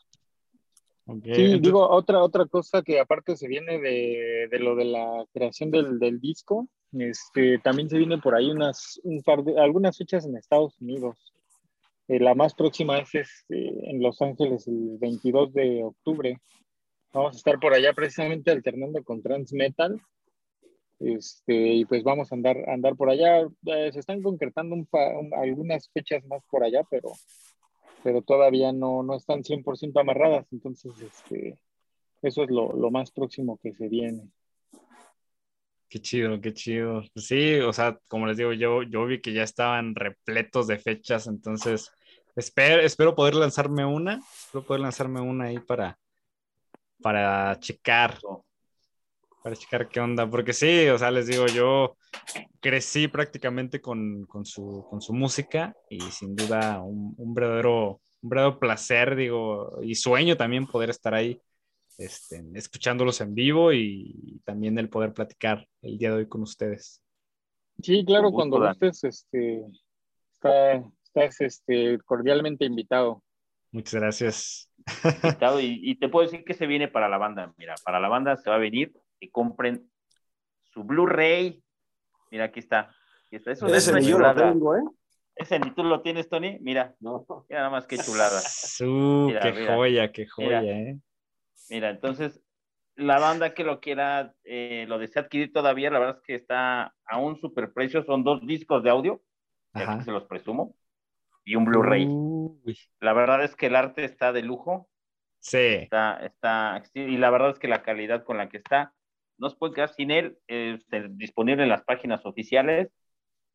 sí, 1.25 1.61
digo, 1.61 1.89
otra, 1.89 2.23
otra 2.23 2.47
cosa 2.47 2.83
que 2.83 3.01
aparte 3.01 3.37
se 3.37 3.49
viene 3.49 3.81
de, 3.81 4.49
de 4.51 4.59
lo 4.59 4.77
de 4.77 4.85
la 4.85 5.25
creación 5.33 5.71
del, 5.71 5.99
del, 5.99 6.21
disco, 6.21 6.69
este, 6.93 7.59
también 7.59 7.89
se 7.89 7.99
viene 7.99 8.19
por 8.19 8.35
ahí 8.35 8.51
unas, 8.51 9.01
un 9.05 9.23
par 9.23 9.43
de, 9.43 9.59
algunas 9.59 9.97
fechas 9.97 10.25
en 10.25 10.37
Estados 10.37 10.81
Unidos. 10.81 11.33
Eh, 12.09 12.21
la 12.21 12.35
más 12.35 12.55
próxima 12.55 12.99
es 12.99 13.15
este, 13.15 13.91
en 13.91 14.03
Los 14.03 14.23
Ángeles 14.23 14.67
el 14.69 14.99
22 14.99 15.53
de 15.53 15.85
octubre. 15.85 16.41
Vamos 17.13 17.35
a 17.35 17.39
estar 17.39 17.59
por 17.59 17.75
allá 17.75 17.93
precisamente 17.93 18.51
alternando 18.51 19.03
con 19.03 19.23
Transmetal. 19.23 20.01
Este, 20.99 21.55
y 21.55 21.85
pues 21.85 22.03
vamos 22.03 22.33
a 22.33 22.35
andar, 22.35 22.57
andar 22.69 22.97
por 22.97 23.11
allá. 23.11 23.43
Eh, 23.43 23.91
se 23.93 24.01
están 24.01 24.23
concretando 24.23 24.77
algunas 25.33 25.91
fechas 25.91 26.25
más 26.27 26.43
por 26.51 26.65
allá, 26.65 26.83
pero 26.91 27.13
pero 28.07 28.23
todavía 28.23 28.73
no, 28.73 29.03
no 29.03 29.17
están 29.17 29.43
100% 29.43 30.01
amarradas, 30.01 30.47
entonces 30.53 30.93
este, 31.01 31.59
eso 32.23 32.45
es 32.45 32.51
lo, 32.51 32.73
lo, 32.73 32.93
más 32.93 33.11
próximo 33.11 33.59
que 33.61 33.73
se 33.75 33.89
viene. 33.89 34.31
Qué 35.89 36.01
chido, 36.01 36.41
qué 36.41 36.53
chido. 36.53 37.03
Sí, 37.15 37.55
o 37.61 37.73
sea, 37.73 37.99
como 38.09 38.27
les 38.27 38.37
digo, 38.37 38.53
yo, 38.53 38.83
yo 38.83 39.07
vi 39.07 39.21
que 39.21 39.33
ya 39.33 39.43
estaban 39.45 39.95
repletos 39.95 40.67
de 40.67 40.79
fechas, 40.79 41.27
entonces 41.27 41.93
espero, 42.35 42.83
espero 42.83 43.15
poder 43.15 43.35
lanzarme 43.35 43.85
una, 43.85 44.21
espero 44.45 44.65
poder 44.65 44.81
lanzarme 44.81 45.21
una 45.21 45.47
ahí 45.47 45.59
para, 45.61 45.99
para 47.01 47.59
checar 47.61 48.19
para 49.47 49.55
checar 49.55 49.89
qué 49.89 50.01
onda, 50.01 50.29
porque 50.29 50.53
sí, 50.53 50.89
o 50.89 50.99
sea, 50.99 51.13
les 51.13 51.29
digo, 51.29 51.47
yo 51.47 51.97
crecí 52.61 53.07
prácticamente 53.07 53.81
con, 53.81 54.25
con, 54.25 54.45
su, 54.45 54.85
con 54.91 55.01
su, 55.01 55.13
música 55.13 55.73
y 55.89 56.01
sin 56.01 56.35
duda 56.35 56.81
un, 56.81 57.15
un, 57.17 57.33
verdadero, 57.33 58.01
un 58.23 58.29
verdadero 58.29 58.59
placer, 58.59 59.15
digo, 59.15 59.79
y 59.85 59.95
sueño 59.95 60.37
también 60.37 60.67
poder 60.67 60.91
estar 60.91 61.15
ahí 61.15 61.41
este, 61.99 62.45
escuchándolos 62.55 63.21
en 63.21 63.35
vivo 63.35 63.73
y, 63.73 64.41
también 64.45 64.79
el 64.79 64.89
poder 64.89 65.13
platicar 65.13 65.67
el 65.83 65.99
día 65.99 66.11
de 66.11 66.17
hoy 66.17 66.29
con 66.29 66.43
ustedes. 66.43 67.03
Sí, 67.83 68.05
claro, 68.05 68.33
cuando 68.33 68.59
gustes, 68.59 69.05
este, 69.05 69.65
estás 70.33 71.41
este, 71.41 71.99
cordialmente 72.05 72.65
invitado. 72.65 73.23
Muchas 73.73 74.01
gracias. 74.01 74.71
y, 75.61 75.91
y, 75.91 75.99
te 75.99 76.09
puedo 76.09 76.27
decir 76.27 76.45
que 76.45 76.55
se 76.55 76.67
viene 76.67 76.89
para 76.89 77.09
la 77.09 77.19
banda. 77.19 77.53
Mira, 77.57 77.75
para 77.85 78.01
la 78.01 78.09
banda 78.09 78.37
se 78.37 78.49
va 78.49 78.57
a 78.57 78.61
venir 78.61 78.93
que 79.21 79.31
compren 79.31 79.91
su 80.73 80.85
Blu-ray. 80.85 81.63
Mira, 82.31 82.45
aquí 82.45 82.61
está. 82.61 82.95
Eso, 83.31 83.67
Ese 83.67 83.93
ni 83.93 84.07
yo 84.07 84.19
lo 84.19 84.35
tengo, 84.35 84.77
¿eh? 84.77 84.83
Ese 85.35 85.59
ni 85.59 85.71
tú 85.73 85.85
lo 85.85 86.01
tienes, 86.01 86.29
Tony. 86.29 86.59
Mira, 86.61 86.95
no. 87.01 87.27
mira 87.49 87.61
nada 87.61 87.71
más 87.71 87.87
que 87.87 87.99
chulada. 87.99 88.41
Su, 88.41 89.33
qué 89.43 89.67
joya, 89.67 90.13
qué 90.13 90.27
joya, 90.27 90.61
mira, 90.61 90.73
¿eh? 90.73 90.99
Mira, 91.69 91.91
entonces, 91.91 92.41
la 92.95 93.19
banda 93.19 93.55
que 93.55 93.65
lo 93.65 93.81
quiera, 93.81 94.35
eh, 94.45 94.87
lo 94.89 94.99
desea 94.99 95.23
adquirir 95.23 95.53
todavía, 95.53 95.91
la 95.91 95.99
verdad 95.99 96.17
es 96.17 96.23
que 96.23 96.35
está 96.35 96.95
a 97.05 97.19
un 97.19 97.39
super 97.41 97.73
precio. 97.73 98.05
Son 98.05 98.25
dos 98.25 98.47
discos 98.47 98.83
de 98.83 98.91
audio, 98.91 99.23
se 100.05 100.11
los 100.11 100.25
presumo, 100.25 100.77
y 101.45 101.57
un 101.57 101.65
Blu-ray. 101.65 102.09
La 103.01 103.13
verdad 103.13 103.45
es 103.45 103.55
que 103.55 103.67
el 103.67 103.77
arte 103.77 104.05
está 104.05 104.33
de 104.33 104.43
lujo. 104.43 104.89
Sí. 105.39 105.59
Está, 105.59 106.19
está, 106.25 106.83
y 106.95 107.19
la 107.19 107.31
verdad 107.31 107.51
es 107.51 107.59
que 107.59 107.69
la 107.69 107.83
calidad 107.83 108.25
con 108.25 108.37
la 108.37 108.49
que 108.49 108.57
está, 108.57 108.95
no 109.39 109.51
se 109.51 109.57
puede 109.57 109.75
quedar 109.75 109.91
sin 109.91 110.11
él, 110.11 110.39
este, 110.49 111.09
disponible 111.11 111.63
en 111.63 111.69
las 111.69 111.85
páginas 111.85 112.25
oficiales 112.25 112.91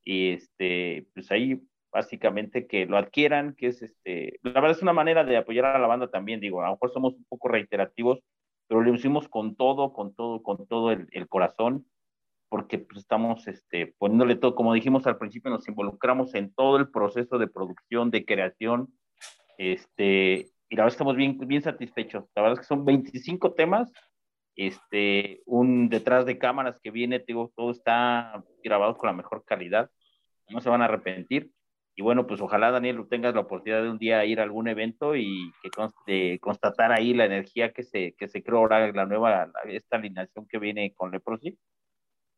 y 0.03 0.33
este, 0.33 1.07
pues 1.13 1.29
ahí 1.31 1.61
básicamente 1.91 2.67
que 2.67 2.85
lo 2.85 2.97
adquieran, 2.97 3.55
que 3.55 3.67
es 3.67 3.81
este, 3.81 4.39
la 4.43 4.53
verdad 4.53 4.71
es 4.71 4.81
una 4.81 4.93
manera 4.93 5.23
de 5.23 5.37
apoyar 5.37 5.65
a 5.65 5.79
la 5.79 5.87
banda 5.87 6.09
también, 6.09 6.39
digo, 6.39 6.61
a 6.61 6.65
lo 6.65 6.71
mejor 6.73 6.91
somos 6.91 7.13
un 7.13 7.25
poco 7.25 7.49
reiterativos, 7.49 8.19
pero 8.67 8.81
lo 8.81 8.93
hicimos 8.93 9.27
con 9.27 9.55
todo, 9.55 9.93
con 9.93 10.15
todo, 10.15 10.41
con 10.41 10.65
todo 10.67 10.91
el, 10.91 11.07
el 11.11 11.27
corazón, 11.27 11.85
porque 12.49 12.79
pues 12.79 12.99
estamos 12.99 13.47
este, 13.47 13.93
poniéndole 13.97 14.35
todo, 14.35 14.55
como 14.55 14.73
dijimos 14.73 15.07
al 15.07 15.17
principio, 15.17 15.51
nos 15.51 15.67
involucramos 15.67 16.35
en 16.35 16.53
todo 16.53 16.77
el 16.77 16.89
proceso 16.89 17.37
de 17.37 17.47
producción, 17.47 18.11
de 18.11 18.25
creación, 18.25 18.93
este, 19.57 20.49
y 20.69 20.75
la 20.75 20.83
verdad 20.83 20.93
estamos 20.93 21.15
bien, 21.15 21.37
bien 21.37 21.61
satisfechos. 21.61 22.25
La 22.35 22.41
verdad 22.41 22.53
es 22.53 22.59
que 22.61 22.73
son 22.73 22.85
25 22.85 23.53
temas 23.53 23.91
este, 24.55 25.41
un 25.45 25.89
detrás 25.89 26.25
de 26.25 26.37
cámaras 26.37 26.79
que 26.81 26.91
viene, 26.91 27.23
digo, 27.25 27.51
todo 27.55 27.71
está 27.71 28.43
grabado 28.63 28.97
con 28.97 29.07
la 29.07 29.13
mejor 29.13 29.43
calidad, 29.45 29.89
no 30.49 30.61
se 30.61 30.69
van 30.69 30.81
a 30.81 30.85
arrepentir. 30.85 31.51
Y 32.01 32.03
bueno, 32.03 32.25
pues 32.25 32.41
ojalá, 32.41 32.71
Daniel, 32.71 33.05
tengas 33.07 33.35
la 33.35 33.41
oportunidad 33.41 33.83
de 33.83 33.91
un 33.91 33.99
día 33.99 34.25
ir 34.25 34.39
a 34.39 34.43
algún 34.43 34.67
evento 34.67 35.15
y 35.15 35.53
que 35.61 35.69
conste, 35.69 36.39
constatar 36.39 36.91
ahí 36.91 37.13
la 37.13 37.25
energía 37.25 37.73
que 37.73 37.83
se, 37.83 38.15
que 38.17 38.27
se 38.27 38.41
creó 38.41 38.57
ahora, 38.57 38.91
la 38.91 39.05
nueva, 39.05 39.51
esta 39.65 39.97
alineación 39.97 40.47
que 40.47 40.57
viene 40.57 40.95
con 40.95 41.11
Leprosy, 41.11 41.59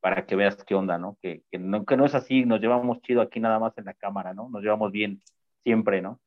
para 0.01 0.25
que 0.25 0.35
veas 0.35 0.61
qué 0.65 0.75
onda, 0.75 0.97
¿no? 0.97 1.17
Que, 1.21 1.43
que 1.49 1.59
no, 1.59 1.85
que 1.85 1.95
no 1.95 2.05
es 2.05 2.13
así, 2.13 2.43
nos 2.43 2.59
llevamos 2.59 3.01
chido 3.03 3.21
aquí 3.21 3.39
nada 3.39 3.57
más 3.57 3.71
en 3.77 3.85
la 3.85 3.93
cámara, 3.93 4.33
¿no? 4.33 4.49
Nos 4.49 4.61
llevamos 4.61 4.91
bien 4.91 5.21
siempre, 5.63 6.01
¿no? 6.01 6.19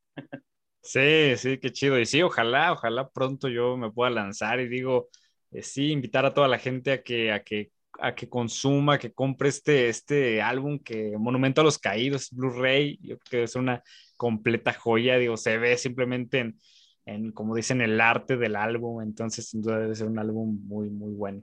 Sí, 0.80 1.36
sí, 1.36 1.58
qué 1.58 1.72
chido. 1.72 1.98
Y 2.00 2.06
sí, 2.06 2.22
ojalá, 2.22 2.72
ojalá 2.72 3.10
pronto 3.10 3.48
yo 3.48 3.76
me 3.76 3.90
pueda 3.90 4.08
lanzar 4.10 4.60
y 4.60 4.68
digo, 4.68 5.10
eh, 5.50 5.62
sí, 5.62 5.92
invitar 5.92 6.24
a 6.24 6.32
toda 6.32 6.48
la 6.48 6.58
gente 6.58 6.90
a 6.92 7.02
que, 7.02 7.32
a 7.32 7.44
que, 7.44 7.70
a 8.00 8.14
que 8.14 8.28
consuma, 8.28 8.98
que 8.98 9.12
compre 9.12 9.48
este, 9.48 9.88
este 9.88 10.42
álbum 10.42 10.78
que 10.78 11.16
Monumento 11.18 11.60
a 11.60 11.64
los 11.64 11.78
Caídos, 11.78 12.30
Blu-ray, 12.30 12.98
yo 13.02 13.18
creo 13.18 13.30
que 13.30 13.42
es 13.44 13.56
una 13.56 13.82
completa 14.16 14.72
joya, 14.72 15.18
digo, 15.18 15.36
se 15.36 15.58
ve 15.58 15.76
simplemente 15.76 16.38
en, 16.40 16.58
en, 17.06 17.32
como 17.32 17.54
dicen, 17.54 17.80
el 17.80 18.00
arte 18.00 18.36
del 18.36 18.56
álbum, 18.56 19.02
entonces 19.02 19.48
sin 19.48 19.62
duda 19.62 19.78
debe 19.78 19.94
ser 19.94 20.08
un 20.08 20.18
álbum 20.18 20.58
muy, 20.66 20.90
muy 20.90 21.12
bueno. 21.12 21.42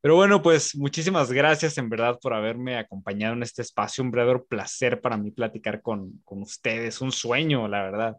Pero 0.00 0.14
bueno, 0.14 0.40
pues 0.40 0.76
muchísimas 0.76 1.32
gracias 1.32 1.76
en 1.76 1.88
verdad 1.88 2.18
por 2.22 2.32
haberme 2.32 2.78
acompañado 2.78 3.34
en 3.34 3.42
este 3.42 3.62
espacio. 3.62 4.04
Un 4.04 4.12
verdadero 4.12 4.44
placer 4.44 5.00
para 5.00 5.16
mí 5.16 5.32
platicar 5.32 5.82
con, 5.82 6.20
con 6.24 6.40
ustedes. 6.42 7.00
Un 7.00 7.10
sueño, 7.10 7.66
la 7.66 7.82
verdad. 7.82 8.16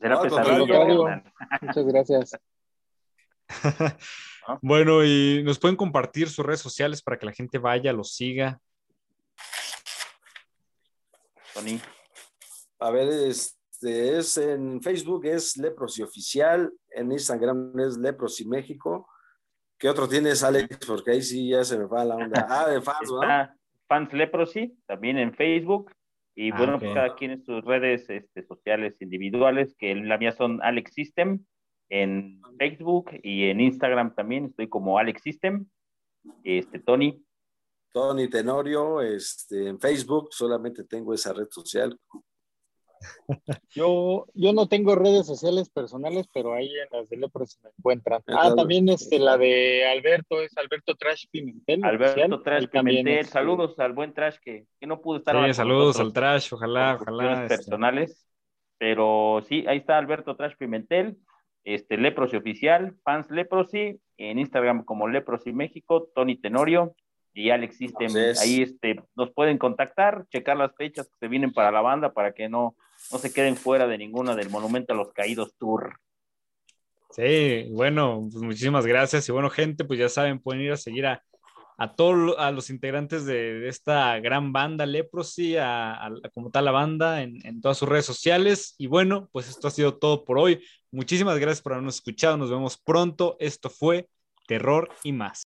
Será 0.00 0.22
Muchas 1.60 1.86
gracias. 1.86 2.38
bueno, 4.62 5.04
y 5.04 5.42
nos 5.44 5.58
pueden 5.58 5.76
compartir 5.76 6.28
sus 6.28 6.44
redes 6.44 6.60
sociales 6.60 7.02
para 7.02 7.18
que 7.18 7.26
la 7.26 7.32
gente 7.32 7.58
vaya, 7.58 7.92
los 7.92 8.14
siga. 8.14 8.60
Tony. 11.54 11.80
A 12.80 12.90
ver, 12.90 13.08
este 13.08 14.18
es 14.18 14.36
en 14.38 14.80
Facebook 14.82 15.26
es 15.26 15.56
Leprosi 15.56 16.02
Oficial, 16.02 16.72
en 16.90 17.12
Instagram 17.12 17.78
es 17.80 17.96
Leprosi 17.96 18.46
México. 18.46 19.08
¿Qué 19.78 19.88
otro 19.88 20.08
tienes, 20.08 20.42
Alex? 20.42 20.78
Porque 20.86 21.12
ahí 21.12 21.22
sí 21.22 21.50
ya 21.50 21.64
se 21.64 21.78
me 21.78 21.84
va 21.84 22.04
la 22.04 22.16
onda. 22.16 22.46
Ah, 22.48 22.68
de 22.68 22.80
fans, 22.80 23.10
¿no? 23.10 23.20
Fans 23.86 24.12
Leprosy, 24.12 24.76
también 24.86 25.18
en 25.18 25.34
Facebook. 25.34 25.92
Y 26.34 26.52
ah, 26.52 26.56
bueno, 26.56 26.78
pues 26.78 26.92
cada 26.94 27.14
quien 27.14 27.32
en 27.32 27.44
sus 27.44 27.64
redes 27.64 28.08
este, 28.10 28.44
sociales 28.44 28.94
individuales, 29.00 29.74
que 29.78 29.94
la 29.94 30.18
mía 30.18 30.32
son 30.32 30.60
Alex 30.62 30.92
System 30.94 31.44
en 31.88 32.40
Facebook 32.58 33.10
y 33.22 33.44
en 33.44 33.60
Instagram 33.60 34.14
también 34.14 34.46
estoy 34.46 34.68
como 34.68 34.98
Alex 34.98 35.22
System. 35.22 35.66
Este, 36.44 36.78
Tony. 36.80 37.24
Tony 37.92 38.28
Tenorio, 38.28 39.00
este, 39.00 39.68
en 39.68 39.80
Facebook 39.80 40.28
solamente 40.30 40.84
tengo 40.84 41.14
esa 41.14 41.32
red 41.32 41.48
social 41.50 41.98
yo, 43.70 44.26
yo 44.34 44.52
no 44.52 44.68
tengo 44.68 44.94
redes 44.94 45.26
sociales 45.26 45.70
personales, 45.70 46.26
pero 46.32 46.54
ahí 46.54 46.68
en 46.68 46.88
las 46.90 47.08
de 47.08 47.16
Lepros 47.16 47.52
se 47.52 47.62
me 47.62 47.70
encuentran. 47.76 48.22
Ah, 48.28 48.54
también 48.54 48.88
este, 48.88 49.18
la 49.18 49.36
de 49.36 49.86
Alberto, 49.86 50.40
es 50.40 50.56
Alberto 50.56 50.94
Trash 50.96 51.26
Pimentel. 51.30 51.84
Alberto 51.84 52.42
Trash 52.42 52.66
Pimentel, 52.68 53.18
este, 53.18 53.32
saludos 53.32 53.78
al 53.78 53.92
buen 53.92 54.12
Trash 54.14 54.36
que, 54.42 54.66
que 54.80 54.86
no 54.86 55.00
pudo 55.00 55.18
estar. 55.18 55.46
Sí, 55.46 55.54
saludos 55.54 56.00
al 56.00 56.12
Trash, 56.12 56.52
ojalá, 56.52 56.98
ojalá. 57.00 57.42
Este. 57.44 57.56
Personales, 57.56 58.26
pero 58.78 59.42
sí, 59.48 59.64
ahí 59.66 59.78
está 59.78 59.98
Alberto 59.98 60.36
Trash 60.36 60.54
Pimentel, 60.58 61.16
este 61.74 61.96
Leprosy 61.96 62.36
Oficial, 62.36 62.96
Fans 63.04 63.30
Leprosy, 63.30 64.00
en 64.16 64.38
Instagram 64.38 64.84
como 64.84 65.08
Leprosy 65.08 65.52
México, 65.52 66.08
Tony 66.14 66.36
Tenorio, 66.36 66.94
y 67.38 67.50
Alex 67.50 67.76
System. 67.76 68.12
Ahí 68.40 68.62
este, 68.62 69.00
nos 69.14 69.30
pueden 69.30 69.58
contactar, 69.58 70.26
checar 70.28 70.56
las 70.56 70.74
fechas 70.74 71.06
que 71.08 71.14
se 71.20 71.28
vienen 71.28 71.52
para 71.52 71.70
la 71.70 71.80
banda 71.80 72.12
para 72.12 72.32
que 72.32 72.48
no, 72.48 72.74
no 73.12 73.18
se 73.18 73.32
queden 73.32 73.56
fuera 73.56 73.86
de 73.86 73.96
ninguna 73.96 74.34
del 74.34 74.50
Monumento 74.50 74.92
a 74.92 74.96
los 74.96 75.12
Caídos 75.12 75.54
Tour. 75.56 75.94
Sí, 77.10 77.68
bueno, 77.70 78.28
pues 78.30 78.42
muchísimas 78.42 78.86
gracias. 78.86 79.28
Y 79.28 79.32
bueno, 79.32 79.50
gente, 79.50 79.84
pues 79.84 80.00
ya 80.00 80.08
saben, 80.08 80.40
pueden 80.40 80.62
ir 80.62 80.72
a 80.72 80.76
seguir 80.76 81.06
a, 81.06 81.22
a 81.76 81.94
todos 81.94 82.36
a 82.38 82.50
los 82.50 82.70
integrantes 82.70 83.24
de, 83.24 83.68
esta 83.68 84.18
gran 84.18 84.52
banda 84.52 84.84
Leprosy, 84.84 85.56
a, 85.56 86.06
a, 86.06 86.10
como 86.34 86.50
tal 86.50 86.64
la 86.64 86.72
banda 86.72 87.22
en, 87.22 87.38
en 87.46 87.60
todas 87.60 87.78
sus 87.78 87.88
redes 87.88 88.04
sociales. 88.04 88.74
Y 88.78 88.88
bueno, 88.88 89.28
pues 89.32 89.48
esto 89.48 89.68
ha 89.68 89.70
sido 89.70 89.96
todo 89.96 90.24
por 90.24 90.38
hoy. 90.38 90.60
Muchísimas 90.90 91.38
gracias 91.38 91.62
por 91.62 91.72
habernos 91.72 91.96
escuchado. 91.96 92.36
Nos 92.36 92.50
vemos 92.50 92.76
pronto. 92.78 93.36
Esto 93.40 93.70
fue 93.70 94.08
Terror 94.46 94.88
y 95.04 95.12
más. 95.12 95.44